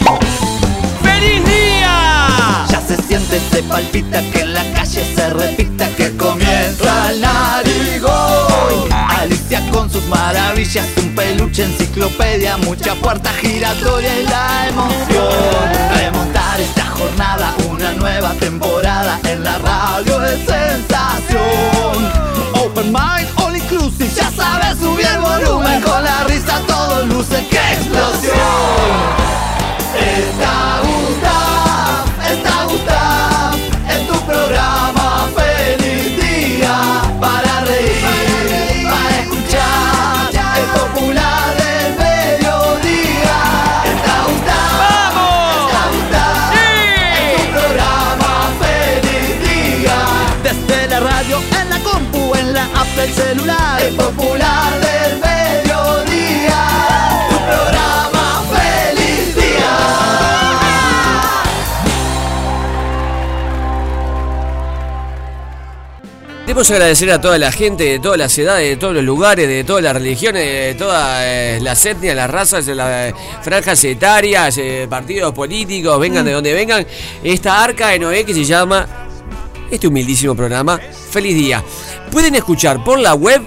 ¡Feliz 1.03 1.45
día! 1.45 1.78
Ya 2.69 2.81
se 2.87 2.97
siente, 3.03 3.41
se 3.51 3.63
palpita 3.63 4.21
que 4.31 4.41
en 4.41 4.55
la 4.55 4.65
calle 4.73 5.05
se 5.15 5.31
repita 5.31 5.89
que 5.97 6.17
comienza 6.17 7.11
el 7.11 7.21
narigón. 7.21 8.93
Alicia 8.93 9.61
con 9.71 9.91
sus 9.91 10.05
maravillas, 10.07 10.87
un 10.97 11.15
peluche, 11.15 11.65
enciclopedia, 11.65 12.57
mucha 12.59 12.95
puerta 12.97 13.33
giratoria 13.41 14.21
y 14.21 14.25
la 14.25 14.69
emoción. 14.69 15.73
Remontar 15.95 16.61
esta 16.61 16.85
jornada, 16.87 17.55
una 17.71 17.93
nueva 17.93 18.33
temporada 18.35 19.19
en 19.25 19.43
la 19.45 19.59
radio 19.59 20.19
de 20.21 20.37
sensación. 20.37 21.49
Open 22.55 22.93
mind, 22.93 23.29
all 23.37 23.57
inclusive, 23.57 24.11
ya 24.15 24.31
sabes, 24.31 24.79
subir 24.79 25.07
el 25.07 25.19
volumen 25.21 25.81
con 25.83 26.03
la 26.05 26.25
risa, 26.25 26.61
todo 26.67 27.05
luce, 27.07 27.47
¡qué 27.51 27.73
explosión! 27.73 28.37
Está 29.95 30.81
está 32.33 32.65
Gustav, 32.65 33.55
en 33.89 34.07
tu 34.07 34.15
programa 34.27 35.29
feliz 35.37 36.17
día 36.21 36.77
para 37.21 37.61
reír, 37.65 38.87
para 38.91 39.21
escuchar 39.21 40.31
el 40.61 40.67
popular 40.81 41.57
del 41.57 41.91
mediodía. 42.05 43.37
Está 43.93 44.15
Gustav, 44.29 45.15
está 45.61 45.83
Gustav, 45.95 46.53
en 47.15 47.29
tu 47.37 47.43
programa 47.59 48.33
feliz 48.63 49.31
día. 49.49 49.99
Desde 50.43 50.89
la 50.89 51.01
radio, 51.01 51.37
en 51.61 51.71
la 51.71 51.79
compu, 51.81 52.35
en 52.35 52.53
la 52.53 52.65
app 52.65 52.89
del 52.97 53.13
celular, 53.15 53.83
el 53.83 53.95
popular 53.95 54.81
del 54.81 54.88
Queremos 66.49 66.71
agradecer 66.71 67.11
a 67.11 67.21
toda 67.21 67.37
la 67.37 67.53
gente 67.53 67.85
de 67.85 67.99
todas 67.99 68.17
las 68.17 68.39
edades, 68.39 68.67
de 68.71 68.77
todos 68.79 68.95
los 68.95 69.05
lugares, 69.05 69.47
de 69.47 69.65
todas 69.65 69.83
las 69.83 69.93
religiones, 69.93 70.43
de 70.43 70.75
todas 70.79 71.21
eh, 71.23 71.59
las 71.61 71.85
etnias, 71.85 72.17
las 72.17 72.31
razas, 72.31 72.67
las 72.69 73.11
eh, 73.11 73.15
franjas 73.43 73.85
etarias, 73.85 74.57
eh, 74.57 74.87
partidos 74.89 75.35
políticos, 75.35 76.01
vengan 76.01 76.25
de 76.25 76.33
donde 76.33 76.55
vengan. 76.55 76.87
Esta 77.23 77.63
arca 77.63 77.89
de 77.89 77.99
Noé 77.99 78.25
que 78.25 78.33
se 78.33 78.45
llama 78.47 78.87
este 79.71 79.89
humildísimo 79.89 80.35
programa. 80.35 80.81
Feliz 81.11 81.35
día. 81.35 81.63
Pueden 82.11 82.35
escuchar 82.35 82.83
por 82.83 82.99
la 82.99 83.13
web, 83.13 83.43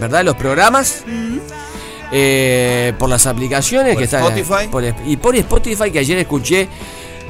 ¿verdad? 0.00 0.24
Los 0.24 0.34
programas. 0.34 1.04
eh, 2.16 2.92
por 2.98 3.08
las 3.08 3.26
aplicaciones 3.26 3.94
Por 3.94 3.98
que 3.98 4.04
están 4.04 4.22
Spotify. 4.24 4.68
por 4.70 4.84
es- 4.84 4.94
y 5.06 5.16
por 5.16 5.34
Spotify 5.34 5.90
que 5.90 5.98
ayer 6.00 6.18
escuché 6.18 6.68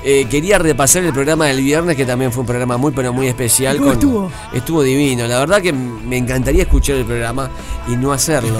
eh, 0.05 0.26
quería 0.30 0.59
repasar 0.59 1.02
el 1.05 1.12
programa 1.12 1.46
del 1.46 1.62
viernes 1.62 1.96
que 1.96 2.05
también 2.05 2.30
fue 2.30 2.42
un 2.42 2.46
programa 2.46 2.76
muy 2.76 2.92
pero 2.92 3.12
muy 3.12 3.26
especial 3.26 3.76
¿Cómo 3.78 3.88
con- 3.88 3.98
estuvo? 3.98 4.32
estuvo 4.52 4.82
divino 4.82 5.26
la 5.26 5.38
verdad 5.38 5.62
que 5.62 5.72
me 5.72 6.18
encantaría 6.18 6.62
escuchar 6.62 6.96
el 6.96 7.05
programa 7.07 7.50
y 7.88 7.96
no 7.96 8.12
hacerlo 8.12 8.59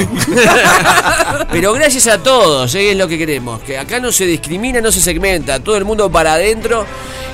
pero 1.51 1.73
gracias 1.73 2.07
a 2.07 2.23
todos 2.23 2.75
eh, 2.75 2.93
es 2.93 2.97
lo 2.97 3.07
que 3.09 3.19
queremos 3.19 3.61
que 3.61 3.79
acá 3.79 4.01
no 4.01 4.11
se 4.13 4.27
discrimina 4.27 4.81
no 4.81 4.91
se 4.91 5.01
segmenta 5.01 5.61
todo 5.61 5.77
el 5.77 5.85
mundo 5.85 6.11
para 6.11 6.35
adentro 6.35 6.87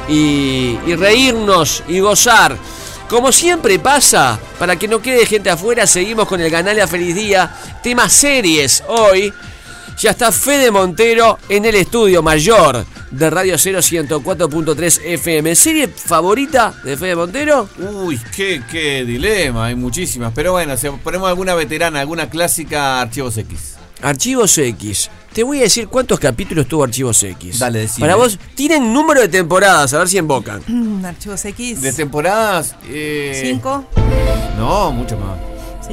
y, 0.08 0.76
y 0.86 0.94
reírnos 0.96 1.82
y 1.88 2.00
gozar 2.00 2.56
como 3.08 3.32
siempre 3.32 3.76
pasa, 3.80 4.38
para 4.56 4.76
que 4.76 4.86
no 4.86 5.02
quede 5.02 5.26
gente 5.26 5.50
afuera, 5.50 5.84
seguimos 5.84 6.28
con 6.28 6.40
el 6.40 6.48
canal 6.48 6.80
a 6.80 6.86
Feliz 6.86 7.12
Día. 7.16 7.52
Temas 7.82 8.12
series 8.12 8.84
hoy. 8.86 9.32
Ya 10.00 10.12
está 10.12 10.32
Fede 10.32 10.70
Montero 10.70 11.38
en 11.48 11.66
el 11.66 11.74
estudio 11.74 12.22
mayor 12.22 12.86
de 13.10 13.28
Radio 13.28 13.58
0 13.58 13.80
104.3 13.80 15.00
FM. 15.04 15.54
¿Serie 15.54 15.88
favorita 15.88 16.72
de 16.82 16.96
Fede 16.96 17.16
Montero? 17.16 17.68
Uy, 17.78 18.18
qué, 18.34 18.62
qué 18.70 19.04
dilema, 19.04 19.66
hay 19.66 19.74
muchísimas. 19.74 20.32
Pero 20.34 20.52
bueno, 20.52 20.74
si 20.78 20.88
ponemos 20.88 21.28
alguna 21.28 21.54
veterana, 21.54 22.00
alguna 22.00 22.30
clásica, 22.30 23.02
Archivos 23.02 23.36
X. 23.36 23.74
Archivos 24.00 24.56
X. 24.56 25.10
Te 25.34 25.42
voy 25.42 25.58
a 25.58 25.62
decir 25.62 25.86
cuántos 25.88 26.18
capítulos 26.18 26.66
tuvo 26.66 26.84
Archivos 26.84 27.22
X. 27.22 27.58
Dale, 27.58 27.80
decime. 27.80 28.00
Para 28.06 28.16
vos, 28.16 28.38
tienen 28.54 28.92
número 28.94 29.20
de 29.20 29.28
temporadas, 29.28 29.92
a 29.92 29.98
ver 29.98 30.08
si 30.08 30.16
invocan. 30.16 30.62
Mm, 30.66 31.04
Archivos 31.04 31.44
X. 31.44 31.82
De 31.82 31.92
temporadas. 31.92 32.74
eh, 32.88 33.38
Cinco. 33.44 33.84
No, 34.56 34.92
mucho 34.92 35.18
más. 35.18 35.38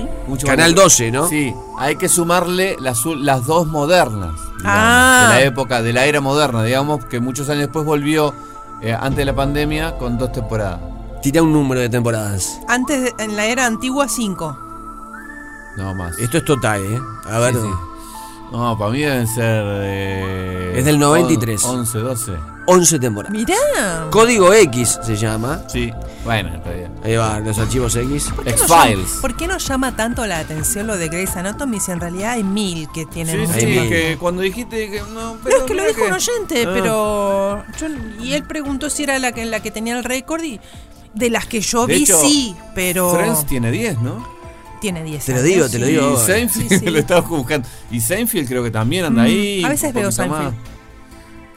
¿Sí? 0.01 0.07
Mucho 0.27 0.47
Canal 0.47 0.71
más. 0.75 0.83
12, 0.83 1.11
¿no? 1.11 1.27
Sí, 1.27 1.53
hay 1.77 1.95
que 1.95 2.07
sumarle 2.09 2.75
las, 2.79 3.03
las 3.05 3.45
dos 3.45 3.67
modernas. 3.67 4.31
digamos, 4.57 4.63
Ah. 4.65 5.29
De 5.29 5.35
la 5.35 5.41
época, 5.43 5.81
de 5.81 5.93
la 5.93 6.05
era 6.05 6.21
moderna, 6.21 6.63
digamos, 6.63 7.05
que 7.05 7.19
muchos 7.19 7.49
años 7.49 7.61
después 7.63 7.85
volvió, 7.85 8.33
eh, 8.81 8.93
antes 8.93 9.17
de 9.17 9.25
la 9.25 9.35
pandemia, 9.35 9.97
con 9.97 10.17
dos 10.17 10.31
temporadas. 10.31 10.79
Tira 11.21 11.41
un 11.41 11.51
número 11.51 11.81
de 11.81 11.89
temporadas. 11.89 12.59
Antes, 12.67 13.01
de- 13.03 13.13
en 13.23 13.35
la 13.35 13.45
era 13.45 13.65
antigua, 13.65 14.07
cinco. 14.07 14.57
No 15.77 15.93
más. 15.95 16.17
Esto 16.19 16.37
es 16.39 16.45
total, 16.45 16.81
¿eh? 16.83 16.99
A 17.29 17.39
ver. 17.39 17.53
Sí, 17.53 17.59
sí. 17.61 17.69
No, 18.51 18.77
para 18.77 18.91
mí 18.91 18.99
deben 19.01 19.27
ser. 19.27 19.63
eh, 19.65 20.73
Es 20.77 20.85
del 20.85 20.97
93. 20.99 21.63
11, 21.65 21.99
12. 21.99 22.33
11 22.67 22.99
temporadas. 22.99 23.35
Mirá. 23.37 24.07
Código 24.11 24.53
X 24.53 24.99
se 25.01 25.15
llama. 25.15 25.61
Sí, 25.67 25.91
bueno, 26.25 26.53
en 26.53 26.63
realidad. 26.63 26.89
Ahí 27.03 27.15
va, 27.15 27.39
los 27.39 27.57
archivos 27.57 27.95
X. 27.95 28.29
¿Por 28.35 28.43
qué 28.45 28.51
no 28.51 28.67
llama- 28.67 29.05
¿Por 29.21 29.37
qué 29.37 29.47
nos 29.47 29.67
llama 29.67 29.95
tanto 29.95 30.25
la 30.27 30.39
atención 30.39 30.85
lo 30.85 30.97
de 30.97 31.07
Grey's 31.07 31.35
Anatomy 31.37 31.79
si 31.79 31.91
en 31.91 31.99
realidad 32.01 32.31
hay 32.33 32.43
mil 32.43 32.87
que 32.93 33.05
tienen 33.05 33.47
Sí, 33.53 33.59
sí, 33.61 33.65
mil. 33.67 33.87
que 33.89 34.17
cuando 34.19 34.41
dijiste 34.41 34.89
que 34.91 34.99
no, 34.99 35.07
No, 35.35 35.37
pero 35.43 35.57
es 35.57 35.63
que 35.63 35.73
lo 35.73 35.85
dijo 35.87 36.05
un 36.05 36.13
oyente, 36.13 36.65
Ah. 36.67 36.71
pero. 36.73 37.63
yo- 37.79 38.23
y 38.23 38.33
él 38.33 38.43
preguntó 38.43 38.89
si 38.89 39.03
era 39.03 39.17
la 39.19 39.31
que, 39.31 39.45
la 39.45 39.61
que 39.61 39.71
tenía 39.71 39.97
el 39.97 40.03
récord 40.03 40.43
y. 40.43 40.59
De 41.13 41.29
las 41.31 41.45
que 41.47 41.61
yo 41.61 41.87
De 41.87 41.95
vi, 41.95 42.03
hecho, 42.03 42.19
sí, 42.21 42.55
pero. 42.75 43.11
Friends 43.15 43.45
tiene 43.47 43.71
10, 43.71 43.99
¿no? 44.01 44.27
Tiene 44.81 45.03
10 45.03 45.25
Te 45.25 45.33
lo 45.33 45.41
digo, 45.41 45.67
te 45.69 45.79
lo 45.79 45.87
Y 45.87 45.91
digo. 45.93 46.03
ahora. 46.05 46.23
Seinfeld 46.25 46.69
Sí, 46.69 46.79
sí. 46.79 46.85
lo 46.91 46.99
estaba 46.99 47.21
buscando. 47.21 47.67
Y 47.89 47.99
Seinfeld 48.01 48.47
creo 48.47 48.61
que 48.63 48.69
también 48.69 49.05
anda 49.05 49.23
Mm, 49.23 49.25
ahí. 49.25 49.63
a 49.63 49.69
veces 49.69 49.91
veo 49.93 50.11
más. 50.27 50.53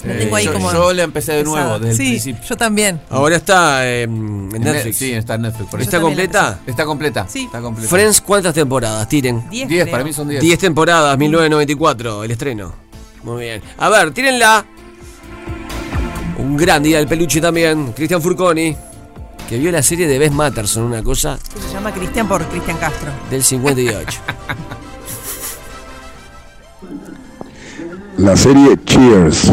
Tengo 0.03 0.37
ahí 0.37 0.45
yo, 0.47 0.53
como 0.53 0.73
yo 0.73 0.93
la 0.93 1.03
empecé 1.03 1.33
de 1.33 1.45
nuevo, 1.45 1.79
desde 1.79 1.95
Sí, 1.97 2.03
el 2.03 2.09
principio. 2.13 2.43
yo 2.49 2.57
también. 2.57 3.01
Ahora 3.11 3.37
está 3.37 3.87
eh, 3.87 4.03
en 4.05 4.49
Netflix. 4.49 4.97
Sí, 4.97 5.13
está 5.13 5.35
en 5.35 5.43
Netflix. 5.43 5.71
por. 5.71 5.81
¿Está 5.83 6.01
completa? 6.01 6.59
Está 6.67 6.85
completa. 6.85 7.27
Sí. 7.29 7.45
Está 7.45 7.61
completa. 7.61 7.89
Friends, 7.91 8.21
¿cuántas 8.21 8.55
temporadas? 8.55 9.09
Tiren. 9.09 9.49
Diez, 9.51 9.69
10, 9.69 9.83
creo. 9.85 9.93
para 9.93 10.05
mí 10.05 10.13
son 10.13 10.29
10. 10.29 10.41
10 10.41 10.59
temporadas, 10.59 11.19
1994, 11.19 12.25
el 12.25 12.31
estreno. 12.31 12.73
Muy 13.23 13.43
bien. 13.43 13.63
A 13.79 13.89
ver, 13.91 14.11
tírenla. 14.13 14.65
Un 16.39 16.57
gran 16.57 16.83
día 16.83 16.97
del 16.97 17.07
peluche 17.07 17.39
también, 17.41 17.93
Cristian 17.93 18.23
Furconi, 18.23 18.75
que 19.47 19.59
vio 19.59 19.71
la 19.71 19.83
serie 19.83 20.09
de 20.09 20.19
Bess 20.19 20.33
Matterson, 20.33 20.85
una 20.85 21.03
cosa 21.03 21.37
Se 21.37 21.75
llama 21.75 21.93
Cristian 21.93 22.27
por 22.27 22.43
Cristian 22.47 22.79
Castro. 22.79 23.11
del 23.31 23.45
58. 23.45 24.21
La 28.19 28.37
serie 28.37 28.77
Cheers. 28.85 29.51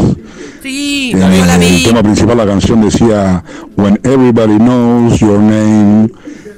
Sí, 0.62 1.10
En 1.12 1.20
yo 1.20 1.28
la 1.46 1.54
el 1.54 1.60
vi. 1.60 1.84
tema 1.84 2.02
principal 2.02 2.36
la 2.36 2.46
canción 2.46 2.80
decía 2.82 3.42
When 3.76 4.00
Everybody 4.02 4.56
Knows 4.58 5.18
Your 5.20 5.38
Name 5.38 6.10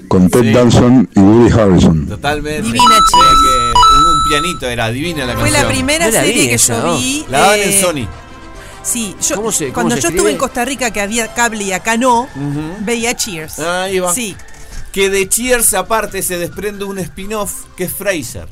con 0.08 0.28
Ted 0.30 0.52
Danson 0.54 1.08
y 1.14 1.20
Woody 1.20 1.52
Harrison. 1.52 2.06
Totalmente. 2.06 2.62
Divina, 2.62 2.82
Sí, 2.84 3.12
che. 3.12 3.18
que 3.42 4.10
un 4.10 4.28
pianito, 4.28 4.66
era 4.68 4.90
divina 4.90 5.24
la 5.26 5.34
Fue 5.34 5.42
canción. 5.44 5.62
la 5.62 5.68
primera 5.68 6.06
Yo 6.06 6.12
la 6.12 6.22
vi 6.22 6.26
serie 6.28 6.48
que 6.50 6.58
yo 6.58 6.82
¿no? 6.82 6.96
vi. 6.98 7.24
La 7.28 7.38
daban 7.40 7.60
en 7.60 7.68
eh, 7.68 7.80
Sony. 7.80 8.08
Sí, 8.82 9.14
yo, 9.28 9.36
¿Cómo 9.36 9.52
se- 9.52 9.64
cómo 9.66 9.74
cuando 9.74 9.94
se 9.96 10.00
yo 10.02 10.08
escribe? 10.08 10.16
estuve 10.20 10.30
en 10.32 10.38
Costa 10.38 10.64
Rica, 10.64 10.90
que 10.90 11.00
había 11.02 11.32
cable 11.34 11.64
y 11.64 11.72
acá 11.72 11.96
no, 11.98 12.22
Ujú. 12.22 12.60
veía 12.80 13.14
Cheers. 13.14 13.58
Ahí 13.60 13.98
va. 14.00 14.12
Sí. 14.14 14.34
Que 14.92 15.10
de 15.10 15.28
Cheers 15.28 15.74
aparte 15.74 16.22
se 16.22 16.38
desprende 16.38 16.84
un 16.84 16.98
spin-off 16.98 17.64
que 17.76 17.84
es 17.84 17.92
Fraser. 17.92 18.48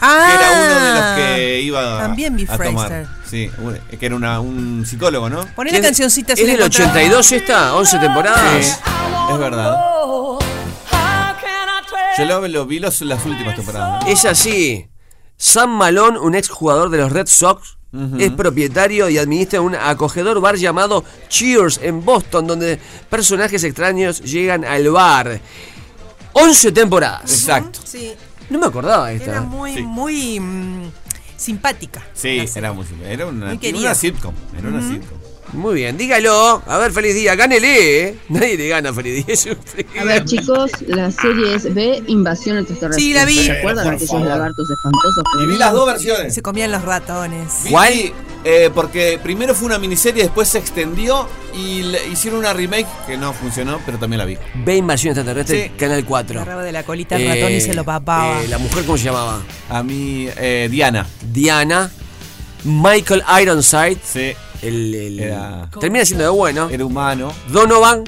Ah, 0.00 0.26
que 0.26 0.34
era 0.34 0.50
uno 0.52 0.84
de 0.84 0.94
los 1.00 1.16
que 1.16 1.60
iba 1.60 1.96
a- 1.96 2.00
También 2.00 2.36
vi 2.36 2.44
a 2.48 2.56
tomar. 2.56 2.88
Fraser. 2.88 3.06
Sí, 3.28 3.50
que 3.98 4.06
era 4.06 4.16
una- 4.16 4.40
un 4.40 4.84
psicólogo, 4.86 5.28
¿no? 5.30 5.46
Poné 5.54 5.72
la 5.72 5.80
cancioncita 5.80 6.32
¿Es 6.32 6.38
del 6.40 6.50
encontrás. 6.50 6.88
82 6.88 7.32
esta? 7.32 7.74
¿11 7.74 8.00
temporadas? 8.00 8.64
Sí, 8.66 8.72
es 9.32 9.38
verdad. 9.38 9.76
Yo 12.18 12.24
lo, 12.26 12.46
lo 12.48 12.66
vi 12.66 12.78
los- 12.80 13.00
las 13.02 13.24
últimas 13.24 13.56
temporadas. 13.56 14.04
¿no? 14.04 14.10
Es 14.10 14.24
así. 14.24 14.86
Sam 15.36 15.70
Malone, 15.70 16.18
un 16.18 16.34
ex 16.34 16.48
jugador 16.50 16.90
de 16.90 16.98
los 16.98 17.12
Red 17.12 17.26
Sox, 17.26 17.76
es 18.18 18.30
propietario 18.32 19.08
y 19.08 19.18
administra 19.18 19.60
un 19.60 19.74
acogedor 19.74 20.40
bar 20.40 20.54
llamado 20.56 21.02
Cheers 21.28 21.80
en 21.82 22.04
Boston, 22.04 22.46
donde 22.46 22.78
personajes 23.08 23.64
extraños 23.64 24.20
llegan 24.20 24.64
al 24.64 24.88
bar. 24.90 25.40
11 26.34 26.70
temporadas. 26.72 27.22
Exacto. 27.32 27.80
Sí, 27.84 28.12
No 28.50 28.58
me 28.58 28.66
acordaba 28.66 29.08
de 29.08 29.16
esta. 29.16 29.30
era 29.30 29.40
muy, 29.42 29.74
Sí. 29.74 29.82
muy 29.82 30.40
mm, 30.40 30.90
simpática. 31.36 32.02
Sí, 32.12 32.44
era 32.54 32.72
muy 32.72 32.84
Era 33.04 33.26
una, 33.26 33.54
Muy 33.54 33.68
una 33.74 33.94
sitcom. 33.94 34.34
Era 34.58 34.68
una 34.68 34.82
sitcom. 34.82 35.18
Muy 35.52 35.74
bien, 35.74 35.96
dígalo. 35.98 36.62
A 36.66 36.78
ver, 36.78 36.92
feliz 36.92 37.14
día. 37.14 37.34
Gánele, 37.34 38.02
¿eh? 38.08 38.18
Nadie 38.28 38.56
le 38.56 38.68
gana 38.68 38.92
feliz 38.94 39.26
día. 39.26 39.56
A 40.00 40.04
ver, 40.04 40.24
chicos, 40.24 40.70
la 40.86 41.10
serie 41.10 41.56
es 41.56 41.74
B, 41.74 42.02
Invasión 42.06 42.58
Extraterrestre. 42.58 43.02
Sí, 43.02 43.12
la 43.14 43.24
vi. 43.24 43.44
¿Se 43.46 43.52
acuerdan 43.52 43.84
Por 43.84 43.90
de 43.92 43.96
aquellos 43.96 44.10
favor. 44.12 44.28
lagartos 44.28 44.70
espantosos? 44.70 45.24
Y 45.42 45.46
vi 45.48 45.56
las 45.58 45.72
dos 45.72 45.86
versiones. 45.86 46.34
Se 46.34 46.40
comían 46.42 46.70
los 46.70 46.82
ratones. 46.82 47.64
Vi, 47.64 48.12
eh, 48.44 48.70
porque 48.72 49.18
primero 49.22 49.54
fue 49.54 49.66
una 49.66 49.78
miniserie, 49.80 50.22
después 50.22 50.48
se 50.48 50.58
extendió 50.58 51.26
y 51.54 51.82
le- 51.82 52.06
hicieron 52.08 52.38
una 52.38 52.52
remake 52.52 52.86
que 53.06 53.16
no 53.16 53.32
funcionó, 53.32 53.80
pero 53.84 53.98
también 53.98 54.18
la 54.18 54.24
vi. 54.26 54.38
Ve 54.64 54.76
Invasión 54.76 55.12
Extraterrestre, 55.12 55.64
Sí. 55.64 55.70
Canal 55.76 56.04
4. 56.04 56.40
Agarraba 56.40 56.62
de 56.62 56.72
la 56.72 56.84
colita 56.84 57.16
al 57.16 57.26
ratón 57.26 57.50
y 57.50 57.56
Eh, 57.56 57.60
se 57.60 57.74
lo 57.74 57.84
papaba. 57.84 58.40
eh, 58.42 58.48
la 58.48 58.58
mujer, 58.58 58.84
¿cómo 58.84 58.96
se 58.96 59.04
llamaba? 59.04 59.42
A 59.68 59.82
mí, 59.82 60.28
eh, 60.36 60.68
Diana. 60.70 61.06
Diana. 61.32 61.90
Michael 62.62 63.22
Ironside. 63.42 63.98
Sí. 64.04 64.32
El, 64.62 64.94
el- 64.94 65.20
Era- 65.20 65.68
termina 65.80 66.04
siendo 66.04 66.24
de 66.24 66.30
bueno. 66.30 66.68
Era 66.70 66.84
humano. 66.84 67.32
Donovan. 67.48 68.04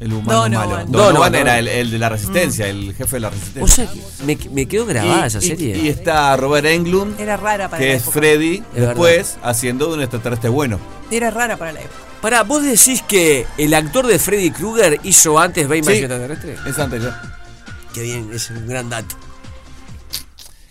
El 0.00 0.12
humano 0.12 0.40
Donovan. 0.42 0.68
malo. 0.68 0.70
Donovan, 0.86 0.92
Donovan 0.92 1.34
era 1.36 1.58
el, 1.58 1.68
el 1.68 1.90
de 1.90 1.98
la 1.98 2.08
resistencia, 2.08 2.66
el 2.68 2.94
jefe 2.94 3.16
de 3.16 3.20
la 3.20 3.30
resistencia. 3.30 3.62
O 3.62 3.68
sea, 3.68 3.88
me, 4.26 4.36
me 4.52 4.66
quedó 4.66 4.84
grabada 4.86 5.24
Y- 5.24 5.26
esa 5.28 5.40
serie. 5.40 5.78
Y, 5.78 5.88
está 5.88 6.36
Robert 6.36 6.66
Englund, 6.66 7.18
Era 7.18 7.36
rara 7.36 7.68
para 7.70 7.80
que 7.80 7.88
la 7.90 7.94
es 7.94 8.02
época. 8.02 8.18
Freddy, 8.18 8.62
Es 8.74 8.80
después 8.82 9.36
haciendo 9.42 9.86
de 9.88 9.94
un 9.94 10.00
extraterrestre 10.02 10.50
bueno. 10.50 10.78
Era 11.10 11.30
rara 11.30 11.56
para 11.56 11.72
la 11.72 11.80
época. 11.80 11.98
Pará, 12.20 12.42
vos 12.42 12.62
decís 12.62 13.02
que 13.02 13.46
el 13.58 13.72
actor 13.74 14.06
de 14.06 14.18
Freddy 14.18 14.50
Krueger 14.50 14.98
hizo 15.04 15.38
antes 15.38 15.64
Invasión 15.64 15.84
Sí. 15.94 15.98
Extraterrestre. 16.00 16.56
Es 16.66 16.78
anterior. 16.78 17.12
Qué 17.94 18.02
bien, 18.02 18.30
es 18.32 18.50
un 18.50 18.66
gran 18.66 18.90
dato. 18.90 19.14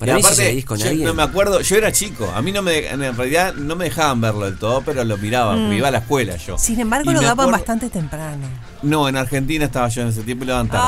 Y 0.04 0.06
Para 0.08 0.16
mí, 0.18 0.22
si 0.24 0.28
aparte, 0.28 0.64
con 0.66 0.78
yo 0.80 0.90
alguien. 0.90 1.08
no 1.08 1.14
me 1.14 1.24
acuerdo, 1.24 1.62
yo 1.62 1.76
era 1.78 1.92
chico, 1.92 2.30
a 2.36 2.42
mí 2.42 2.52
no 2.52 2.62
me, 2.62 2.88
en 2.88 3.16
realidad 3.16 3.54
no 3.54 3.76
me 3.76 3.86
dejaban 3.86 4.20
verlo 4.22 4.46
del 4.46 4.58
todo, 4.58 4.82
pero 4.82 5.04
lo 5.06 5.18
miraba, 5.18 5.56
Mm. 5.56 5.60
porque 5.62 5.78
iba 5.78 5.88
a 5.88 5.92
la 5.92 5.98
escuela 6.00 6.36
yo. 6.36 6.58
Sin 6.58 6.80
embargo, 6.80 7.10
Y 7.10 7.14
lo 7.14 7.22
daban 7.22 7.34
acuerdo- 7.46 7.52
bastante 7.52 7.90
temprano. 7.90 8.48
No, 8.82 9.08
en 9.08 9.16
Argentina 9.16 9.66
estaba 9.66 9.88
yo 9.88 10.02
en 10.02 10.10
ese 10.10 10.24
tiempo 10.24 10.44
y 10.44 10.48
lo 10.48 10.54
daban 10.54 10.68
tarde. 10.68 10.84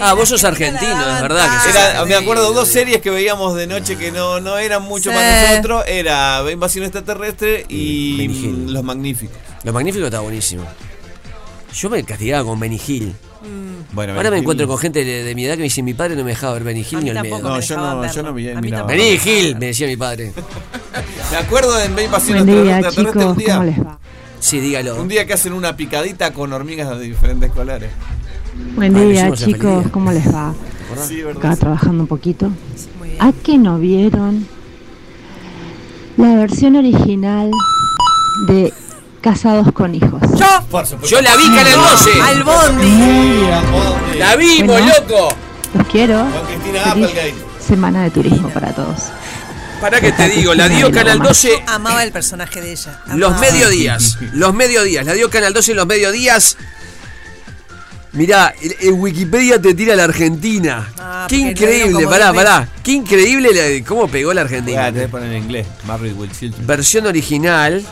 Ah, 0.00 0.14
vos 0.14 0.28
sos 0.28 0.44
argentino, 0.44 0.90
es 1.16 1.22
verdad 1.22 1.50
que 1.50 1.58
sos 1.58 1.66
Era- 1.74 1.84
argentino. 1.90 2.06
me 2.06 2.14
acuerdo 2.24 2.52
dos 2.52 2.68
series 2.68 3.00
que 3.00 3.10
veíamos 3.10 3.54
de 3.56 3.66
noche 3.66 3.96
que 3.96 4.12
no, 4.12 4.38
no 4.40 4.58
eran 4.58 4.82
mucho 4.82 5.10
Sí. 5.10 5.16
para 5.16 5.50
nosotros. 5.50 5.84
Era 5.88 6.42
Invasión 6.52 6.84
Extraterrestre 6.84 7.64
y. 7.68 8.28
Los 8.68 8.84
Magníficos. 8.84 9.36
Lo 9.64 9.72
magnífico 9.72 10.04
está 10.04 10.20
buenísimo. 10.20 10.64
Yo 11.74 11.90
me 11.90 12.02
castigaba 12.04 12.44
con 12.44 12.60
Benny 12.60 12.78
Hill. 13.44 13.84
Bueno, 13.92 14.14
Ahora 14.14 14.30
me 14.30 14.38
encuentro 14.38 14.66
con 14.66 14.78
gente 14.78 15.04
de, 15.04 15.22
de 15.24 15.34
mi 15.34 15.44
edad 15.44 15.52
que 15.54 15.58
me 15.58 15.64
dice 15.64 15.82
mi 15.82 15.94
padre 15.94 16.16
no 16.16 16.24
me 16.24 16.30
dejaba 16.30 16.54
ver 16.54 16.64
Benny 16.64 16.80
Hill 16.90 17.04
ni 17.04 17.10
el 17.10 17.20
medio. 17.20 17.38
No, 17.38 17.54
me 17.56 17.60
yo 17.62 17.76
no, 17.76 18.12
yo 18.12 18.22
no 18.22 18.32
miraba. 18.32 18.86
Benny 18.86 19.18
Hill, 19.24 19.56
me 19.58 19.66
decía 19.66 19.86
mi 19.86 19.96
padre. 19.96 20.32
Me 21.30 21.36
acuerdo 21.36 21.78
en 21.80 21.94
Buen 21.94 22.46
día, 22.46 22.78
Extraterrestre 22.80 23.04
chicos, 23.04 23.24
un 23.24 23.36
día. 23.38 23.54
¿cómo 23.54 23.64
les 23.64 23.78
va? 23.80 23.98
Sí, 24.40 24.60
dígalo. 24.60 25.00
Un 25.00 25.08
día 25.08 25.26
que 25.26 25.32
hacen 25.32 25.52
una 25.52 25.76
picadita 25.76 26.32
con 26.32 26.52
hormigas 26.52 26.88
de 26.98 27.04
diferentes 27.04 27.50
colores. 27.52 27.90
Buen 28.76 28.96
Ah, 28.96 29.00
día, 29.02 29.26
en 29.26 29.34
chicos. 29.34 29.86
¿cómo 29.90 30.12
les 30.12 30.26
va? 30.32 30.54
Sí, 31.06 31.22
Acá 31.22 31.54
trabajando 31.56 32.04
un 32.04 32.08
poquito. 32.08 32.50
¿A 33.20 33.32
qué 33.42 33.58
no 33.58 33.78
vieron 33.78 34.46
la 36.16 36.34
versión 36.36 36.76
original 36.76 37.50
de 38.46 38.72
Casados 39.20 39.72
con 39.72 39.94
Hijos? 39.94 40.20
¡Yo! 40.38 40.46
Por 40.70 40.86
supuesto. 40.86 41.16
Yo 41.16 41.20
la 41.22 41.36
vi 41.36 41.44
Canal 41.46 41.72
12. 41.74 42.22
¡Al 42.22 42.42
bondi! 42.44 43.48
Bondi. 43.72 44.18
La 44.18 44.36
vimos, 44.36 44.80
Bueno. 44.80 44.92
loco. 45.08 45.28
Los 45.74 45.86
quiero. 45.88 46.18
Con 46.20 46.46
Cristina 46.46 46.80
Feliz 46.92 47.06
Applegate. 47.08 47.34
semana 47.66 48.02
de 48.04 48.10
turismo 48.10 48.48
para 48.50 48.72
todos. 48.74 48.96
Para 49.80 50.00
que 50.00 50.10
te 50.12 50.28
digo, 50.28 50.54
la 50.54 50.68
dio 50.68 50.90
Canal 50.90 51.18
12 51.20 51.62
Amaba 51.66 52.02
el 52.02 52.10
personaje 52.10 52.60
de 52.60 52.72
ella. 52.72 53.00
los 53.14 53.32
Amaba. 53.32 53.40
mediodías. 53.40 54.18
Los 54.32 54.54
mediodías. 54.54 55.04
La 55.06 55.12
dio 55.14 55.30
Canal 55.30 55.52
12 55.52 55.72
en 55.72 55.76
los 55.76 55.86
mediodías. 55.86 56.56
Mirá, 58.12 58.54
en, 58.60 58.74
en 58.80 59.00
Wikipedia 59.00 59.60
te 59.60 59.74
tira 59.74 59.94
la 59.94 60.04
Argentina. 60.04 60.88
Ah, 60.98 61.26
Qué 61.28 61.36
porque 61.36 61.50
increíble, 61.50 61.92
como 61.92 62.10
pará, 62.10 62.26
dos 62.28 62.36
pará. 62.36 62.68
Qué 62.82 62.92
increíble 62.92 63.50
la- 63.52 63.86
cómo 63.86 64.08
pegó 64.08 64.32
la 64.32 64.42
Voy 64.42 64.48
Argentina. 64.54 64.86
a 64.86 64.92
tener 64.92 65.02
que 65.06 65.08
poner 65.12 65.32
en 65.32 65.42
inglés. 65.44 65.66
Married 65.86 66.14
with 66.14 66.30
Children. 66.38 66.66
Versión 66.66 67.06
original. 67.06 67.84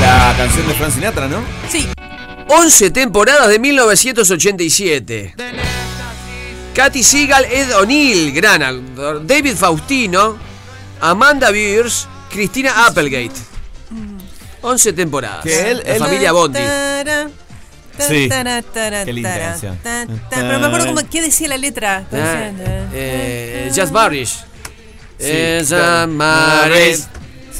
La 0.00 0.34
canción 0.36 0.66
de 0.66 0.74
Frank 0.74 0.92
Sinatra, 0.92 1.28
¿no? 1.28 1.42
Sí. 1.68 1.88
11 2.48 2.90
temporadas 2.90 3.48
de 3.48 3.58
1987. 3.58 5.34
Katy 6.74 7.02
Seagal, 7.02 7.44
Ed 7.46 7.76
O'Neill, 7.76 8.32
gran 8.32 8.62
actor, 8.62 9.24
David 9.26 9.54
Faustino, 9.56 10.36
Amanda 11.00 11.50
Beers, 11.50 12.08
Cristina 12.30 12.86
Applegate. 12.86 13.32
11 14.62 14.92
temporadas. 14.92 15.42
Que 15.44 15.70
él- 15.70 15.82
la 15.84 15.92
él- 15.94 15.98
familia 15.98 16.32
Bondi. 16.32 16.58
Sí. 17.98 18.28
Qué 19.04 19.12
linda. 19.12 19.56
Pero 20.30 20.58
me 20.60 20.66
acuerdo 20.66 20.86
cómo, 20.94 21.00
qué 21.10 21.20
decía 21.22 21.48
la 21.48 21.58
letra. 21.58 22.04
Ah, 22.12 22.50
eh, 22.92 23.70
Just 23.74 23.92
Barish. 23.92 24.30
Sí, 25.18 25.26
Eh. 25.26 25.58
Just 25.60 25.72
Barish. 25.72 27.06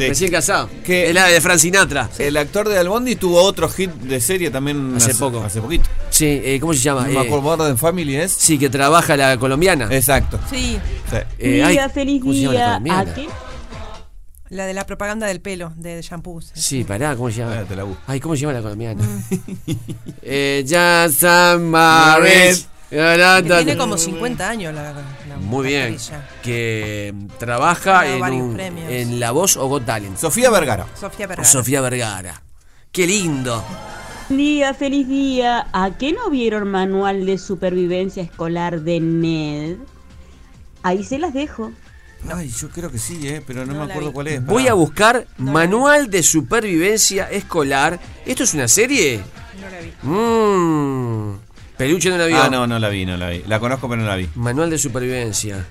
Sí. 0.04 0.08
Recién 0.08 0.30
casado. 0.30 0.68
Que- 0.84 1.08
es 1.08 1.14
la 1.14 1.26
de 1.26 1.40
Frank 1.40 1.58
Sinatra. 1.58 2.08
El 2.18 2.36
actor 2.36 2.68
de 2.68 2.78
Albondi 2.78 3.16
tuvo 3.16 3.40
otro 3.42 3.68
hit 3.68 3.90
de 3.90 4.20
serie 4.20 4.50
también 4.50 4.94
Hace 4.96 5.14
poco. 5.14 5.42
Hace 5.42 5.60
poquito. 5.60 5.84
Sí, 6.10 6.26
eh, 6.44 6.58
¿cómo 6.60 6.72
se 6.74 6.80
llama? 6.80 7.06
No 7.08 7.22
Eh, 7.22 7.28
Modern 7.40 7.76
Family 7.78 8.16
es. 8.16 8.32
sí, 8.32 8.58
que 8.58 8.68
trabaja 8.70 9.16
la 9.16 9.36
colombiana. 9.38 9.88
Exacto. 9.90 10.38
Sí, 10.50 10.78
Sí. 11.10 11.16
Eh, 11.38 11.62
ay, 11.64 11.78
feliz 11.92 12.20
¿cómo 12.20 12.32
se 12.34 12.40
llama 12.40 12.52
la 12.54 12.58
día. 12.60 12.68
colombiana? 12.68 13.00
¿A 13.00 13.14
qué? 13.14 13.28
la 14.50 14.66
de 14.66 14.74
la 14.74 14.84
propaganda 14.84 15.28
del 15.28 15.40
pelo, 15.40 15.72
de 15.76 16.02
shampoo. 16.02 16.40
Sí, 16.42 16.82
pará, 16.82 17.14
¿cómo 17.14 17.30
se 17.30 17.36
llama? 17.38 17.58
Ah, 17.60 17.64
te 17.68 17.76
la. 17.76 17.86
Ay, 18.08 18.18
¿cómo 18.18 18.34
se 18.34 18.40
llama 18.42 18.54
la 18.54 18.62
colombiana? 18.62 19.00
eh, 20.22 20.64
Just 20.66 21.22
marriage. 21.60 22.56
Que 22.56 22.79
tiene 22.90 23.76
como 23.76 23.96
50 23.96 24.48
años 24.48 24.74
la, 24.74 24.92
la 24.92 25.36
Muy 25.38 25.68
bien. 25.68 25.96
Que 26.42 27.14
trabaja 27.38 28.06
en, 28.06 28.22
un- 28.22 29.20
La 29.20 29.30
Voz 29.30 29.56
o 29.56 29.66
Got 29.68 29.86
Talent. 29.86 30.16
Sofía 30.18 30.50
Vergara. 30.50 30.86
Sofía 30.98 31.26
Vergara. 31.26 31.48
Sofía 31.48 31.80
Vergara. 31.80 32.42
Qué 32.92 33.06
lindo. 33.06 33.64
Día, 34.28 34.74
feliz 34.74 35.08
día. 35.08 35.68
¿A 35.72 35.96
qué 35.96 36.12
no 36.12 36.30
vieron 36.30 36.68
manual 36.68 37.26
de 37.26 37.38
supervivencia 37.38 38.22
escolar 38.22 38.80
de 38.80 39.00
Ned? 39.00 39.76
Ahí 40.82 41.04
se 41.04 41.18
las 41.18 41.32
dejo. 41.32 41.72
Ay, 42.32 42.48
yo 42.50 42.68
creo 42.68 42.90
que 42.90 42.98
sí, 42.98 43.26
eh, 43.28 43.42
pero 43.46 43.64
no, 43.64 43.72
No 43.72 43.86
me 43.86 43.92
acuerdo 43.92 44.12
cuál 44.12 44.26
es. 44.28 44.44
Voy 44.44 44.68
a 44.68 44.74
buscar 44.74 45.26
Manual 45.38 46.10
de 46.10 46.22
Supervivencia 46.22 47.30
Escolar. 47.30 47.98
¿Esto 48.26 48.42
es 48.44 48.52
una 48.54 48.68
serie? 48.68 49.22
No 49.60 49.70
la 49.70 49.80
vi. 49.80 49.92
Mmm. 50.02 51.49
Peluche 51.80 52.10
no 52.10 52.18
la 52.18 52.26
vio. 52.26 52.36
Ah, 52.36 52.50
no, 52.50 52.66
no 52.66 52.78
la 52.78 52.90
vi, 52.90 53.06
no 53.06 53.16
la 53.16 53.30
vi. 53.30 53.42
La 53.46 53.58
conozco, 53.58 53.88
pero 53.88 54.02
no 54.02 54.06
la 54.06 54.16
vi. 54.16 54.28
Manual 54.34 54.68
de 54.68 54.76
Supervivencia. 54.76 55.66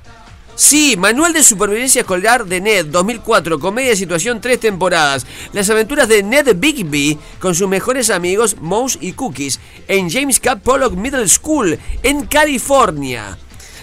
Sí, 0.56 0.98
Manual 0.98 1.34
de 1.34 1.44
Supervivencia 1.44 2.02
Escolar 2.02 2.48
de 2.48 2.60
Ned 2.60 2.88
2004, 2.88 3.60
comedia 3.60 3.92
de 3.92 3.96
situación, 3.96 4.42
tres 4.42 4.60
temporadas. 4.60 5.28
Las 5.54 5.70
aventuras 5.70 6.08
de 6.08 6.24
Ned 6.24 6.56
Bigby 6.56 7.20
con 7.38 7.54
sus 7.54 7.70
mejores 7.70 8.10
amigos 8.10 8.56
Mouse 8.60 8.98
y 9.00 9.12
Cookies 9.12 9.60
en 9.88 10.10
James 10.10 10.40
K. 10.40 10.56
Pollock 10.56 10.96
Middle 10.96 11.30
School 11.30 11.78
en 12.02 12.26
California. 12.26 13.38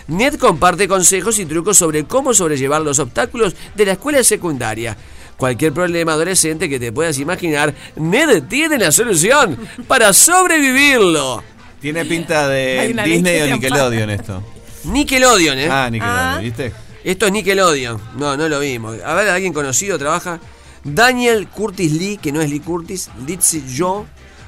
Ned 0.09 0.35
comparte 0.35 0.89
consejos 0.89 1.39
y 1.39 1.47
trucos 1.47 1.79
sobre 1.79 2.07
cómo 2.07 2.35
sobrellevar 2.35 2.83
los 2.83 2.99
obstáculos 2.99 3.55
de 3.77 3.87
la 3.87 3.93
escuela 3.93 4.25
secundaria. 4.25 4.97
Cualquier 5.37 5.73
problema 5.73 6.15
adolescente 6.15 6.69
que 6.69 6.81
te 6.81 6.91
puedas 6.91 7.21
imaginar, 7.21 7.73
Ned 7.95 8.43
tiene 8.49 8.79
la 8.79 8.91
solución 8.91 9.57
para 9.87 10.13
sobrevivirlo. 10.13 11.45
Tiene 11.87 12.05
pinta 12.05 12.49
de 12.49 12.93
Disney 13.05 13.43
o 13.43 13.47
Nickelodeon 13.47 14.11
esto. 14.11 14.43
Nickelodeon, 14.87 15.57
¿eh? 15.57 15.69
Ah, 15.71 15.89
Nickelodeon, 15.89 16.43
¿viste? 16.43 16.73
Esto 17.05 17.27
es 17.27 17.33
Nickelodeon. 17.33 18.01
No, 18.17 18.37
no 18.37 18.49
lo 18.49 18.59
vimos. 18.59 18.97
A 19.05 19.15
ver, 19.15 19.29
alguien 19.29 19.53
conocido 19.53 19.97
trabaja. 19.97 20.41
Daniel 20.83 21.47
Curtis 21.47 21.93
Lee, 21.93 22.19
que 22.21 22.33
no 22.33 22.41
es 22.41 22.51
Lee 22.51 22.59
Curtis. 22.59 23.09
Litzy 23.25 23.63
Joe. 23.79 24.03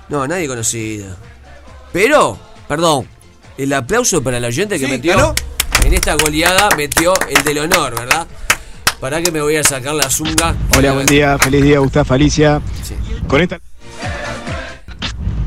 No, 0.09 0.27
nadie 0.27 0.49
conocido. 0.49 1.15
Pero, 1.93 2.37
perdón, 2.67 3.07
el 3.57 3.73
aplauso 3.73 4.21
para 4.21 4.39
el 4.39 4.45
oyente 4.45 4.77
que 4.77 4.87
Sí, 4.87 4.91
metió 4.91 5.17
ganó. 5.17 5.35
en 5.85 5.95
esta 5.95 6.17
goleada, 6.17 6.71
metió 6.77 7.13
el 7.29 7.45
del 7.45 7.59
honor, 7.59 7.95
¿verdad? 8.01 8.27
Para 8.99 9.23
que 9.23 9.31
me 9.31 9.41
voy 9.41 9.55
a 9.55 9.63
sacar 9.63 9.95
la 9.95 10.11
zunga. 10.11 10.57
Hola, 10.77 10.91
buen 10.91 11.07
día, 11.07 11.39
feliz 11.39 11.63
día, 11.63 11.79
Gustavo 11.79 12.15
Alicia. 12.15 12.61
Con 13.29 13.41
esta... 13.43 13.61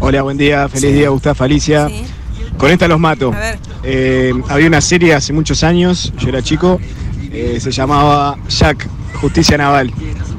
Hola, 0.03 0.23
buen 0.23 0.35
día, 0.35 0.67
feliz 0.67 0.95
día, 0.95 1.09
Gustavo 1.09 1.43
Alicia. 1.43 1.87
Con 2.57 2.71
esta 2.71 2.87
los 2.87 2.99
mato. 2.99 3.31
Eh, 3.83 4.33
había 4.49 4.65
una 4.65 4.81
serie 4.81 5.13
hace 5.13 5.31
muchos 5.31 5.63
años, 5.63 6.11
yo 6.17 6.29
era 6.29 6.41
chico, 6.41 6.81
eh, 7.31 7.59
se 7.61 7.71
llamaba 7.71 8.35
Jack, 8.49 8.89
Justicia 9.21 9.59
Naval. 9.59 9.93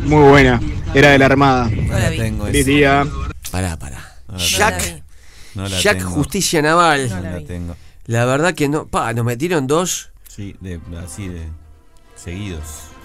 Muy 0.04 0.28
buena, 0.28 0.60
era 0.92 1.10
de 1.10 1.18
la 1.18 1.26
Armada. 1.26 1.70
la 1.70 2.10
tengo 2.10 2.46
Feliz 2.46 2.66
día. 2.66 3.06
Pará, 3.52 3.78
pará. 3.78 4.16
Jack. 4.36 5.04
No 5.54 5.68
Jack 5.68 5.98
tengo. 5.98 6.10
Justicia 6.10 6.60
Naval. 6.60 7.08
No 7.08 7.22
la 7.22 7.40
tengo. 7.46 7.76
La 8.06 8.24
verdad 8.24 8.54
que 8.54 8.68
no. 8.68 8.86
Pa, 8.86 9.12
nos 9.12 9.24
metieron 9.24 9.68
dos. 9.68 10.10
Sí, 10.26 10.56
de, 10.60 10.80
así 11.04 11.28
de 11.28 11.46
seguidos. 12.16 12.64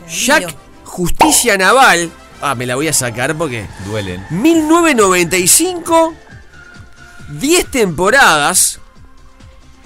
Jack 0.09 0.55
Justicia 0.85 1.55
Naval. 1.55 2.09
Ah, 2.41 2.55
me 2.55 2.65
la 2.65 2.73
voy 2.73 2.87
a 2.87 2.93
sacar 2.93 3.35
porque. 3.35 3.67
Duelen. 3.85 4.25
1995. 4.31 6.15
10 7.29 7.65
temporadas. 7.67 8.79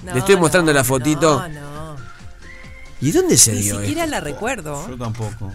No, 0.02 0.12
Le 0.12 0.18
estoy 0.20 0.34
no, 0.36 0.40
mostrando 0.42 0.72
la 0.72 0.84
fotito. 0.84 1.40
No, 1.40 1.48
no. 1.48 1.96
¿Y 3.00 3.10
dónde 3.12 3.36
se 3.36 3.52
Ni 3.52 3.62
dio 3.62 3.78
siquiera 3.80 4.02
esto? 4.04 4.10
la 4.12 4.20
recuerdo. 4.20 4.88
Yo 4.88 4.96
tampoco. 4.96 5.52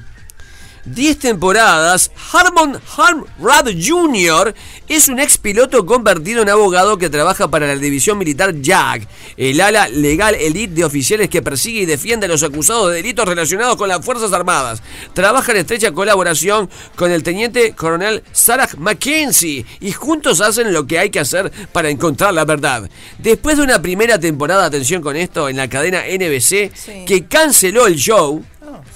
10 0.88 1.20
temporadas, 1.20 2.12
Harmon 2.32 2.80
Harm 2.96 3.26
Rad 3.40 3.68
Jr. 3.80 4.54
es 4.88 5.10
un 5.10 5.20
ex 5.20 5.38
piloto 5.38 5.86
convertido 5.86 6.42
en 6.42 6.50
abogado 6.50 6.98
que 6.98 7.10
trabaja 7.10 7.50
para 7.50 7.68
la 7.68 7.76
división 7.76 8.18
militar 8.18 8.56
JAG, 8.62 9.08
el 9.36 9.60
ala 9.60 9.88
legal 9.90 10.36
elite 10.36 10.74
de 10.74 10.86
oficiales 10.86 11.30
que 11.30 11.42
persigue 11.42 11.82
y 11.82 11.86
defiende 11.86 12.26
a 12.26 12.30
los 12.30 12.44
acusados 12.44 12.90
de 12.90 12.96
delitos 12.98 13.28
relacionados 13.28 13.76
con 13.76 13.90
las 13.90 14.04
Fuerzas 14.04 14.32
Armadas. 14.34 14.82
Trabaja 15.14 15.52
en 15.52 15.58
estrecha 15.58 15.92
colaboración 15.92 16.70
con 16.96 17.12
el 17.12 17.24
teniente 17.24 17.74
coronel 17.76 18.24
Sarah 18.32 18.70
Mackenzie 18.78 19.66
y 19.80 19.92
juntos 19.92 20.42
hacen 20.42 20.72
lo 20.74 20.88
que 20.88 21.00
hay 21.00 21.10
que 21.10 21.20
hacer 21.20 21.52
para 21.72 21.90
encontrar 21.90 22.34
la 22.34 22.46
verdad. 22.46 22.90
Después 23.18 23.58
de 23.58 23.64
una 23.64 23.82
primera 23.82 24.20
temporada, 24.20 24.66
atención 24.66 25.02
con 25.02 25.16
esto, 25.16 25.50
en 25.50 25.58
la 25.58 25.68
cadena 25.70 26.04
NBC, 26.08 26.72
Sí. 26.74 27.06
que 27.06 27.26
canceló 27.26 27.88
el 27.88 27.96
show, 27.96 28.44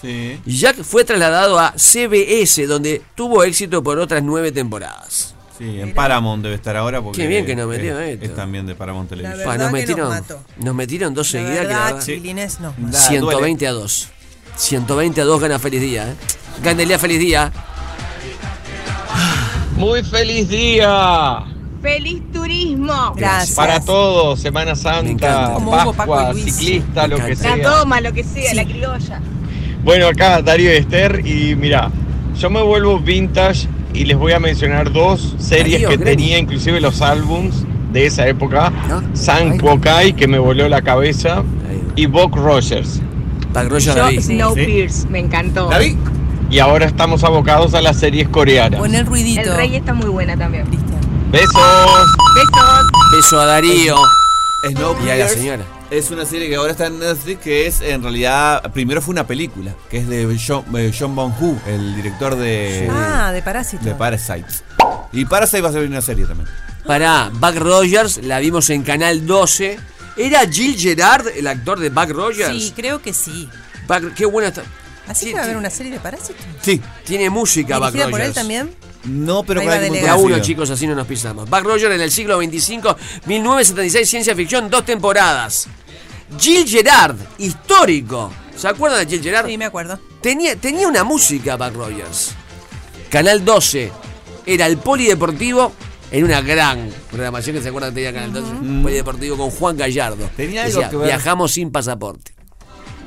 Sí. 0.02 0.39
Jack 0.45 0.84
fue 0.84 1.04
trasladado 1.04 1.60
a 1.60 1.74
CBS, 1.78 2.66
donde 2.66 3.02
tuvo 3.16 3.43
éxito 3.43 3.84
por 3.84 3.99
otras 3.99 4.24
nueve 4.24 4.52
temporadas. 4.52 5.36
Sí, 5.58 5.80
en 5.80 5.93
Paramount 5.93 6.41
debe 6.43 6.56
estar 6.56 6.76
ahora 6.76 7.02
porque 7.02 7.22
Qué 7.22 7.28
bien 7.28 7.45
que 7.45 7.56
nos 7.56 7.68
metió 7.68 7.99
es, 7.99 8.14
esto. 8.14 8.26
es 8.26 8.36
también 8.36 8.66
de 8.66 8.74
Paramount 8.74 9.10
Televisión. 9.10 9.45
Nos, 9.45 9.68
que 9.68 9.72
metieron, 9.72 10.24
nos 10.58 10.76
metieron 10.76 11.14
dos 11.14 11.30
seguidas 11.30 11.68
que 11.68 11.74
la 11.74 11.93
verdad, 11.93 12.60
no. 12.60 12.74
Da, 12.89 12.99
120 12.99 13.68
a 13.68 13.72
2. 13.72 14.10
120 14.56 15.22
a 15.22 15.24
2 15.24 15.41
gana 15.41 15.60
Feliz 15.60 15.82
Día. 15.82 16.10
¿eh? 16.10 16.16
Gandelea 16.64 16.97
Feliz 16.97 17.20
Día. 17.20 17.52
Muy 19.82 20.04
feliz 20.04 20.47
día. 20.47 21.43
¡Feliz 21.82 22.22
turismo! 22.32 23.14
Gracias. 23.16 23.56
Para 23.56 23.80
todos, 23.80 24.39
Semana 24.39 24.76
Santa, 24.76 25.10
encanta. 25.10 25.54
Como 25.56 25.72
Hugo, 25.72 25.93
Paco 25.93 26.14
Pascua, 26.14 26.34
ciclista, 26.36 27.08
lo 27.08 27.16
que 27.18 27.32
encanta. 27.32 27.49
La 27.49 27.56
sea. 27.56 27.80
toma, 27.80 28.02
lo 28.02 28.14
que 28.14 28.24
sea, 28.24 28.54
la 28.54 28.64
criolla. 28.66 29.20
Bueno, 29.84 30.07
acá 30.07 30.41
Darío 30.41 30.71
y 30.71 30.77
Esther 30.77 31.25
y 31.25 31.55
mira, 31.55 31.91
yo 32.38 32.49
me 32.49 32.61
vuelvo 32.61 32.99
vintage 32.99 33.67
y 33.93 34.05
les 34.05 34.17
voy 34.17 34.34
a 34.34 34.39
mencionar 34.39 34.91
dos 34.91 35.36
series 35.39 35.82
Darío, 35.82 35.89
que 35.89 35.97
tenía, 35.97 36.38
inclusive 36.38 36.79
los 36.79 37.01
álbums 37.01 37.65
de 37.91 38.05
esa 38.05 38.27
época. 38.27 38.71
San 39.13 39.57
Pokai, 39.57 40.13
que 40.13 40.27
me 40.27 40.39
voló 40.39 40.69
la 40.69 40.82
cabeza, 40.82 41.43
y 41.95 42.05
Buck 42.05 42.36
Rogers. 42.36 43.01
Yo, 43.79 43.95
David. 43.95 44.21
Snowpiercer, 44.21 45.09
me 45.09 45.19
encantó. 45.19 45.69
¿La 45.69 45.79
vi? 45.79 45.97
Y 46.49 46.59
ahora 46.59 46.86
estamos 46.86 47.23
abocados 47.23 47.73
a 47.73 47.82
las 47.82 47.97
series 47.97 48.29
coreanas. 48.29 48.79
Pon 48.79 48.93
el 48.95 49.05
ruidito. 49.05 49.41
El 49.41 49.55
rey 49.55 49.75
está 49.75 49.93
muy 49.93 50.09
buena 50.09 50.38
también. 50.38 50.65
Besos. 51.32 51.49
Besos. 52.36 52.86
Beso 53.13 53.39
a 53.41 53.45
Darío. 53.45 53.95
Snowpiercer 54.64 55.07
Y 55.07 55.22
a 55.22 55.24
la 55.26 55.30
señora. 55.30 55.66
Es 55.89 56.12
una 56.12 56.26
serie 56.26 56.47
que 56.49 56.55
ahora 56.55 56.72
está 56.72 56.88
en 56.88 56.99
Netflix 56.99 57.41
que 57.41 57.68
es 57.68 57.82
en 57.82 58.01
realidad 58.03 58.72
primero 58.74 59.01
fue 59.01 59.12
una 59.14 59.26
película 59.28 59.76
que 59.89 59.97
es 59.97 60.07
de 60.07 60.39
John, 60.45 60.64
eh, 60.78 60.91
John 60.97 61.16
Bong-Hu, 61.16 61.59
el 61.68 61.95
director 61.95 62.36
de 62.36 62.88
Ah, 62.91 63.32
de 63.34 63.41
Parásito. 63.41 63.84
de 63.84 63.95
Parasite. 63.95 64.45
Y 65.14 65.26
Parasite 65.26 65.62
va 65.62 65.70
a 65.70 65.74
ser 65.74 65.88
una 65.88 66.01
serie 66.01 66.26
también. 66.26 66.47
Pará, 66.86 67.30
Buck 67.34 67.55
Rogers, 67.57 68.18
la 68.24 68.39
vimos 68.39 68.70
en 68.70 68.84
Canal 68.84 69.26
12. 69.26 69.78
¿Era 70.18 70.41
Jill 70.49 70.78
Gerard 70.78 71.28
el 71.36 71.47
actor 71.47 71.80
de 71.80 71.89
Buck 71.89 72.09
Rogers? 72.09 72.49
Sí, 72.64 72.74
creo 72.76 73.01
que 73.01 73.14
sí. 73.14 73.49
Buck- 73.88 74.14
qué 74.14 74.26
buena 74.26 74.49
está. 74.49 74.64
¿Así 75.07 75.26
Sí, 75.26 75.32
que 75.32 75.36
va 75.36 75.41
a 75.41 75.43
haber 75.45 75.57
una 75.57 75.70
serie 75.70 75.91
de 75.91 75.99
Parásito? 75.99 76.39
Sí. 76.62 76.82
Tiene 77.05 77.30
música 77.30 77.78
Buck 77.78 77.88
¿Dirigida 77.91 78.05
Rogers. 78.05 78.12
por 78.12 78.22
él 78.22 78.34
también? 78.34 78.76
No, 79.06 79.43
pero 79.43 79.62
Ahí 79.62 79.66
con 79.68 79.72
va 79.72 79.76
alguien 79.78 79.93
muy 79.93 80.02
De 80.02 80.08
a 80.08 80.12
conocido. 80.14 80.36
uno, 80.36 80.43
chicos, 80.45 80.70
así 80.70 80.88
no 80.88 80.95
nos 80.95 81.08
pisamos. 81.08 81.49
Buck 81.49 81.64
Rogers 81.64 81.95
en 81.95 82.02
el 82.02 82.12
siglo 82.12 82.38
25, 82.38 82.95
1976, 83.26 84.10
ciencia 84.10 84.36
ficción, 84.36 84.70
dos 84.70 84.86
temporadas. 84.86 85.68
Jill 86.39 86.68
Gerard, 86.68 87.16
histórico. 87.38 88.32
¿Se 88.56 88.68
acuerdan 88.68 88.99
de 89.06 89.12
Jill 89.12 89.24
Gerard? 89.24 89.47
Sí, 89.47 89.58
me 89.58 89.66
acuerdo. 89.66 89.99
Tenía, 90.22 90.56
tenía 90.56 90.88
una 90.88 91.04
música 91.04 91.56
Buck 91.58 91.74
Rogers. 91.76 92.32
Canal 93.10 93.43
12. 93.43 93.91
Era 94.45 94.68
el 94.68 94.78
polideportivo 94.78 95.74
en 96.12 96.24
una 96.26 96.41
gran 96.41 96.89
programación 97.10 97.56
que 97.56 97.62
se 97.62 97.70
acuerdan 97.70 97.91
que 97.93 98.02
tenía 98.04 98.14
Canal 98.14 98.34
12. 98.34 98.82
Polideportivo 98.84 99.38
con 99.38 99.49
Juan 99.52 99.78
Gallardo. 99.78 100.30
Tenía 100.36 100.64
algo 100.64 100.76
Decía, 100.76 100.89
que 100.89 100.97
ver. 100.97 101.08
Viajamos 101.08 101.52
sin 101.54 101.72
pasaporte. 101.72 102.34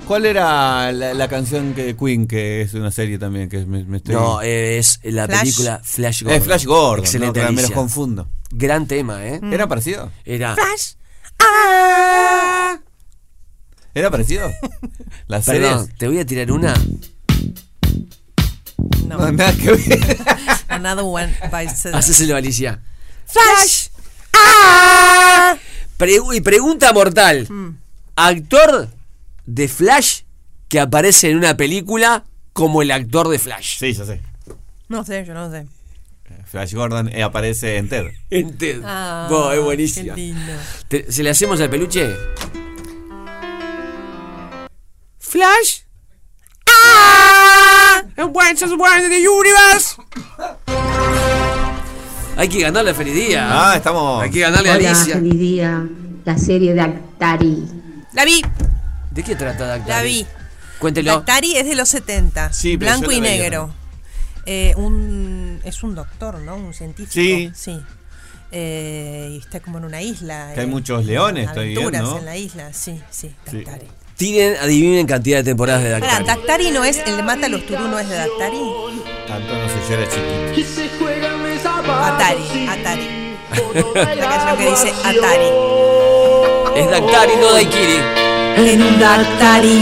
¿Cuál 0.06 0.26
era 0.26 0.92
la, 0.92 1.14
la 1.14 1.28
canción 1.28 1.72
que 1.74 1.96
Queen 1.96 2.26
que 2.26 2.60
es 2.62 2.74
una 2.74 2.90
serie 2.90 3.18
también 3.18 3.48
que 3.48 3.64
me, 3.64 3.84
me 3.84 3.96
estoy 3.98 4.14
No, 4.14 4.42
eh, 4.42 4.78
es 4.78 5.00
la 5.04 5.26
Flash. 5.26 5.40
película 5.40 5.80
Flash 5.82 6.22
Gordon. 6.22 6.38
Es 6.38 6.44
Flash 6.44 6.64
Gordon, 6.66 7.04
Excelente, 7.04 7.42
no, 7.42 7.52
me 7.52 7.62
los 7.62 7.70
confundo. 7.70 8.28
Gran 8.50 8.86
tema, 8.86 9.24
¿eh? 9.26 9.40
¿Era 9.50 9.66
parecido? 9.66 10.10
Era. 10.24 10.54
Flash. 10.54 10.92
¿Era 13.94 14.10
parecido? 14.10 14.50
Las 15.26 15.46
Perdón, 15.46 15.80
series. 15.82 15.98
te 15.98 16.08
voy 16.08 16.18
a 16.18 16.26
tirar 16.26 16.50
una. 16.52 16.74
No. 19.06 19.18
No, 19.18 19.32
nada 19.32 19.52
que 19.54 19.70
ver. 19.72 20.18
Another 20.68 21.04
one 21.04 21.34
by. 21.50 21.66
Hacéselo, 21.66 22.36
Alicia. 22.36 22.82
Flash. 23.26 23.88
Pregu- 25.98 26.34
y 26.36 26.40
pregunta 26.40 26.92
mortal. 26.92 27.46
Mm. 27.48 27.76
Actor 28.16 28.88
de 29.46 29.68
Flash 29.68 30.22
que 30.68 30.80
aparece 30.80 31.30
en 31.30 31.36
una 31.38 31.56
película 31.56 32.24
como 32.52 32.82
el 32.82 32.90
actor 32.90 33.28
de 33.28 33.38
Flash. 33.38 33.78
Sí, 33.78 33.92
ya 33.92 34.04
sé. 34.04 34.20
No 34.88 35.04
sé, 35.04 35.24
yo 35.24 35.34
no 35.34 35.50
sé. 35.50 35.66
Flash 36.46 36.74
Gordon 36.74 37.08
eh, 37.08 37.22
aparece 37.22 37.76
en 37.78 37.88
Ted. 37.88 38.12
En 38.30 38.56
Ted. 38.56 38.80
Ah, 38.84 39.26
Bo, 39.30 39.52
es. 39.52 40.14
Te- 40.88 41.10
¿Se 41.10 41.22
le 41.22 41.30
hacemos 41.30 41.60
al 41.60 41.68
peluche? 41.70 42.14
Flash. 45.18 45.80
Ah, 46.66 48.02
the 49.08 49.28
universe. 49.28 49.96
Hay 52.36 52.48
que 52.48 52.60
ganarle 52.60 52.90
a 52.90 52.94
Feliz 52.94 53.14
Día. 53.14 53.48
Ah, 53.50 53.76
estamos. 53.76 54.22
Hay 54.22 54.30
que 54.30 54.40
ganarle 54.40 54.70
a 54.70 54.76
Hola, 54.76 54.90
Alicia. 54.90 55.14
feliz 55.14 55.38
día. 55.38 55.86
La 56.24 56.38
serie 56.38 56.74
de 56.74 56.80
Actari. 56.80 57.64
La 58.12 58.24
vi, 58.24 58.42
¿De 59.14 59.22
qué 59.22 59.36
trata 59.36 59.66
Dactar? 59.66 59.88
la 59.88 60.02
vi. 60.02 60.26
Cuéntelo. 60.78 61.12
Dactari 61.12 61.56
es 61.56 61.66
de 61.66 61.76
los 61.76 61.88
70, 61.88 62.52
Sí, 62.52 62.76
pero 62.76 62.90
blanco 62.90 63.12
y 63.12 63.20
negro. 63.20 63.72
Eh, 64.44 64.74
un, 64.76 65.60
es 65.64 65.82
un 65.82 65.94
doctor, 65.94 66.40
¿no? 66.40 66.56
Un 66.56 66.74
científico. 66.74 67.12
Sí. 67.12 67.50
Sí. 67.54 67.80
Eh, 68.50 69.30
y 69.32 69.38
está 69.38 69.60
como 69.60 69.78
en 69.78 69.84
una 69.84 70.02
isla. 70.02 70.50
Que 70.54 70.60
hay 70.60 70.66
eh, 70.66 70.70
muchos 70.70 71.04
leones, 71.04 71.48
estoy 71.48 71.76
en 71.76 72.24
la 72.24 72.36
isla, 72.36 72.72
sí, 72.72 73.00
sí, 73.10 73.34
Sí. 73.50 73.64
Dactari. 73.64 73.86
Tienen, 74.16 74.56
adivinen 74.58 75.06
cantidad 75.06 75.38
de 75.38 75.44
temporadas 75.44 75.82
de 75.82 75.90
Dactari. 75.90 76.24
Dactari 76.24 76.70
no 76.70 76.84
es, 76.84 76.98
el 77.06 77.22
Mata 77.24 77.46
a 77.46 77.48
los 77.48 77.66
Turú 77.66 77.88
no 77.88 77.98
es 77.98 78.08
de 78.08 78.16
Dactari. 78.16 78.58
Tanto 79.26 79.58
no 79.58 79.68
sé, 79.68 79.74
yo 79.88 79.94
era 79.94 80.08
chiquito. 80.08 81.08
Atari, 81.90 82.68
Atari. 82.68 83.36
La 83.94 84.28
canción 84.28 84.58
que 84.58 84.70
dice 84.70 84.92
Atari. 85.04 85.50
Es 86.76 86.90
Dactari, 86.90 87.32
no 87.40 87.52
Daikiri. 87.52 88.33
En 88.56 88.82
un 88.82 88.98
Dactari. 88.98 89.80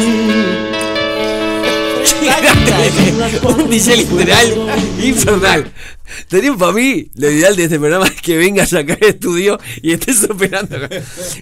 un 3.43 3.71
DJ 3.71 3.97
literal 3.97 4.67
infernal. 5.03 5.73
Tenía 6.29 6.55
para 6.55 6.73
mí, 6.73 7.09
lo 7.15 7.31
ideal 7.31 7.57
de 7.57 7.65
este 7.65 7.79
programa 7.79 8.07
es 8.07 8.21
que 8.21 8.37
vengas 8.37 8.73
acá 8.75 8.95
al 9.01 9.09
estudio 9.09 9.59
y 9.83 9.93
estés 9.93 10.25
operando. 10.25 10.77
acá. 10.77 10.89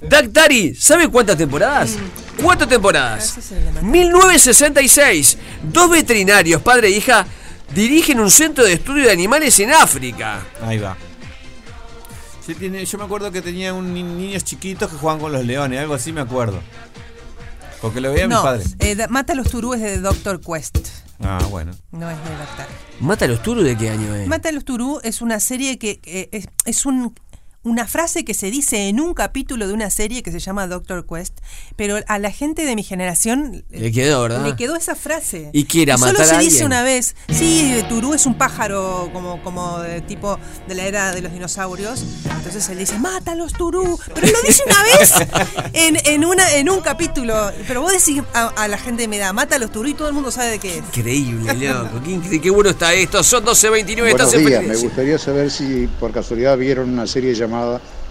Dactari, 0.03 0.74
¿sabe 0.74 1.09
cuántas 1.09 1.37
temporadas? 1.37 1.97
Cuatro 2.43 2.66
temporadas. 2.68 3.37
1966. 3.83 5.39
Dos 5.62 5.91
veterinarios, 5.91 6.62
padre 6.62 6.89
e 6.89 6.93
hija, 6.93 7.26
dirigen 7.74 8.20
un 8.20 8.31
centro 8.31 8.64
de 8.64 8.74
estudio 8.74 9.05
de 9.07 9.12
animales 9.12 9.59
en 9.61 9.72
África. 9.72 10.41
Ahí 10.62 10.78
va. 10.78 10.97
Sí, 12.47 12.55
tiene- 12.55 12.85
yo 12.85 12.99
me 12.99 13.05
acuerdo 13.05 13.31
que 13.31 13.43
tenía 13.43 13.72
un 13.74 13.93
ni- 13.93 14.03
niños 14.03 14.45
chiquitos 14.45 14.91
que 14.91 14.97
jugaban 14.97 15.20
con 15.20 15.33
los 15.33 15.45
leones, 15.45 15.78
algo 15.81 15.95
así 15.95 16.12
me 16.12 16.20
acuerdo. 16.20 16.61
Porque 17.83 18.01
lo 18.01 18.12
veía 18.12 18.26
No, 18.28 18.43
padres. 18.43 18.76
eh, 18.78 18.95
Da- 18.95 19.09
Mata 19.09 19.33
a 19.33 19.37
los 19.37 19.49
Turú 19.51 19.74
es 19.74 19.81
de 19.81 19.99
Doctor 19.99 20.41
Quest. 20.41 20.78
Ah, 21.22 21.39
bueno. 21.51 21.72
No 21.93 22.11
es 22.11 22.16
de 22.24 22.31
Dactari. 22.31 22.72
¿Mata 23.01 23.24
a 23.24 23.28
los 23.28 23.43
Turú 23.43 23.62
de 23.62 23.76
qué 23.76 23.91
año 23.91 24.14
es? 24.14 24.26
Mata 24.28 24.49
a 24.49 24.53
los 24.53 24.64
Turú 24.64 25.01
es 25.03 25.22
una 25.22 25.41
serie 25.41 25.78
que 25.78 25.99
que 26.01 26.28
es, 26.33 26.49
es 26.66 26.87
un, 26.87 27.14
una 27.63 27.87
frase 27.87 28.25
que 28.25 28.33
se 28.33 28.51
dice 28.51 28.89
en 28.89 29.01
un 29.01 29.13
capítulo 29.13 29.69
de 29.69 29.75
una 29.75 29.91
serie 29.91 30.23
que 30.23 30.33
se 30.33 30.39
llama 30.39 30.67
Doctor 30.67 31.07
Quest, 31.07 31.39
pero 31.77 31.99
a 32.07 32.19
la 32.19 32.31
gente 32.31 32.65
de 32.65 32.75
mi 32.75 32.83
generación 32.83 33.65
Le 33.71 33.93
quedó, 33.93 34.23
¿verdad? 34.23 34.45
le 34.47 34.57
quedó 34.57 34.77
esa 34.77 34.95
frase. 34.95 35.51
¿Y 35.53 35.65
qué 35.65 35.83
era, 35.83 35.99
solo 35.99 36.13
matar 36.13 36.27
se 36.27 36.35
a 36.37 36.39
dice 36.39 36.65
una 36.65 36.83
vez. 36.83 37.15
Sí, 37.29 37.75
Turú 37.89 38.15
es 38.15 38.25
un 38.25 38.35
pájaro 38.35 39.11
como, 39.13 39.43
como 39.43 39.79
de 39.81 40.01
tipo 40.01 40.39
de 40.69 40.75
la 40.75 40.85
era 40.85 41.13
de 41.13 41.21
los 41.21 41.33
dinosaurios. 41.33 42.03
Entonces 42.37 42.67
él 42.71 42.79
dice, 42.79 42.99
mata 42.99 43.33
a 43.33 43.35
los 43.35 43.53
Turú. 43.53 43.99
Pero 44.15 44.27
lo 44.27 44.43
dice 44.43 44.63
una 44.65 44.83
vez 44.83 45.15
en, 45.75 45.99
en, 46.07 46.25
una, 46.25 46.55
en 46.55 46.71
un 46.71 46.81
capítulo. 46.81 47.51
Pero 47.69 47.83
vos 47.83 47.93
decís 47.93 48.23
a, 48.33 48.49
a 48.49 48.69
la 48.69 48.79
gente 48.79 49.03
de 49.03 49.09
mi 49.09 49.17
edad, 49.17 49.35
mata 49.35 49.57
a 49.57 49.59
los 49.59 49.71
Turú 49.71 49.89
y 49.89 49.95
todo 49.95 50.09
el 50.09 50.15
mundo 50.15 50.31
sabe 50.31 50.53
de 50.53 50.59
qué 50.59 50.79
es. 50.79 50.85
Increíble, 50.97 51.53
loco. 51.69 52.01
Qué, 52.31 52.41
qué 52.41 52.51
bueno 52.51 52.71
está 52.71 52.95
esto. 52.95 53.23
Son 53.23 53.45
12.29. 53.45 54.01
Buenos 54.01 54.33
días, 54.33 54.65
me 54.65 54.77
gustaría 54.77 55.19
saber 55.19 55.51
si 55.51 55.89
por 56.01 56.11
casualidad 56.13 56.57
vieron 56.57 56.89
una 56.89 57.07
serie 57.07 57.35
llamada 57.35 57.49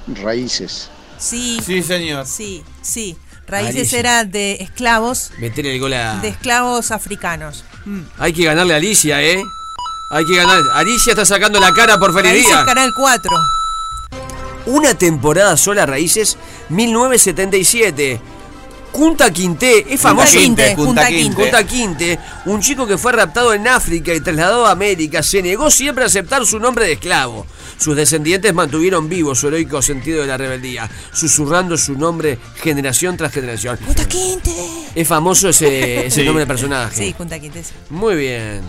Raíces. 0.07 0.89
Sí. 1.17 1.59
Sí, 1.65 1.83
señor. 1.83 2.25
Sí, 2.25 2.63
sí. 2.81 3.17
Raíces 3.47 3.75
Alicia. 3.75 3.99
era 3.99 4.25
de 4.25 4.53
esclavos, 4.61 5.31
Meter 5.39 5.65
el 5.65 5.79
gol 5.79 5.93
a. 5.93 6.19
de 6.19 6.27
esclavos 6.27 6.91
africanos. 6.91 7.63
Mm. 7.85 8.01
Hay 8.19 8.31
que 8.33 8.43
ganarle 8.43 8.75
a 8.75 8.77
Alicia, 8.77 9.21
¿eh? 9.23 9.41
Hay 10.11 10.25
que 10.25 10.35
ganar. 10.35 10.59
Alicia 10.75 11.11
está 11.11 11.25
sacando 11.25 11.59
la 11.59 11.73
cara 11.73 11.97
por 11.97 12.13
feliz 12.13 12.31
Raíces 12.31 12.47
día. 12.51 12.65
Canal 12.65 12.91
4. 12.95 13.31
Una 14.67 14.93
temporada 14.93 15.57
sola, 15.57 15.85
Raíces, 15.85 16.37
1977. 16.69 18.21
Kunta 18.91 19.31
Quinte, 19.31 19.93
es 19.93 20.01
famoso. 20.01 20.37
Quinte, 20.37 20.75
Kunta 20.75 21.07
Quinte. 21.07 21.35
Kunta 21.35 21.63
Quinte, 21.63 22.19
un 22.45 22.59
chico 22.59 22.87
que 22.87 22.97
fue 22.97 23.11
raptado 23.11 23.53
en 23.53 23.67
África 23.67 24.13
y 24.13 24.21
trasladado 24.21 24.65
a 24.65 24.71
América, 24.71 25.21
se 25.21 25.41
negó 25.41 25.69
siempre 25.69 26.03
a 26.03 26.07
aceptar 26.07 26.45
su 26.45 26.59
nombre 26.59 26.85
de 26.85 26.93
esclavo. 26.93 27.45
Sus 27.79 27.95
descendientes 27.95 28.53
mantuvieron 28.53 29.07
vivo 29.09 29.33
su 29.33 29.47
heroico 29.47 29.81
sentido 29.81 30.21
de 30.21 30.27
la 30.27 30.37
rebeldía, 30.37 30.89
susurrando 31.13 31.77
su 31.77 31.95
nombre 31.97 32.37
generación 32.61 33.15
tras 33.17 33.31
generación. 33.33 33.77
Kunta 33.85 34.05
Quinte. 34.07 34.53
Es 34.93 35.07
famoso 35.07 35.49
ese, 35.49 36.05
ese 36.07 36.19
Sí. 36.21 36.25
nombre 36.25 36.43
de 36.43 36.47
personaje. 36.47 36.95
Sí, 36.95 37.13
Kunta 37.13 37.39
Quinte. 37.39 37.63
sí. 37.63 37.71
Muy 37.89 38.15
bien. 38.15 38.61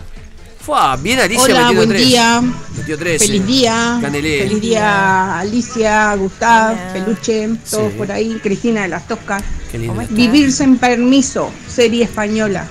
Fua, 0.61 0.95
bien 0.95 1.19
Alicia 1.19 1.43
Hola, 1.43 1.53
metiendo 1.55 1.75
buen 1.79 1.89
tres. 1.89 2.07
día. 2.07 2.41
Metió 2.77 2.97
13. 2.97 3.25
Feliz 3.25 3.45
día. 3.47 3.97
Canelé. 4.01 4.43
Feliz 4.43 4.61
día, 4.61 5.39
Alicia, 5.39 6.15
Gustav, 6.15 6.93
Peluche, 6.93 7.49
todos 7.69 7.91
Sí. 7.91 7.97
por 7.97 8.11
ahí. 8.11 8.39
Cristina 8.43 8.83
de 8.83 8.87
las 8.89 9.07
Toscas. 9.07 9.43
Qué 9.71 9.79
lindo. 9.79 9.99
Vivir 10.11 10.53
sin 10.53 10.77
permiso, 10.77 11.51
serie 11.67 12.03
española. 12.03 12.67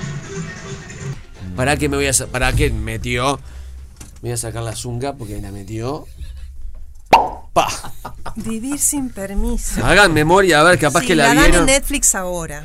¿Para 1.57 1.77
qué 1.77 1.89
me 1.89 1.97
voy 1.97 2.07
a 2.07 2.13
¿Para 2.31 2.53
qué 2.53 2.71
metió? 2.71 3.41
Me 4.23 4.29
voy 4.29 4.33
a 4.33 4.37
sacar 4.37 4.63
la 4.63 4.77
zunga 4.77 5.15
porque 5.15 5.41
la 5.41 5.51
metió. 5.51 6.07
¡Pa! 7.53 7.69
Vivir 8.37 8.79
sin 8.79 9.11
permiso. 9.11 9.85
Hagan 9.85 10.13
memoria, 10.13 10.61
a 10.61 10.63
ver, 10.65 10.79
capaz 10.79 11.01
Sí, 11.01 11.07
que 11.09 11.15
la, 11.17 11.27
dan 11.29 11.39
en 11.39 11.45
vieron. 11.51 11.67
Netflix 11.67 12.15
ahora. 12.15 12.65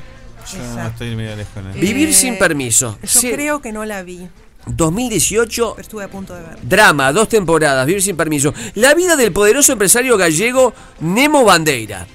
Yo 0.51 0.59
Esa. 0.61 0.87
estoy 0.87 1.15
medio 1.15 1.35
lejos. 1.35 1.63
¿no? 1.63 1.73
Vivir 1.73 2.09
Eh, 2.09 2.13
sin 2.13 2.37
permiso. 2.37 2.97
Yo 3.01 3.07
Sí. 3.19 3.31
creo 3.31 3.61
que 3.61 3.71
no 3.71 3.83
la 3.83 4.03
vi, 4.03 4.27
2018. 4.67 5.71
pero 5.75 5.81
estuve 5.81 6.03
a 6.03 6.07
punto 6.07 6.35
de 6.35 6.41
ver. 6.43 6.57
Drama, 6.61 7.11
dos 7.11 7.27
temporadas, 7.29 7.85
Vivir 7.87 8.01
sin 8.03 8.15
permiso. 8.15 8.53
La 8.75 8.93
vida 8.93 9.15
del 9.15 9.31
poderoso 9.31 9.71
empresario 9.71 10.17
gallego 10.17 10.73
Nemo 10.99 11.43
Bandeira. 11.43 12.05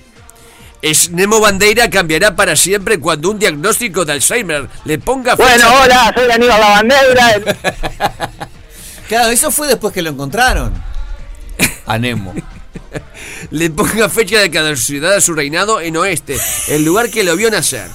Es 0.80 1.10
Nemo 1.10 1.40
Bandeira 1.40 1.90
cambiará 1.90 2.34
para 2.36 2.54
siempre 2.56 2.98
cuando 3.00 3.30
un 3.30 3.38
diagnóstico 3.38 4.04
de 4.04 4.12
Alzheimer 4.12 4.68
le 4.84 4.98
ponga 4.98 5.36
fecha- 5.36 5.48
Bueno, 5.48 5.82
hola, 5.82 6.12
soy 6.16 6.30
Aníbal 6.30 6.60
Lavandera. 6.60 7.58
Claro, 9.08 9.30
eso 9.30 9.50
fue 9.50 9.66
después 9.66 9.92
que 9.92 10.02
lo 10.02 10.10
encontraron. 10.10 10.72
A 11.84 11.98
Nemo. 11.98 12.32
le 13.50 13.70
ponga 13.70 14.08
fecha 14.08 14.40
de 14.40 14.50
caducidad 14.50 15.14
a 15.14 15.20
su 15.20 15.34
reinado 15.34 15.80
en 15.80 15.96
Oeste, 15.96 16.36
el 16.68 16.84
lugar 16.84 17.10
que 17.10 17.24
lo 17.24 17.36
vio 17.36 17.50
nacer. 17.50 17.88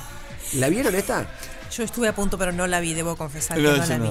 ¿La 0.53 0.69
vieron 0.69 0.95
esta? 0.95 1.27
Yo 1.75 1.83
estuve 1.83 2.07
a 2.07 2.15
punto, 2.15 2.37
pero 2.37 2.51
no 2.51 2.67
la 2.67 2.79
vi, 2.79 2.93
debo 2.93 3.15
confesar 3.17 3.57
No, 3.57 3.73
que 3.73 3.79
no 3.79 3.85
la 3.85 3.97
vi. 3.97 4.09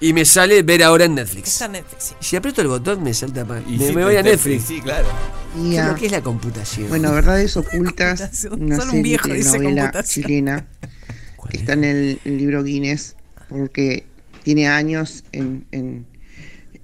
Y 0.00 0.12
me 0.12 0.24
sale 0.24 0.62
ver 0.62 0.82
ahora 0.82 1.04
en 1.04 1.14
Netflix. 1.14 1.48
Está 1.48 1.66
en 1.66 1.72
Netflix, 1.72 2.04
sí. 2.04 2.14
Si 2.20 2.36
aprieto 2.36 2.60
el 2.60 2.68
botón 2.68 3.02
me 3.02 3.14
salta 3.14 3.44
pa- 3.44 3.60
Y 3.60 3.78
me, 3.78 4.04
voy 4.04 4.16
a 4.16 4.22
Netflix. 4.22 4.64
sí, 4.64 4.80
claro. 4.80 5.06
¿Qué 5.54 5.78
es 5.78 5.86
lo 5.86 5.94
que 5.94 6.06
es 6.06 6.12
la 6.12 6.20
computación? 6.20 6.88
Bueno, 6.88 7.12
Verdades 7.12 7.56
Ocultas, 7.56 8.46
una 8.50 8.76
Solo 8.76 8.86
un 8.86 8.90
serie 8.90 9.02
viejo 9.02 9.28
dice 9.28 9.62
computación. 9.62 10.04
chilena 10.26 10.66
que 11.50 11.56
está 11.58 11.74
en 11.74 11.84
el, 11.84 12.20
el 12.24 12.36
libro 12.38 12.62
Guinness 12.64 13.14
porque 13.48 14.04
tiene 14.42 14.66
años 14.68 15.24
en, 15.32 15.64
en, 15.70 16.06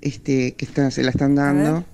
este 0.01 0.55
que 0.55 0.65
está- 0.65 0.91
se 0.91 1.03
la 1.03 1.11
están 1.11 1.35
dando. 1.35 1.85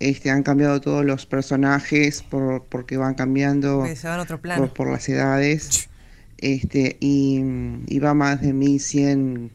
Este, 0.00 0.30
han 0.30 0.42
cambiado 0.42 0.80
todos 0.80 1.04
los 1.04 1.26
personajes 1.26 2.22
por, 2.22 2.64
porque 2.64 2.96
van 2.96 3.14
cambiando 3.14 3.80
Porque 3.80 3.96
se 3.96 4.08
van 4.08 4.18
a 4.18 4.22
otro 4.22 4.40
plano. 4.40 4.62
por, 4.62 4.72
por 4.72 4.90
las 4.92 5.08
edades. 5.08 5.88
Este, 6.38 6.96
y, 7.00 7.42
y 7.86 7.98
va 7.98 8.14
más 8.14 8.40
de 8.40 8.52
1100 8.54 9.50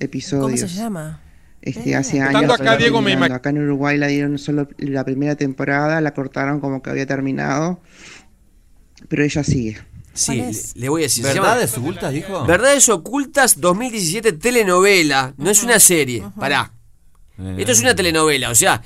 episodios. 0.00 0.60
¿Cómo 0.60 0.68
se 0.72 0.76
llama? 0.76 1.20
Este, 1.60 1.90
Eh. 1.90 1.94
hace 1.96 2.16
Estando 2.18 2.38
años. 2.38 2.54
acá, 2.54 2.64
está 2.64 2.76
Diego, 2.78 3.02
me 3.02 3.12
Acá 3.12 3.50
en 3.50 3.58
Uruguay 3.58 3.98
la 3.98 4.06
dieron 4.08 4.38
solo 4.38 4.66
la 4.78 5.04
primera 5.04 5.36
temporada, 5.36 6.00
la 6.00 6.12
cortaron 6.14 6.58
como 6.60 6.82
que 6.82 6.90
había 6.90 7.06
terminado, 7.06 7.80
pero 9.08 9.22
ella 9.24 9.44
sigue. 9.44 9.78
Sí, 10.14 10.42
le, 10.74 10.88
voy 10.90 11.02
a 11.02 11.04
decir. 11.04 11.24
¿Verdades 11.24 11.72
llama- 11.72 11.82
ocultas, 11.86 12.12
dijo? 12.12 12.44
Verdades 12.46 12.88
Ocultas 12.90 13.60
2017 13.60 14.32
telenovela. 14.34 15.32
No 15.38 15.50
es 15.50 15.62
una 15.62 15.78
serie. 15.78 16.22
Pará. 16.38 16.72
Eh. 17.38 17.56
Esto 17.58 17.72
es 17.72 17.80
una 17.80 17.94
telenovela, 17.94 18.50
o 18.50 18.54
sea, 18.54 18.82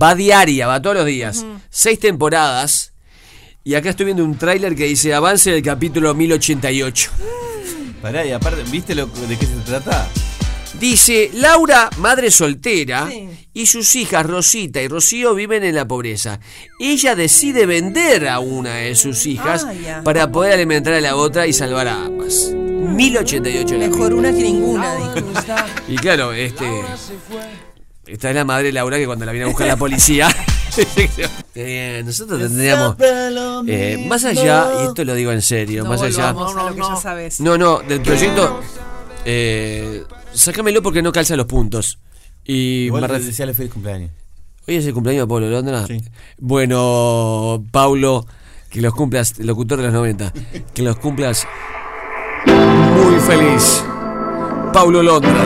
va 0.00 0.14
diaria, 0.14 0.66
va 0.66 0.82
todos 0.82 0.96
los 0.96 1.06
días. 1.06 1.44
Seis 1.70 1.98
temporadas. 1.98 2.92
Y 3.64 3.74
acá 3.74 3.90
estoy 3.90 4.06
viendo 4.06 4.24
un 4.24 4.38
tráiler 4.38 4.76
que 4.76 4.84
dice 4.84 5.12
avance 5.14 5.50
del 5.50 5.62
capítulo 5.62 6.14
1088. 6.14 7.10
Pará, 8.00 8.24
y 8.24 8.30
aparte, 8.30 8.62
¿viste 8.70 8.94
lo, 8.94 9.06
de 9.06 9.36
qué 9.36 9.46
se 9.46 9.56
trata? 9.64 10.08
Dice, 10.78 11.30
Laura, 11.32 11.88
madre 11.98 12.30
soltera, 12.30 13.08
y 13.54 13.66
sus 13.66 13.96
hijas 13.96 14.26
Rosita 14.26 14.82
y 14.82 14.88
Rocío 14.88 15.34
viven 15.34 15.64
en 15.64 15.74
la 15.74 15.88
pobreza. 15.88 16.38
Ella 16.78 17.16
decide 17.16 17.64
vender 17.64 18.28
a 18.28 18.40
una 18.40 18.74
de 18.74 18.94
sus 18.94 19.24
hijas 19.24 19.66
Ah, 19.66 20.02
para 20.04 20.30
poder 20.30 20.52
alimentar 20.52 20.92
a 20.92 21.00
la 21.00 21.16
otra 21.16 21.46
y 21.46 21.54
salvar 21.54 21.88
a 21.88 22.04
ambas. 22.04 22.50
1088 22.52 23.74
la 23.78 23.88
Mejor 23.88 24.12
una 24.12 24.30
que 24.30 24.42
ninguna, 24.42 24.94
dijo. 24.96 25.14
Y 25.88 25.96
claro, 25.96 26.32
este. 26.32 26.66
Esta 28.06 28.28
es 28.30 28.34
la 28.36 28.44
madre 28.44 28.70
Laura 28.72 28.98
que 28.98 29.06
cuando 29.06 29.24
la 29.24 29.32
viene 29.32 29.46
a 29.46 29.48
buscar 29.48 29.66
la 29.66 29.76
policía. 29.76 30.28
eh, 31.54 32.02
nosotros 32.04 32.38
tendríamos. 32.40 32.96
eh, 33.66 34.04
más 34.08 34.24
allá, 34.24 34.68
y 34.82 34.86
esto 34.86 35.04
lo 35.04 35.14
digo 35.14 35.32
en 35.32 35.42
serio, 35.42 35.82
No 35.84 35.90
más 35.90 36.02
allá. 36.02 36.32
volvamos 36.32 36.56
a 36.56 36.70
lo 36.70 36.74
que 36.74 36.80
ya 36.82 36.96
sabes. 36.96 37.40
No, 37.40 37.58
no, 37.58 37.80
del 37.80 38.00
proyecto. 38.02 38.60
Eh, 39.24 40.04
sácamelo 40.32 40.82
porque 40.82 41.02
no 41.02 41.10
calza 41.12 41.34
los 41.36 41.46
puntos. 41.46 41.98
Y 42.44 42.84
Igual 42.86 43.02
me 43.02 43.08
ref- 43.08 43.54
feliz 43.54 43.72
cumpleaños. 43.72 44.10
Hoy 44.68 44.76
es 44.76 44.86
el 44.86 44.94
cumpleaños 44.94 45.26
de 45.26 45.28
Pablo 45.28 45.48
Londra. 45.50 45.84
Bueno, 46.38 47.64
Paulo, 47.72 48.24
que 48.70 48.80
los 48.80 48.94
cumplas, 48.94 49.38
locutor 49.38 49.78
de 49.78 49.84
los 49.84 49.92
90, 49.94 50.32
que 50.74 50.82
los 50.82 50.96
cumplas 50.96 51.46
muy 52.46 53.18
feliz. 53.20 53.82
Paulo 54.72 55.02
Londra. 55.02 55.44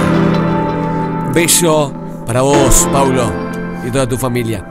Beso 1.32 1.94
para 2.26 2.42
vos, 2.42 2.88
Paulo, 2.92 3.32
y 3.86 3.90
toda 3.90 4.08
tu 4.08 4.16
familia. 4.16 4.64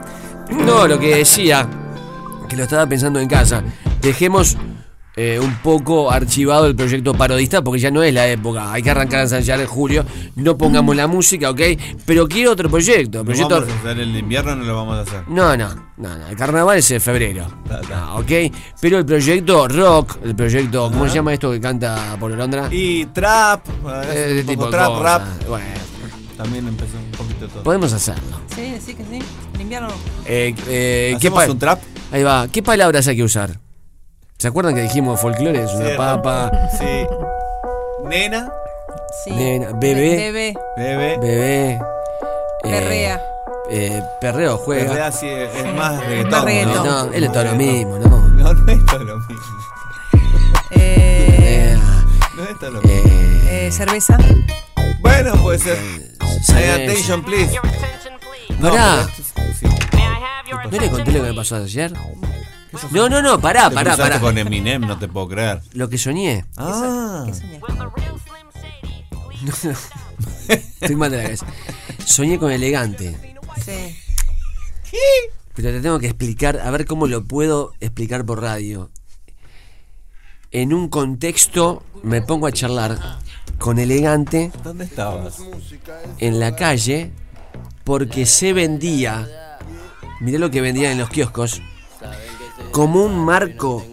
No, 0.50 0.86
lo 0.86 0.98
que 0.98 1.16
decía, 1.16 1.68
que 2.48 2.56
lo 2.56 2.64
estaba 2.64 2.86
pensando 2.86 3.20
en 3.20 3.28
casa. 3.28 3.62
Dejemos 4.00 4.56
eh, 5.16 5.38
un 5.40 5.54
poco 5.56 6.10
archivado 6.10 6.66
el 6.66 6.74
proyecto 6.74 7.12
parodista 7.14 7.62
porque 7.62 7.78
ya 7.80 7.90
no 7.90 8.02
es 8.02 8.14
la 8.14 8.26
época. 8.26 8.72
Hay 8.72 8.82
que 8.82 8.90
arrancar 8.90 9.20
a 9.20 9.22
ensayar 9.24 9.60
en 9.60 9.66
julio. 9.66 10.04
No 10.36 10.56
pongamos 10.56 10.96
la 10.96 11.06
música, 11.06 11.50
¿ok? 11.50 11.60
Pero 12.06 12.26
quiero 12.26 12.52
otro 12.52 12.70
proyecto. 12.70 13.18
¿Lo 13.18 13.24
proyecto... 13.24 13.60
vamos 13.60 13.70
a 13.70 13.78
hacer 13.78 14.00
el 14.00 14.16
invierno 14.16 14.56
no 14.56 14.64
lo 14.64 14.76
vamos 14.76 14.96
a 14.98 15.00
hacer? 15.02 15.28
No, 15.28 15.56
no, 15.56 15.74
no, 15.98 16.16
no, 16.16 16.26
el 16.28 16.36
carnaval 16.36 16.78
es 16.78 16.90
en 16.90 17.00
febrero. 17.00 17.46
Ah, 17.92 18.16
¿Ok? 18.18 18.52
Pero 18.80 18.98
el 18.98 19.04
proyecto 19.04 19.68
rock, 19.68 20.18
el 20.24 20.34
proyecto, 20.34 20.90
¿cómo 20.90 21.06
se 21.08 21.14
llama 21.16 21.34
esto 21.34 21.50
que 21.50 21.60
canta 21.60 22.16
por 22.18 22.30
Londra? 22.30 22.68
Y 22.72 23.06
trap, 23.06 23.66
Eh, 24.12 24.44
tipo 24.46 24.68
trap, 24.70 25.02
rap. 25.02 25.22
Bueno, 25.48 25.66
También 26.42 26.66
empezó 26.68 26.96
un 26.96 27.10
poquito 27.12 27.46
todo. 27.48 27.62
podemos 27.62 27.92
hacerlo. 27.92 28.40
Sí, 28.54 28.78
sí 28.84 28.94
que 28.94 29.04
sí. 29.04 29.18
El 29.54 29.60
invierno. 29.60 29.88
Eh, 30.24 30.54
eh, 30.68 31.10
¿qué 31.20 31.28
¿Hacemos 31.28 31.44
pa- 31.44 31.50
un 31.50 31.58
trap? 31.58 31.80
Ahí 32.12 32.22
va. 32.22 32.48
¿Qué 32.50 32.62
palabras 32.62 33.06
hay 33.08 33.16
que 33.16 33.22
usar? 33.24 33.58
¿Se 34.38 34.48
acuerdan 34.48 34.74
que 34.74 34.80
dijimos 34.80 35.20
folclore? 35.20 35.64
Es 35.64 35.72
una 35.74 35.90
Sí, 35.90 35.94
papa, 35.98 36.50
Sí. 36.78 37.06
Nena. 38.08 38.50
Sí. 39.22 39.32
nena, 39.32 39.72
bebé, 39.74 40.16
Bebé. 40.16 40.54
Bebé. 40.78 41.18
bebé. 41.20 41.70
eh, 41.72 41.80
Perrea. 42.62 43.20
eh, 43.70 44.02
perreo 44.20 44.56
juega. 44.56 44.88
Perrea 44.88 45.12
sí, 45.12 45.26
es 45.28 45.74
más 45.74 46.00
reggaetón. 46.06 46.30
Más 46.30 46.44
reggaetón. 46.44 46.86
No, 46.86 47.12
él 47.12 47.24
es 47.24 47.32
todo 47.32 47.44
lo 47.44 47.54
mismo, 47.54 47.98
¿no? 47.98 48.08
No, 48.28 48.54
no 48.54 48.72
es 48.72 48.86
todo 48.86 49.04
lo 49.04 49.18
mismo. 49.18 49.44
Eh, 50.70 51.09
No 52.50 52.80
eh, 52.84 53.66
eh, 53.66 53.70
cerveza. 53.72 54.18
Bueno, 55.00 55.34
puede 55.40 55.58
ser. 55.60 55.76
cerveza. 56.42 56.58
Hey, 56.58 56.88
attention, 56.90 57.22
please. 57.24 57.56
Pará. 58.60 59.06
pero 59.08 59.22
esto 59.22 59.22
es- 59.42 59.56
sí. 59.58 59.66
¿No 60.70 60.78
le 60.80 60.90
conté 60.90 61.12
lo 61.12 61.22
que 61.22 61.28
me 61.30 61.34
pasó 61.34 61.56
ayer? 61.56 61.92
No, 62.90 63.08
no, 63.08 63.22
no, 63.22 63.40
pará, 63.40 63.68
Te 63.68 63.74
pará, 63.76 63.90
cruzaste 63.92 64.02
pará. 64.02 64.20
con 64.20 64.36
Eminem, 64.36 64.80
no 64.82 64.98
te 64.98 65.06
puedo 65.06 65.28
creer. 65.28 65.60
Lo 65.74 65.88
que 65.88 65.96
soñé. 65.98 66.44
Ah. 66.56 67.22
¿Qué 67.26 67.34
soñaste? 67.34 67.60
Estoy 70.80 70.96
mal 70.96 71.10
de 71.12 71.16
la 71.18 71.22
cabeza. 71.24 71.46
Soñé 72.04 72.38
con 72.38 72.50
elegante. 72.50 73.16
Sí. 73.64 73.94
Pero 75.54 75.70
te 75.70 75.80
tengo 75.80 75.98
que 76.00 76.06
explicar, 76.06 76.58
a 76.60 76.70
ver 76.70 76.84
cómo 76.86 77.06
lo 77.06 77.24
puedo 77.24 77.74
explicar 77.80 78.24
por 78.26 78.40
radio. 78.42 78.90
En 80.52 80.72
un 80.74 80.88
contexto, 80.88 81.82
me 82.02 82.22
pongo 82.22 82.46
a 82.46 82.52
charlar 82.52 82.98
con 83.58 83.78
elegante 83.78 84.50
¿Dónde 84.64 84.84
estabas? 84.84 85.38
en 86.18 86.40
la 86.40 86.56
calle 86.56 87.10
porque 87.84 88.26
se 88.26 88.52
vendía, 88.52 89.58
mirá 90.20 90.38
lo 90.38 90.50
que 90.50 90.60
vendían 90.60 90.92
en 90.92 90.98
los 90.98 91.08
kioscos, 91.10 91.60
como 92.72 93.04
un 93.04 93.24
marco. 93.24 93.84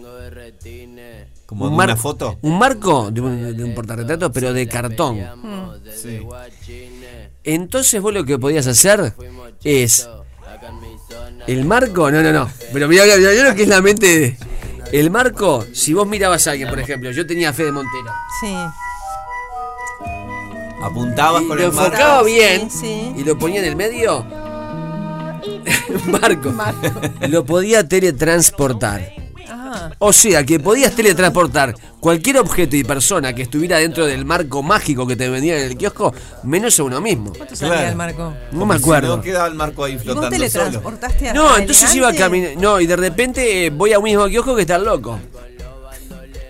¿Como 1.46 1.64
un 1.66 1.76
mar- 1.76 1.88
una 1.88 1.96
foto? 1.96 2.38
Un 2.42 2.58
marco 2.58 3.10
de 3.10 3.20
un, 3.22 3.56
de 3.56 3.64
un 3.64 3.74
portarretrato, 3.74 4.30
pero 4.32 4.52
de 4.52 4.68
cartón. 4.68 5.18
Sí. 5.96 6.20
Entonces 7.44 8.02
vos 8.02 8.12
lo 8.12 8.24
que 8.24 8.38
podías 8.38 8.66
hacer 8.66 9.14
es 9.64 10.08
el 11.46 11.64
marco, 11.64 12.10
no, 12.10 12.22
no, 12.22 12.32
no. 12.32 12.50
Pero 12.72 12.86
mira, 12.88 13.04
mira, 13.04 13.16
mira 13.30 13.48
lo 13.50 13.54
que 13.54 13.62
es 13.62 13.68
la 13.68 13.80
mente. 13.80 14.06
de- 14.20 14.36
El 14.92 15.10
marco, 15.10 15.66
si 15.72 15.92
vos 15.92 16.06
mirabas 16.06 16.46
a 16.46 16.52
alguien, 16.52 16.68
por 16.68 16.78
ejemplo, 16.80 17.10
yo 17.10 17.26
tenía 17.26 17.52
fe 17.52 17.64
de 17.64 17.72
Montero. 17.72 18.10
Sí. 18.40 18.54
Apuntabas 20.82 21.42
Y 21.42 21.48
con 21.48 21.58
lo 21.58 21.64
el 21.64 21.72
marco. 21.72 21.86
enfocaba 21.92 22.22
bien 22.22 22.70
Sí, 22.70 22.78
sí. 22.80 23.12
y 23.16 23.24
lo 23.24 23.36
ponía 23.38 23.58
en 23.60 23.66
el 23.66 23.76
medio. 23.76 24.24
Marco. 26.06 26.52
Lo 27.28 27.44
podía 27.44 27.86
teletransportar. 27.88 29.12
Ah. 29.50 29.90
O 29.98 30.12
sea, 30.12 30.44
que 30.44 30.60
podías 30.60 30.94
teletransportar 30.94 31.74
cualquier 32.00 32.38
objeto 32.38 32.76
y 32.76 32.84
persona 32.84 33.32
que 33.34 33.42
estuviera 33.42 33.78
dentro 33.78 34.06
del 34.06 34.24
marco 34.24 34.62
mágico 34.62 35.06
que 35.06 35.16
te 35.16 35.28
vendían 35.28 35.58
en 35.58 35.64
el 35.70 35.76
kiosco, 35.76 36.12
menos 36.44 36.78
a 36.78 36.82
uno 36.84 37.00
mismo. 37.00 37.32
¿Cuánto 37.36 37.56
salía 37.56 37.74
Claro. 37.74 37.88
el 37.90 37.96
marco? 37.96 38.34
No 38.52 38.66
me 38.66 38.74
Si 38.76 38.82
acuerdo. 38.82 39.16
no 39.16 39.22
quedaba 39.22 39.48
el 39.48 39.54
marco 39.54 39.84
ahí 39.84 39.92
¿Y 39.92 39.96
vos 39.96 40.04
flotando 40.04 40.28
te 40.30 40.38
le 40.38 40.50
solo. 40.50 40.70
transportaste 40.70 41.28
a 41.30 41.32
No, 41.34 41.56
entonces 41.56 41.94
iba 41.94 42.12
caminando. 42.12 42.60
No, 42.60 42.80
y 42.80 42.86
de 42.86 42.96
repente 42.96 43.66
eh, 43.66 43.70
voy 43.70 43.92
a 43.92 43.98
un 43.98 44.04
mismo 44.04 44.26
kiosco 44.28 44.54
que 44.54 44.62
está 44.62 44.78
loco. 44.78 45.18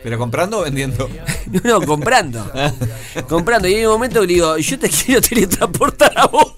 ¿Pero 0.02 0.16
comprando 0.18 0.58
o 0.60 0.62
vendiendo? 0.62 1.08
No, 1.50 1.60
no, 1.80 1.86
comprando. 1.86 2.44
comprando. 3.28 3.68
Y 3.68 3.74
hay 3.76 3.86
un 3.86 3.92
momento 3.92 4.20
que 4.20 4.26
le 4.26 4.34
digo, 4.34 4.58
yo 4.58 4.78
te 4.78 4.88
quiero 4.90 5.20
teletransportar 5.22 6.12
a 6.14 6.26
vos. 6.26 6.52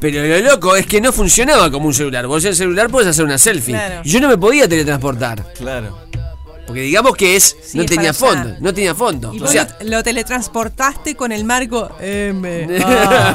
Pero 0.00 0.22
lo 0.26 0.38
loco 0.50 0.76
es 0.76 0.86
que 0.86 1.00
no 1.00 1.12
funcionaba 1.12 1.70
como 1.70 1.86
un 1.86 1.94
celular. 1.94 2.26
Vos 2.26 2.44
en 2.44 2.50
el 2.50 2.56
celular 2.56 2.90
podés 2.90 3.08
hacer 3.08 3.24
una 3.24 3.38
selfie. 3.38 3.74
Claro. 3.74 4.02
Yo 4.04 4.20
no 4.20 4.28
me 4.28 4.36
podía 4.38 4.68
teletransportar. 4.68 5.52
Claro. 5.54 5.98
Porque 6.66 6.80
digamos 6.80 7.16
que 7.16 7.36
es. 7.36 7.56
Sí, 7.62 7.78
no 7.78 7.84
es 7.84 7.88
tenía 7.90 8.12
fondo. 8.12 8.56
No 8.60 8.74
tenía 8.74 8.92
fondo. 8.94 9.32
Y 9.32 9.36
O 9.38 9.42
vos 9.42 9.50
sea. 9.52 9.76
lo, 9.82 9.90
lo 9.98 10.02
teletransportaste 10.02 11.14
con 11.14 11.30
el 11.30 11.44
marco 11.44 11.88
M. 12.00 12.66
A, 12.84 13.34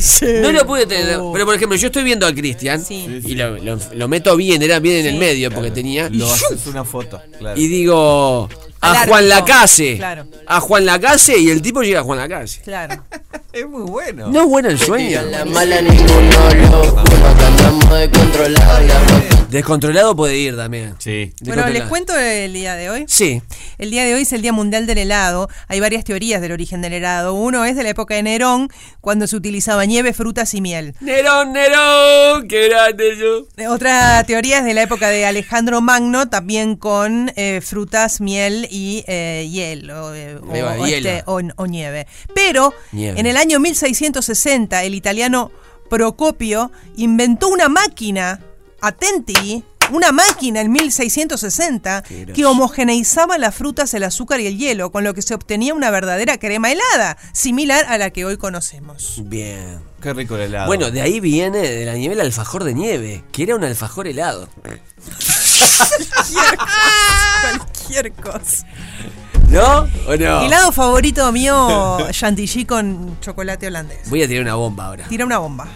C, 0.00 0.40
No 0.40 0.52
lo 0.52 0.64
pude 0.64 0.86
tener. 0.86 1.16
O. 1.18 1.32
Pero 1.32 1.46
por 1.46 1.54
ejemplo, 1.56 1.76
yo 1.76 1.86
estoy 1.88 2.04
viendo 2.04 2.26
al 2.26 2.34
Cristian. 2.34 2.80
Sí. 2.82 3.20
Y 3.24 3.34
lo, 3.34 3.58
lo- 3.58 3.78
lo 3.94 4.08
meto 4.08 4.36
bien, 4.36 4.62
era 4.62 4.78
bien 4.78 4.98
en 5.04 5.06
el 5.14 5.16
medio 5.18 5.50
porque 5.50 5.72
tenía. 5.72 6.08
Lo 6.10 6.26
y, 6.26 6.30
haces 6.30 6.66
una 6.68 6.84
foto. 6.84 7.20
Claro. 7.38 7.60
y 7.60 7.66
digo. 7.66 8.48
A 8.84 9.06
Juan. 9.06 9.28
Lacase. 9.28 9.96
Claro. 9.96 10.26
A 10.46 10.60
Juan 10.60 10.86
Lacase 10.86 11.38
y 11.38 11.50
el 11.50 11.62
tipo 11.62 11.82
llega 11.82 12.00
a 12.00 12.02
Juan 12.02 12.18
Lacase. 12.18 12.60
Claro. 12.62 13.02
Es 13.54 13.68
muy 13.68 13.82
bueno. 13.82 14.26
No 14.32 14.40
es 14.40 14.48
bueno 14.48 14.68
el 14.68 14.80
sueño. 14.80 15.20
mala 15.46 15.80
ninguno 15.80 16.50
loco, 16.72 16.98
acá 16.98 17.46
andamos 17.46 18.00
descontrolados. 18.00 19.44
Descontrolado 19.48 20.16
puede 20.16 20.36
ir 20.36 20.56
también. 20.56 20.96
Sí. 20.98 21.32
Bueno, 21.42 21.68
les 21.68 21.84
cuento 21.84 22.18
el 22.18 22.52
día 22.52 22.74
de 22.74 22.90
hoy. 22.90 23.04
Sí. 23.06 23.40
El 23.78 23.92
día 23.92 24.04
de 24.04 24.14
hoy 24.14 24.22
es 24.22 24.32
el 24.32 24.42
Día 24.42 24.52
Mundial 24.52 24.86
del 24.86 24.98
Helado. 24.98 25.48
Hay 25.68 25.78
varias 25.78 26.02
teorías 26.02 26.40
del 26.40 26.50
origen 26.50 26.82
del 26.82 26.94
helado. 26.94 27.34
Uno 27.34 27.64
es 27.64 27.76
de 27.76 27.84
la 27.84 27.90
época 27.90 28.14
de 28.14 28.24
Nerón, 28.24 28.68
cuando 29.00 29.28
se 29.28 29.36
utilizaba 29.36 29.84
nieve, 29.84 30.12
frutas 30.12 30.54
y 30.54 30.60
miel. 30.60 30.96
Nerón, 31.00 31.52
Nerón, 31.52 32.48
qué 32.48 32.68
grande 32.68 33.16
yo. 33.16 33.46
Otra 33.70 34.24
teoría 34.24 34.58
es 34.58 34.64
de 34.64 34.74
la 34.74 34.82
época 34.82 35.08
de 35.08 35.24
Alejandro 35.24 35.80
Magno, 35.80 36.28
también 36.28 36.74
con 36.74 37.30
eh, 37.36 37.60
frutas, 37.62 38.20
miel 38.20 38.66
y 38.74 39.04
eh, 39.06 39.48
hielo 39.50 40.12
eh, 40.16 40.34
o, 40.36 40.48
o 40.82 40.86
este, 40.86 41.22
o- 41.26 41.40
o 41.56 41.66
nieve. 41.66 42.08
Pero 42.34 42.74
Nieve. 42.90 43.20
en 43.20 43.26
el 43.26 43.36
año 43.36 43.60
1660 43.60 44.82
el 44.82 44.94
italiano 44.96 45.52
Procopio 45.88 46.72
inventó 46.96 47.48
una 47.48 47.68
máquina, 47.68 48.40
atenti, 48.80 49.62
una 49.92 50.10
máquina 50.12 50.60
en 50.62 50.72
1660 50.72 52.02
Qué 52.02 52.26
que 52.34 52.44
homogeneizaba 52.46 53.36
las 53.38 53.54
frutas, 53.54 53.92
el 53.94 54.02
azúcar 54.02 54.40
y 54.40 54.46
el 54.46 54.56
hielo, 54.58 54.90
con 54.90 55.04
lo 55.04 55.14
que 55.14 55.22
se 55.22 55.34
obtenía 55.34 55.72
una 55.74 55.90
verdadera 55.90 56.38
crema 56.38 56.72
helada, 56.72 57.16
similar 57.32 57.84
a 57.86 57.96
la 57.98 58.10
que 58.10 58.24
hoy 58.24 58.38
conocemos. 58.38 59.20
Bien. 59.24 59.78
Qué 60.02 60.12
rico 60.14 60.34
el 60.36 60.42
helado. 60.42 60.66
Bueno, 60.66 60.90
de 60.90 61.00
ahí 61.00 61.20
viene 61.20 61.58
de 61.58 61.84
la 61.84 61.94
nieve 61.94 62.14
el 62.14 62.20
alfajor 62.22 62.64
de 62.64 62.74
nieve, 62.74 63.24
que 63.30 63.42
era 63.44 63.54
un 63.54 63.62
alfajor 63.64 64.08
helado. 64.08 64.48
Cualquier 67.58 68.12
cosa. 68.12 68.66
¿No? 69.48 69.88
¿O 70.08 70.16
no? 70.16 70.42
Helado 70.42 70.72
favorito 70.72 71.30
mío, 71.32 71.98
chantilly 72.10 72.64
con 72.64 73.20
chocolate 73.20 73.66
holandés. 73.66 74.08
Voy 74.10 74.22
a 74.22 74.28
tirar 74.28 74.42
una 74.42 74.54
bomba 74.54 74.86
ahora. 74.86 75.06
Tira 75.08 75.24
una 75.24 75.38
bomba. 75.38 75.68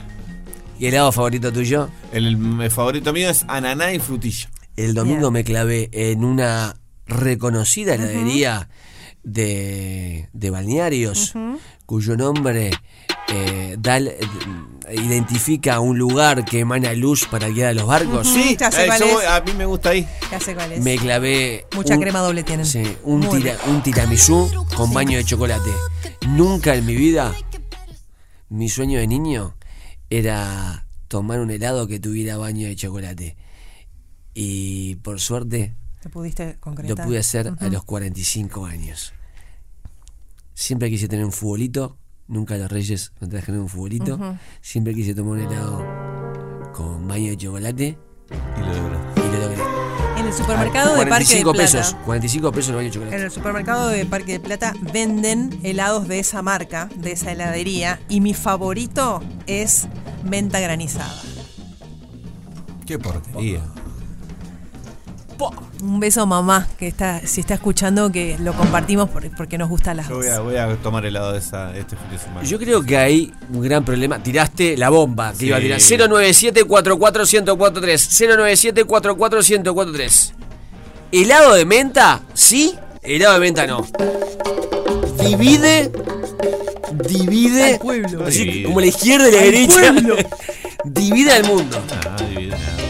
¿Y 0.78 0.86
helado 0.86 1.12
favorito 1.12 1.52
tuyo? 1.52 1.90
El, 2.12 2.60
el 2.62 2.70
favorito 2.70 3.12
mío 3.12 3.28
es 3.30 3.44
ananá 3.48 3.92
y 3.92 3.98
frutilla. 3.98 4.48
El 4.76 4.94
domingo 4.94 5.30
me 5.30 5.42
clavé 5.44 5.90
en 5.92 6.24
una 6.24 6.76
reconocida 7.06 7.94
heladería 7.94 8.68
de, 9.24 10.28
de 10.32 10.50
balnearios, 10.50 11.34
cuyo 11.84 12.16
nombre 12.16 12.70
eh, 13.28 13.76
da 13.78 13.98
eh, 13.98 14.18
identifica 14.94 15.80
un 15.80 15.98
lugar 15.98 16.44
que 16.44 16.60
emana 16.60 16.92
luz 16.94 17.26
para 17.30 17.48
guiar 17.48 17.68
a 17.68 17.72
los 17.74 17.86
barcos. 17.86 18.26
Ya 18.58 18.70
sé 18.70 18.84
eh, 18.84 18.86
cuál 18.86 19.00
yo- 19.00 19.20
es. 19.20 19.28
a 19.28 19.40
mí 19.42 19.52
me 19.52 19.66
gusta 19.66 19.90
ahí. 19.90 20.06
Ya 20.30 20.40
sé 20.40 20.54
cuál 20.54 20.72
es. 20.72 20.82
Me 20.82 20.96
clavé. 20.96 21.66
Mucha 21.74 21.94
un- 21.94 22.00
crema 22.00 22.20
doble 22.20 22.42
tienen. 22.42 22.64
Sí, 22.66 22.82
un, 23.04 23.20
tira- 23.28 23.58
un 23.68 23.82
tiramisú 23.82 24.50
con 24.76 24.92
baño 24.94 25.18
de 25.18 25.24
chocolate. 25.24 25.70
Nunca 26.28 26.74
en 26.74 26.86
mi 26.86 26.94
vida, 26.96 27.34
mi 28.48 28.68
sueño 28.68 28.98
de 28.98 29.06
niño 29.06 29.54
era 30.10 30.86
tomar 31.08 31.40
un 31.40 31.50
helado 31.50 31.86
que 31.86 32.00
tuviera 32.00 32.36
baño 32.38 32.66
de 32.66 32.76
chocolate. 32.76 33.36
Y 34.34 34.96
por 34.96 35.20
suerte 35.20 35.74
¿Te 36.00 36.08
pudiste 36.08 36.58
lo 36.84 36.94
pude 36.96 37.18
hacer 37.18 37.48
a 37.48 37.52
Ujú. 37.52 37.70
los 37.70 37.84
45 37.84 38.64
años. 38.66 39.12
Siempre 40.54 40.90
quise 40.90 41.08
tener 41.08 41.24
un 41.24 41.32
futbolito, 41.32 41.98
nunca 42.28 42.54
a 42.54 42.58
los 42.58 42.70
Reyes 42.70 43.12
me 43.20 43.26
trajeron 43.26 43.62
un 43.62 43.68
futbolito. 43.68 44.14
Ujú. 44.14 44.36
Siempre 44.60 44.94
quise 44.94 45.14
tomar 45.14 45.32
un 45.32 45.40
helado 45.40 45.84
con 46.72 47.06
baño 47.08 47.30
de 47.30 47.36
chocolate 47.36 47.98
Y 48.30 48.60
lo 48.60 48.66
lograste. 48.66 49.20
y 49.20 49.32
lo 49.32 49.38
logré. 49.48 49.62
En 50.18 50.26
el 50.26 50.32
supermercado 50.32 50.94
de 50.96 51.06
Parque 51.06 51.36
de 51.36 51.42
45 51.42 51.52
Plata. 51.52 51.64
pesos. 51.78 51.96
45 52.04 52.52
pesos 52.52 52.68
el 52.70 52.76
baño 52.76 52.86
de 52.88 52.90
chocolate. 52.92 53.16
En 53.16 53.22
el 53.22 53.30
supermercado 53.30 53.88
de 53.88 54.04
Parque 54.06 54.32
de 54.32 54.40
Plata 54.40 54.74
venden 54.92 55.58
helados 55.62 56.08
de 56.08 56.18
esa 56.18 56.42
marca, 56.42 56.88
de 56.96 57.12
esa 57.12 57.32
heladería, 57.32 58.00
y 58.08 58.20
mi 58.20 58.34
favorito 58.34 59.22
es 59.46 59.86
menta 60.24 60.58
granizada. 60.60 61.14
Qué 62.86 62.98
porquería. 62.98 63.62
Un 65.80 66.00
beso 66.00 66.26
mamá, 66.26 66.66
que 66.78 66.88
está, 66.88 67.20
si 67.24 67.40
está 67.40 67.54
escuchando, 67.54 68.10
que 68.10 68.36
lo 68.40 68.52
compartimos 68.52 69.08
por- 69.10 69.30
porque 69.36 69.58
nos 69.58 69.68
gustan 69.68 69.96
las 69.98 70.08
Yo 70.08 70.16
dos. 70.16 70.24
voy 70.24 70.34
a, 70.34 70.40
voy 70.40 70.56
a 70.56 70.76
tomar 70.76 71.06
helado 71.06 71.32
de 71.32 71.38
esa, 71.38 71.76
este 71.76 71.96
fin 71.96 72.10
de 72.10 72.18
semana. 72.18 72.42
Yo 72.44 72.58
creo 72.58 72.82
que 72.82 72.96
hay 72.96 73.32
un 73.52 73.62
gran 73.62 73.84
problema. 73.84 74.20
Tiraste 74.22 74.76
la 74.76 74.88
bomba 74.90 75.30
que 75.32 75.38
Sí. 75.38 75.46
iba 75.46 75.56
a 75.56 75.60
tirar. 75.60 75.80
097 75.80 76.64
44143 76.64 78.08
097 78.20 78.84
44143 78.84 80.34
¿Helado 81.12 81.54
de 81.54 81.64
menta? 81.64 82.22
¿Sí? 82.34 82.74
Helado 83.02 83.34
de 83.34 83.40
menta 83.40 83.66
no. 83.66 83.86
Divide. 85.20 85.90
Divide. 87.08 87.74
Al 87.74 87.78
pueblo. 87.78 88.26
Así, 88.26 88.44
Divide. 88.44 88.62
como 88.64 88.80
la 88.80 88.86
izquierda 88.86 89.28
y 89.28 89.32
la 89.32 89.38
Al 89.38 89.44
derecha. 89.44 89.72
pueblo. 89.74 90.16
Divide 90.84 91.32
al 91.32 91.44
mundo. 91.44 91.78
Ah, 92.06 92.16
divide 92.28 92.48
nada. 92.48 92.87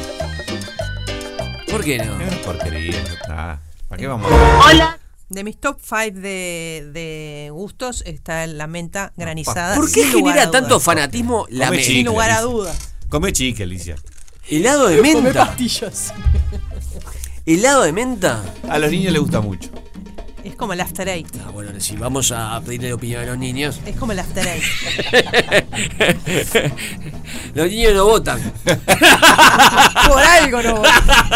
¿Por 1.79 1.85
qué 1.85 1.99
no? 1.99 2.21
Es 2.21 2.33
una 2.33 2.43
porquería. 2.43 3.01
está. 3.03 3.63
¿Para 3.87 4.01
qué 4.01 4.09
vamos 4.09 4.33
a 4.33 4.67
Hola. 4.69 4.99
De 5.29 5.45
mis 5.45 5.61
top 5.61 5.79
5 5.81 6.19
de, 6.19 6.91
de 6.93 7.51
gustos 7.53 8.03
está 8.05 8.45
la 8.49 8.67
menta 8.67 9.13
granizada. 9.17 9.77
¿Por 9.77 9.89
qué 9.89 10.07
genera 10.07 10.51
tanto 10.51 10.81
fanatismo 10.81 11.47
la 11.51 11.67
Come 11.67 11.77
menta? 11.77 11.93
Sin 11.93 12.07
lugar 12.07 12.31
a 12.33 12.41
dudas. 12.41 12.95
Come 13.09 13.33
chique, 13.33 13.63
Alicia. 13.63 13.95
¿Helado 14.51 14.89
de 14.89 14.97
Come 14.97 15.21
menta? 15.23 15.47
pastillas. 15.47 16.13
¿Helado 17.47 17.83
de 17.85 17.93
menta? 17.93 18.43
A 18.69 18.81
los 18.81 18.91
niños 18.91 19.13
les 19.13 19.23
gusta 19.23 19.41
mucho. 19.41 19.71
Es 20.49 20.57
como 20.57 20.73
el 20.73 20.81
after 20.81 21.07
eight. 21.07 21.29
Ah, 21.45 21.51
bueno, 21.51 21.79
si 21.79 21.95
vamos 21.95 22.33
a 22.33 22.59
pedirle 22.65 22.95
opinión 22.95 23.23
a 23.23 23.27
los 23.27 23.37
niños. 23.37 23.81
Es 23.85 23.95
como 23.97 24.13
el 24.13 24.19
after 24.19 24.49
eight. 24.49 24.65
los 27.55 27.69
niños 27.69 27.93
no 27.95 28.07
votan. 28.07 28.41
Por 28.65 30.23
algo 30.23 30.63
no. 30.63 30.83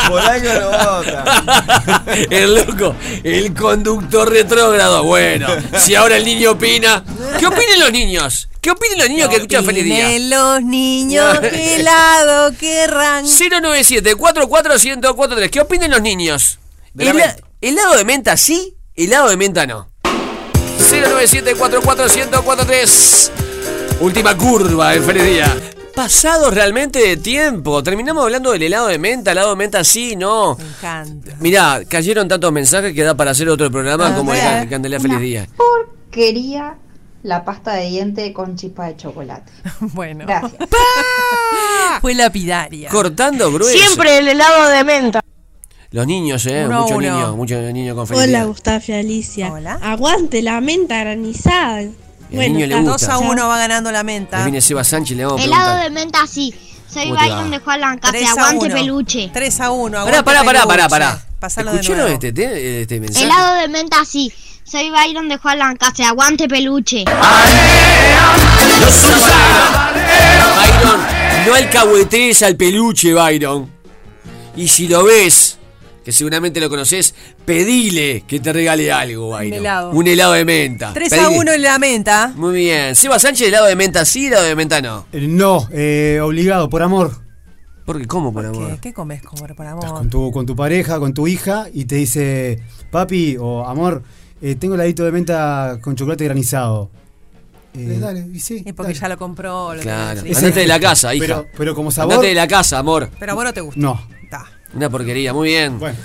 Por 0.09 0.19
algo 0.19 0.55
no 0.55 0.71
vota. 0.71 2.05
El 2.31 2.55
loco, 2.55 2.97
el 3.23 3.53
conductor 3.53 4.31
retrógrado. 4.31 5.05
Bueno, 5.05 5.47
si 5.77 5.95
ahora 5.95 6.17
el 6.17 6.25
niño 6.25 6.53
opina. 6.53 7.05
¿Qué 7.39 7.47
opinen 7.47 7.81
los 7.81 7.93
niños? 7.93 8.49
¿Qué 8.63 8.71
opinen 8.71 8.97
los 8.97 9.11
niños 9.11 9.29
que 9.29 9.37
escuchan 9.37 9.67
Feliz 9.67 9.85
Día? 9.85 10.19
Los 10.21 10.63
niños 10.63 11.39
qué 11.41 11.77
helado 11.77 12.57
querrán. 12.57 13.27
097 13.27 14.15
44143 14.15 15.51
¿Qué 15.51 15.61
opinen 15.61 15.91
los 15.91 16.01
niños? 16.01 16.59
¿Helado 17.61 17.95
de 17.95 18.07
menta 18.07 18.39
sí? 18.39 18.79
¿Helado 18.95 19.31
de 19.31 19.39
menta 19.39 19.67
no? 19.67 19.89
097 20.91 21.55
44143 21.55 23.33
Última 24.01 24.37
curva 24.37 24.95
en 24.95 25.03
Feliz 25.03 25.25
Día. 25.25 25.57
Pasado 25.95 26.51
realmente 26.51 26.99
de 26.99 27.17
tiempo. 27.17 27.83
Terminamos 27.83 28.25
hablando 28.25 28.53
del 28.53 28.65
helado 28.65 28.89
de 28.89 28.99
menta. 28.99 29.33
¿Helado 29.33 29.51
de 29.51 29.57
menta 29.57 29.83
sí? 29.83 30.15
No. 30.17 30.57
Me 30.57 30.65
encanta. 30.65 31.37
Mirá, 31.41 31.83
cayeron 31.89 32.29
tantos 32.29 32.53
mensajes 32.53 32.93
que 32.93 33.03
da 33.03 33.17
para 33.17 33.31
hacer 33.31 33.49
otro 33.49 33.71
programa 33.71 34.15
como 34.15 34.35
el 34.35 34.41
ver. 34.41 34.69
Candelea 34.69 35.01
Feliz 35.01 35.21
Día. 35.21 35.49
Quería 36.11 36.77
la 37.23 37.45
pasta 37.47 37.75
de 37.75 37.87
diente 37.87 38.31
con 38.35 38.57
chispa 38.57 38.89
de 38.89 38.97
chocolate. 38.97 39.51
Bueno. 39.81 40.27
Gracias. 40.27 40.53
Fue 42.03 42.15
lapidaria. 42.15 42.91
Cortando 42.91 43.51
grueso. 43.53 43.79
Siempre 43.79 44.19
el 44.19 44.29
helado 44.29 44.69
de 44.69 44.85
menta. 44.85 45.21
Los 45.93 46.07
niños, 46.07 46.47
eh. 46.47 46.65
Uno 46.67 46.81
muchos 46.83 46.97
uno. 46.97 47.15
niños, 47.15 47.37
muchos 47.37 47.73
niños 47.73 47.95
con 47.95 48.07
Feliz 48.07 48.23
Hola. 48.25 48.45
Gustavo 48.45 48.83
y 48.89 48.93
Alicia. 48.93 49.53
Hola. 49.53 49.79
Aguante 49.83 50.41
la 50.43 50.61
menta 50.61 50.99
granizada. 51.01 51.83
niño 52.31 52.67
le 52.67 52.77
gusta. 52.81 52.91
2 52.93 53.09
a 53.09 53.19
1 53.19 53.49
va 53.49 53.59
ganando 53.59 53.93
la 53.93 53.99
Ahí 54.01 54.05
menta. 54.07 54.43
viene 54.43 54.61
Seba 54.63 54.85
Sánchez, 54.85 55.17
le 55.17 55.25
vamos 55.27 55.41
a 55.41 55.45
Helado 55.45 55.63
preguntar. 55.79 55.85
de 55.85 55.91
menta 55.91 56.27
sí. 56.27 56.55
Soy. 56.89 57.11
Byron 57.11 57.51
de 57.51 57.59
Juan 57.59 57.81
Lancase. 57.81 58.13
3 58.19 58.27
a 58.29 58.31
Aguante 58.33 58.67
1. 58.67 58.75
peluche. 58.75 59.31
3 59.33 59.61
a 59.61 59.71
1. 59.71 60.05
Pará, 60.05 60.23
pará, 60.25 60.45
pará, 60.45 60.67
pará, 60.67 60.89
pará. 60.89 61.25
Pasalo 61.39 61.73
de 61.73 61.81
¿Escucharon 61.81 62.13
este, 62.13 62.33
te- 62.33 62.83
este 62.83 63.01
mensaje? 63.01 63.25
Helado 63.25 63.55
de 63.61 63.69
menta 63.69 64.05
sí. 64.07 64.33
Soy 64.65 64.91
Byron 64.91 65.29
de 65.29 65.37
Juan 65.39 65.59
Lancase. 65.59 66.05
Aguante 66.05 66.49
peluche. 66.49 67.05
Byron, 70.57 71.01
no 71.47 71.55
alcahuetees 71.55 72.43
al 72.43 72.57
peluche, 72.57 73.13
Byron. 73.13 73.71
Y 74.57 74.69
si 74.69 74.87
lo 74.89 75.05
ves, 75.05 75.59
que 76.05 76.13
seguramente 76.13 76.61
lo 76.61 76.69
conoces, 76.69 77.15
pedile 77.45 78.25
que 78.27 78.41
te 78.41 78.53
regale 78.53 78.91
algo, 78.91 79.31
Byron. 79.31 79.53
helado. 79.59 79.91
Un 79.91 80.07
helado 80.07 80.33
de 80.33 80.45
menta. 80.45 80.93
3 80.93 81.13
a 81.13 81.17
Pedile. 81.17 81.39
1 81.39 81.53
en 81.53 81.63
la 81.63 81.79
menta. 81.79 82.33
Muy 82.37 82.55
bien. 82.55 82.95
Seba 82.97 83.19
Sánchez, 83.19 83.49
helado 83.49 83.67
de 83.67 83.77
menta 83.77 84.05
sí, 84.05 84.27
helado 84.27 84.45
de 84.45 84.57
menta 84.57 84.81
no. 84.81 85.07
Eh, 85.13 85.27
No, 85.29 85.69
eh, 85.73 86.21
obligado, 86.23 86.69
por 86.69 86.83
amor. 86.83 87.21
¿Por 87.85 88.01
qué? 88.01 88.07
¿Cómo 88.07 88.33
por 88.33 88.47
amor? 88.47 88.71
¿Qué, 88.75 88.79
qué 88.81 88.93
comes 88.95 89.23
como 89.23 89.41
por 89.43 89.51
Estás 89.51 89.67
amor? 89.69 89.89
con 89.89 90.09
tu, 90.11 90.31
con 90.31 90.47
tu 90.47 90.55
pareja, 90.57 90.99
con 91.01 91.13
tu 91.15 91.27
hija, 91.27 91.67
y 91.73 91.85
te 91.85 91.97
dice, 91.97 92.61
papi 92.91 93.37
o 93.41 93.67
amor, 93.67 94.03
eh, 94.41 94.55
tengo 94.55 94.75
heladito 94.77 95.05
de 95.05 95.11
menta 95.13 95.79
con 95.83 95.97
chocolate 95.97 96.25
granizado. 96.25 96.91
Eh, 97.75 97.99
dale, 98.01 98.27
y 98.33 98.39
sí. 98.39 98.63
Y 98.67 98.73
porque 98.73 98.93
ya 98.93 99.09
lo 99.09 99.17
compró. 99.17 99.75
Lo 99.75 99.81
Claro. 99.81 100.21
sí. 100.21 100.29
Andate 100.35 100.61
de 100.61 100.67
la 100.67 100.79
casa, 100.79 101.15
hija. 101.15 101.25
Pero, 101.27 101.47
pero 101.57 101.75
como 101.75 101.91
sabor. 101.91 102.13
Andate 102.13 102.29
de 102.29 102.35
la 102.35 102.47
casa, 102.47 102.79
amor. 102.79 103.09
Pero 103.19 103.33
a 103.33 103.35
vos 103.35 103.45
no 103.45 103.53
te 103.55 103.61
gusta. 103.63 103.81
No. 103.81 104.01
Una 104.75 104.89
porquería, 104.89 105.35
muy 105.35 105.51
bien. 105.51 105.79
Bueno, 105.79 105.97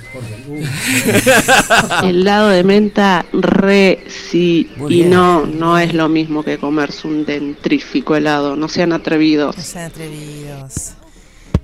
Helado 2.04 2.50
de 2.50 2.64
menta, 2.64 3.26
re 3.32 4.04
sí. 4.08 4.70
Muy 4.76 4.94
y 4.94 4.98
bien. 4.98 5.10
no, 5.12 5.46
no 5.46 5.78
es 5.78 5.94
lo 5.94 6.10
mismo 6.10 6.44
que 6.44 6.58
comerse 6.58 7.08
un 7.08 7.26
dentrífico 7.26 8.16
helado. 8.16 8.56
No 8.58 8.68
sean 8.68 8.92
atrevidos. 8.92 9.56
No 9.56 9.64
sean 9.64 9.86
atrevidos. 9.86 10.94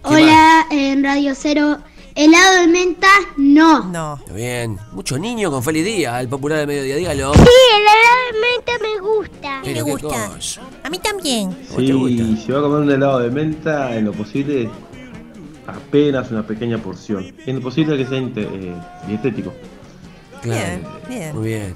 Hola, 0.04 0.66
en 0.72 1.04
Radio 1.04 1.34
Cero. 1.36 1.80
Helado 2.16 2.62
de 2.62 2.68
menta 2.68 3.08
no. 3.38 3.86
No. 3.86 4.22
Muy 4.28 4.38
bien. 4.38 4.78
Mucho 4.92 5.18
niño 5.18 5.50
con 5.50 5.64
feliz 5.64 5.84
día, 5.84 6.22
el 6.22 6.30
popular 6.30 6.60
de 6.60 6.68
mediodía, 6.68 6.96
dígalo. 6.96 7.34
Sí, 7.34 7.40
el 7.42 7.82
helado 7.82 8.22
de 8.32 8.40
menta 8.40 8.72
me 8.82 9.02
gusta. 9.02 9.62
Qué 9.64 10.08
cosa. 10.08 10.62
A 10.84 10.90
mí 10.90 11.00
también. 11.00 11.58
Sí, 11.76 12.38
si 12.46 12.52
va 12.52 12.60
a 12.60 12.62
comer 12.62 12.82
un 12.82 12.92
helado 12.92 13.20
de 13.20 13.32
menta, 13.32 13.96
en 13.96 14.06
lo 14.06 14.14
posible, 14.14 14.70
apenas 15.68 16.32
una 16.32 16.46
pequeña 16.46 16.78
porción. 16.78 17.34
En 17.46 17.58
lo 17.58 17.62
posible 17.62 17.98
que 17.98 18.06
sea 18.06 18.18
eh, 18.18 18.76
dietético. 19.08 19.54
Bien, 20.44 20.84
bien. 21.08 21.36
Muy 21.36 21.48
bien. 21.48 21.76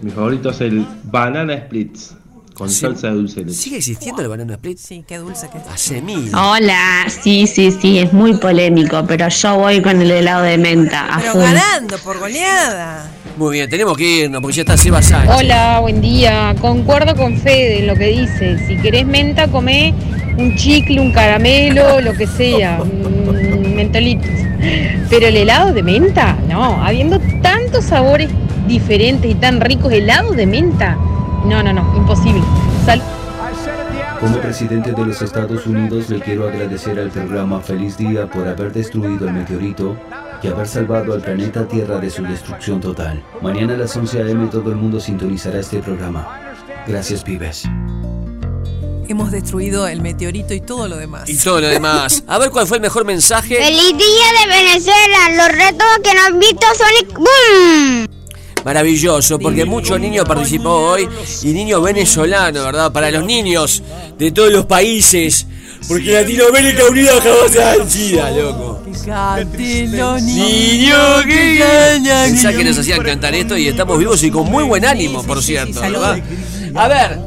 Mi 0.00 0.10
favorito 0.10 0.50
es 0.50 0.60
el 0.60 0.86
banana 1.04 1.56
splits, 1.56 2.16
con 2.58 2.68
Sí. 2.68 2.80
salsa 2.80 3.06
de 3.08 3.14
dulce 3.14 3.40
de 3.40 3.46
leche. 3.46 3.56
¿Sigue 3.58 3.76
existiendo 3.78 4.20
el 4.20 4.28
banana 4.28 4.54
split? 4.54 4.78
Sí, 4.78 5.04
qué 5.06 5.18
dulce 5.18 5.48
que 5.48 5.58
es. 5.58 5.64
Hace 5.72 6.02
mil. 6.02 6.30
Hola, 6.34 7.06
sí, 7.22 7.46
sí, 7.46 7.70
sí, 7.70 8.00
es 8.00 8.12
muy 8.12 8.34
polémico, 8.36 9.04
pero 9.06 9.28
yo 9.28 9.56
voy 9.56 9.80
con 9.80 10.02
el 10.02 10.10
helado 10.10 10.42
de 10.42 10.58
menta. 10.58 11.06
A 11.14 11.18
Pero 11.20 11.32
full. 11.32 11.42
ganando 11.42 11.98
por 11.98 12.18
goleada. 12.18 13.10
Muy 13.36 13.52
bien, 13.58 13.70
tenemos 13.70 13.96
que 13.96 14.24
irnos 14.24 14.42
porque 14.42 14.56
ya 14.56 14.62
está 14.62 14.76
Seba 14.76 15.00
Sánchez. 15.00 15.36
Hola, 15.38 15.78
buen 15.80 16.00
día. 16.00 16.54
Concuerdo 16.60 17.14
con 17.14 17.38
Fede 17.38 17.78
en 17.78 17.86
lo 17.86 17.94
que 17.94 18.06
dice. 18.08 18.58
Si 18.66 18.76
querés 18.78 19.06
menta, 19.06 19.46
comé 19.46 19.94
un 20.36 20.56
chicle, 20.56 21.00
un 21.00 21.12
caramelo, 21.12 22.00
lo 22.00 22.12
que 22.14 22.26
sea, 22.26 22.80
un 22.82 23.74
mentolitos. 23.76 24.28
Pero 25.08 25.28
el 25.28 25.36
helado 25.36 25.72
de 25.72 25.84
menta, 25.84 26.36
no. 26.48 26.82
Habiendo 26.84 27.20
tantos 27.40 27.84
sabores 27.84 28.28
diferentes 28.66 29.30
y 29.30 29.34
tan 29.36 29.60
ricos, 29.60 29.92
helado 29.92 30.32
de 30.32 30.46
menta, 30.46 30.98
no, 31.48 31.62
no, 31.62 31.72
no, 31.72 31.96
imposible. 31.96 32.42
Sal 32.84 33.02
Como 34.20 34.38
presidente 34.38 34.92
de 34.92 35.06
los 35.06 35.22
Estados 35.22 35.66
Unidos 35.66 36.10
le 36.10 36.20
quiero 36.20 36.46
agradecer 36.46 36.98
al 36.98 37.10
programa 37.10 37.60
Feliz 37.60 37.96
Día 37.96 38.26
por 38.30 38.46
haber 38.46 38.72
destruido 38.72 39.26
el 39.26 39.32
meteorito 39.32 39.96
y 40.42 40.48
haber 40.48 40.68
salvado 40.68 41.14
al 41.14 41.22
planeta 41.22 41.66
Tierra 41.66 41.98
de 41.98 42.10
su 42.10 42.22
destrucción 42.22 42.80
total. 42.80 43.24
Mañana 43.40 43.74
a 43.74 43.76
las 43.78 43.96
11 43.96 44.22
a.m. 44.22 44.46
todo 44.48 44.70
el 44.70 44.76
mundo 44.76 45.00
sintonizará 45.00 45.58
este 45.60 45.80
programa. 45.80 46.54
Gracias, 46.86 47.24
pibes. 47.24 47.64
Hemos 49.08 49.30
destruido 49.30 49.88
el 49.88 50.02
meteorito 50.02 50.52
y 50.52 50.60
todo 50.60 50.86
lo 50.86 50.98
demás. 50.98 51.30
Y 51.30 51.38
todo 51.38 51.62
lo 51.62 51.68
demás. 51.68 52.22
A 52.28 52.36
ver 52.36 52.50
cuál 52.50 52.66
fue 52.66 52.76
el 52.76 52.82
mejor 52.82 53.06
mensaje. 53.06 53.56
¡Feliz 53.56 53.96
día 53.96 54.42
de 54.42 54.64
Venezuela! 54.64 55.30
Los 55.30 55.48
retos 55.48 55.88
que 56.04 56.14
no 56.14 56.26
han 56.26 56.38
visto 56.38 56.66
Sonic 56.74 57.14
¡Boom! 57.14 58.17
Maravilloso, 58.68 59.38
porque 59.38 59.64
muchos 59.64 59.98
niños 59.98 60.26
participó 60.26 60.68
hoy 60.68 61.08
y 61.42 61.46
niños 61.54 61.82
venezolanos, 61.82 62.66
¿verdad? 62.66 62.92
Para 62.92 63.10
los 63.10 63.24
niños 63.24 63.82
de 64.18 64.30
todos 64.30 64.52
los 64.52 64.66
países. 64.66 65.46
Porque 65.88 66.12
Latinoamérica 66.12 66.84
Unida 66.84 67.12
jamás 67.12 67.50
se 67.50 67.78
vencida, 67.78 68.30
loco. 68.30 68.82
Niños 70.20 71.24
que 71.24 72.56
que 72.58 72.64
nos 72.64 72.78
hacían 72.78 73.02
cantar 73.02 73.34
esto 73.34 73.56
y 73.56 73.68
estamos 73.68 73.98
vivos 73.98 74.22
y 74.22 74.30
con 74.30 74.50
muy 74.50 74.64
buen 74.64 74.84
ánimo, 74.84 75.22
por 75.22 75.42
cierto. 75.42 75.80
¿verdad? 75.80 76.20
A 76.74 76.88
ver, 76.88 77.18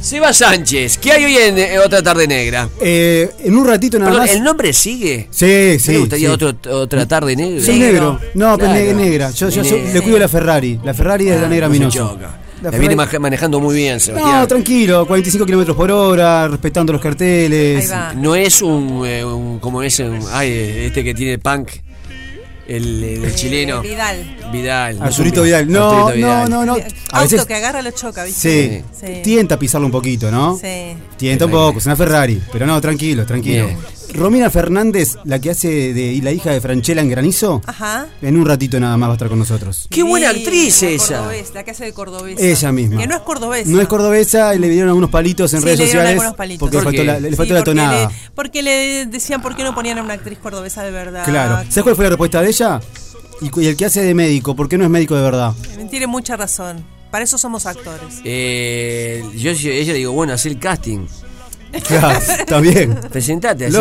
Seba 0.00 0.32
Sánchez, 0.32 0.96
¿qué 0.98 1.12
hay 1.12 1.24
hoy 1.26 1.36
en 1.36 1.58
eh, 1.58 1.78
Otra 1.78 2.02
Tarde 2.02 2.26
Negra? 2.26 2.68
Eh, 2.80 3.30
en 3.44 3.54
un 3.56 3.66
ratito 3.66 3.98
nada 3.98 4.10
Perdón, 4.10 4.26
más. 4.26 4.34
¿el 4.34 4.42
nombre 4.42 4.72
sigue? 4.72 5.28
Sí, 5.30 5.78
sí. 5.78 5.92
¿Me 5.92 5.98
gustaría 5.98 6.28
sí. 6.28 6.34
otro, 6.42 6.54
otra 6.80 7.06
tarde 7.06 7.36
negra? 7.36 7.62
Soy 7.64 7.78
negro. 7.78 8.18
No, 8.34 8.56
pero 8.56 8.70
Claro. 8.72 8.86
ne- 8.86 8.94
negra. 8.94 9.30
Yo, 9.30 9.50
yo 9.50 9.62
Ne- 9.62 9.68
soy- 9.68 9.82
le 9.92 10.00
cuido 10.00 10.18
la 10.18 10.28
Ferrari. 10.28 10.80
La 10.82 10.94
Ferrari 10.94 11.28
es 11.28 11.40
la 11.40 11.48
negra 11.48 11.68
no 11.68 11.90
choca. 11.90 12.38
La 12.62 12.70
La 12.70 12.78
viene 12.78 12.94
manejando 12.96 13.60
muy 13.60 13.74
bien, 13.76 14.00
Sebastián. 14.00 14.40
No, 14.40 14.46
tranquilo, 14.48 15.06
45 15.06 15.44
kilómetros 15.46 15.76
por 15.76 15.90
hora, 15.90 16.48
respetando 16.48 16.92
los 16.94 17.00
carteles. 17.02 17.90
No 18.16 18.34
es 18.34 18.62
un, 18.62 19.02
eh, 19.06 19.22
un- 19.24 19.58
como 19.60 19.82
es 19.82 19.98
un, 19.98 20.18
ay, 20.32 20.50
este 20.86 21.04
que 21.04 21.14
tiene 21.14 21.38
punk, 21.38 21.68
el, 22.76 23.02
el- 23.04 23.24
el 23.24 23.34
chileno. 23.34 23.80
Vidal. 23.82 24.36
Vidal. 24.52 25.02
Arturito 25.02 25.40
un- 25.40 25.46
Vidal. 25.46 25.70
No, 25.70 25.90
Arturito 26.06 26.26
no, 26.26 26.34
Vidal. 26.44 26.50
no, 26.50 26.66
no. 26.66 26.72
A 26.74 26.76
Auto 27.18 27.22
veces 27.30 27.44
que 27.46 27.54
agarra 27.54 27.82
lo 27.82 27.90
choca, 27.90 28.24
¿viste? 28.24 28.84
sí, 28.92 29.06
Sí. 29.06 29.20
tienta 29.22 29.56
a 29.56 29.58
pisarlo 29.58 29.86
un 29.86 29.92
poquito, 29.92 30.30
¿no? 30.30 30.56
Sí. 30.60 30.94
Tienta 31.16 31.46
un 31.46 31.50
poco, 31.50 31.78
es 31.78 31.86
una 31.86 31.96
Ferrari. 31.96 32.40
Pero 32.52 32.66
no, 32.66 32.80
tranquilo, 32.80 33.26
tranquilo. 33.26 33.66
Bien. 33.66 33.78
Romina 34.14 34.50
Fernández, 34.50 35.16
la 35.24 35.40
que 35.40 35.50
hace 35.50 35.94
de 35.94 36.12
y 36.12 36.20
la 36.20 36.32
hija 36.32 36.50
de 36.50 36.60
Franchella 36.60 37.00
en 37.00 37.08
Granizo, 37.08 37.62
Ajá. 37.66 38.08
en 38.22 38.36
un 38.36 38.44
ratito 38.46 38.78
nada 38.80 38.96
más 38.96 39.08
va 39.08 39.12
a 39.12 39.16
estar 39.16 39.28
con 39.28 39.38
nosotros. 39.38 39.86
Qué 39.90 40.02
buena 40.02 40.30
Sí, 40.32 40.38
actriz 40.38 40.82
la 40.82 40.88
esa. 40.90 41.16
cordobesa, 41.18 41.54
la 41.54 41.64
que 41.64 41.70
hace 41.70 41.84
de 41.84 41.92
cordobesa. 41.92 42.42
Ella 42.42 42.72
misma. 42.72 43.00
Que 43.00 43.06
no 43.06 43.14
es 43.16 43.20
cordobesa. 43.22 43.70
No 43.70 43.80
es 43.80 43.88
cordobesa 43.88 44.54
y 44.54 44.58
le 44.58 44.68
dieron 44.68 44.88
algunos 44.88 45.10
palitos 45.10 45.52
en 45.54 45.60
Sí, 45.60 45.64
redes 45.66 45.78
le 45.78 45.84
dieron 45.86 46.00
sociales 46.02 46.20
algunos 46.20 46.36
palitos. 46.36 46.60
porque 46.60 46.76
le 46.76 46.82
¿Por 46.82 46.92
faltó 46.92 47.04
la, 47.04 47.20
le 47.20 47.30
Sí, 47.30 47.36
faltó 47.36 47.54
la 47.54 47.60
porque 47.60 47.70
tonada. 47.70 48.08
le- 48.08 48.14
porque 48.34 48.62
le 48.62 49.06
decían 49.06 49.42
por 49.42 49.56
qué 49.56 49.62
no 49.64 49.74
ponían 49.74 49.98
a 49.98 50.02
una 50.02 50.14
actriz 50.14 50.38
cordobesa 50.38 50.82
de 50.82 50.90
verdad. 50.90 51.24
Claro. 51.24 51.56
¿Sabes 51.68 51.82
cuál 51.84 51.96
fue 51.96 52.04
la 52.04 52.10
respuesta 52.10 52.42
de 52.42 52.48
ella? 52.48 52.80
Y, 53.40 53.66
el 53.66 53.76
que 53.76 53.84
hace 53.86 54.02
de 54.02 54.12
médico, 54.14 54.54
¿por 54.54 54.68
qué 54.68 54.76
no 54.76 54.84
es 54.84 54.90
médico 54.90 55.14
de 55.16 55.22
verdad? 55.22 55.54
Tiene 55.90 56.06
mucha 56.06 56.36
razón. 56.36 56.84
Para 57.10 57.24
eso 57.24 57.38
somos 57.38 57.66
actores. 57.66 58.20
Eh, 58.24 59.24
yo, 59.36 59.52
yo- 59.52 59.70
ella 59.70 59.94
digo, 59.94 60.12
bueno, 60.12 60.32
haz 60.34 60.46
el 60.46 60.58
casting. 60.58 61.06
Claro, 61.86 62.18
está 62.40 62.60
bien. 62.60 62.98
Presentate, 63.10 63.66
el 63.66 63.72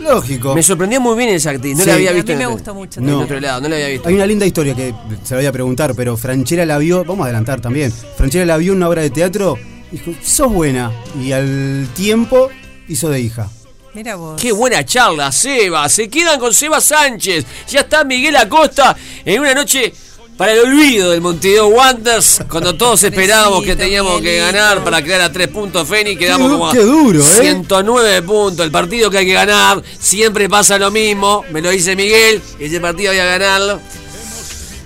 Lógico. 0.00 0.54
Me 0.54 0.62
sorprendió 0.62 1.00
muy 1.00 1.16
bien 1.16 1.30
esa 1.30 1.50
actriz. 1.50 1.76
No 1.76 1.84
Sí. 1.84 1.88
la 1.90 1.94
había 1.96 2.10
A 2.10 2.12
mí 2.12 2.20
visto. 2.20 2.36
me 2.36 2.44
en- 2.44 2.50
gustó 2.50 2.74
mucho 2.74 3.00
En 3.00 3.06
No. 3.06 3.20
otro 3.20 3.38
lado, 3.40 3.60
no 3.60 3.68
la 3.68 3.76
había 3.76 3.88
visto. 3.88 4.08
Hay 4.08 4.14
una 4.14 4.26
linda 4.26 4.46
historia 4.46 4.74
que 4.74 4.94
se 5.22 5.34
la 5.34 5.40
voy 5.40 5.46
a 5.46 5.52
preguntar, 5.52 5.94
pero 5.94 6.16
Franchella 6.16 6.64
la 6.66 6.78
vio, 6.78 7.04
vamos 7.04 7.20
a 7.20 7.24
adelantar 7.24 7.60
también. 7.60 7.92
Franchella 8.16 8.44
la 8.46 8.56
vio 8.56 8.72
en 8.72 8.78
una 8.78 8.88
obra 8.88 9.02
de 9.02 9.10
teatro 9.10 9.56
y 9.92 9.96
dijo, 9.98 10.12
sos 10.22 10.52
buena. 10.52 10.92
Y 11.20 11.32
al 11.32 11.88
tiempo 11.94 12.48
hizo 12.88 13.08
de 13.10 13.20
hija. 13.20 13.48
Mira 13.94 14.16
vos. 14.16 14.40
Qué 14.40 14.50
buena 14.50 14.84
charla, 14.84 15.30
Seba. 15.30 15.88
Se 15.88 16.08
quedan 16.08 16.40
con 16.40 16.52
Seba 16.52 16.80
Sánchez. 16.80 17.44
Ya 17.68 17.80
está 17.80 18.02
Miguel 18.04 18.34
Acosta 18.36 18.96
en 19.24 19.40
una 19.40 19.54
noche 19.54 19.92
para 20.36 20.52
el 20.52 20.60
olvido 20.60 21.10
del 21.12 21.20
Montevideo 21.20 21.68
Wanderers. 21.68 22.40
Cuando 22.48 22.74
todos 22.74 23.02
esperábamos 23.04 23.62
que 23.64 23.76
teníamos 23.76 24.20
que 24.20 24.38
ganar 24.38 24.82
para 24.82 25.00
quedar 25.02 25.20
a 25.20 25.32
tres 25.32 25.48
puntos 25.48 25.86
Feni, 25.88 26.16
quedamos 26.16 26.48
Qué- 26.48 26.52
como 26.52 26.68
a 26.68 26.72
qué 26.72 26.80
duro, 26.80 27.20
¿eh? 27.20 27.24
109 27.40 28.22
puntos. 28.22 28.64
El 28.66 28.72
partido 28.72 29.10
que 29.10 29.18
hay 29.18 29.26
que 29.26 29.32
ganar. 29.34 29.82
Siempre 29.98 30.48
pasa 30.48 30.78
lo 30.78 30.90
mismo. 30.90 31.44
Me 31.50 31.60
lo 31.62 31.70
dice 31.70 31.94
Miguel. 31.94 32.42
Ese 32.58 32.80
partido 32.80 33.10
había 33.10 33.22
que 33.24 33.38
ganarlo. 33.38 33.80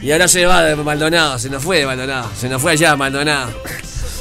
Y 0.02 0.12
ahora 0.12 0.28
se 0.28 0.44
va 0.46 0.62
de 0.62 0.76
Maldonado. 0.76 1.38
Se 1.38 1.48
nos 1.50 1.62
fue 1.62 1.78
de 1.78 1.86
Maldonado. 1.86 2.30
Se 2.38 2.48
nos 2.48 2.60
fue 2.62 2.72
allá 2.72 2.94
Maldonado. 2.96 3.50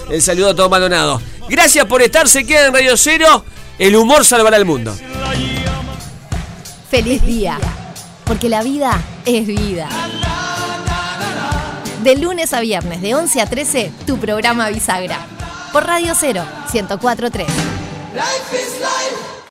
El 0.10 0.22
saludo 0.22 0.52
a 0.52 0.56
todo 0.56 0.70
Maldonado. 0.70 1.22
Gracias 1.50 1.86
por 1.86 2.02
estar. 2.02 2.28
Se 2.30 2.46
queda 2.46 2.68
en 2.68 2.74
Radio 2.74 2.96
Cero. 2.98 3.44
El 3.78 3.96
humor 3.96 4.24
salvará 4.26 4.58
el 4.58 4.66
mundo. 4.66 4.96
Feliz 6.90 7.22
día, 7.26 7.60
porque 8.24 8.48
la 8.50 8.64
vida 8.64 9.00
es 9.26 9.46
vida. 9.46 9.90
De 12.08 12.16
lunes 12.16 12.54
a 12.54 12.62
viernes, 12.62 13.02
de 13.02 13.16
11 13.16 13.42
a 13.42 13.46
13, 13.48 13.92
tu 14.06 14.18
programa 14.18 14.70
Bisagra. 14.70 15.28
Por 15.74 15.86
Radio 15.86 16.16
0, 16.16 16.42
104.3. 16.72 17.40
Life 18.14 18.56
is 18.56 18.80
life. 18.80 19.27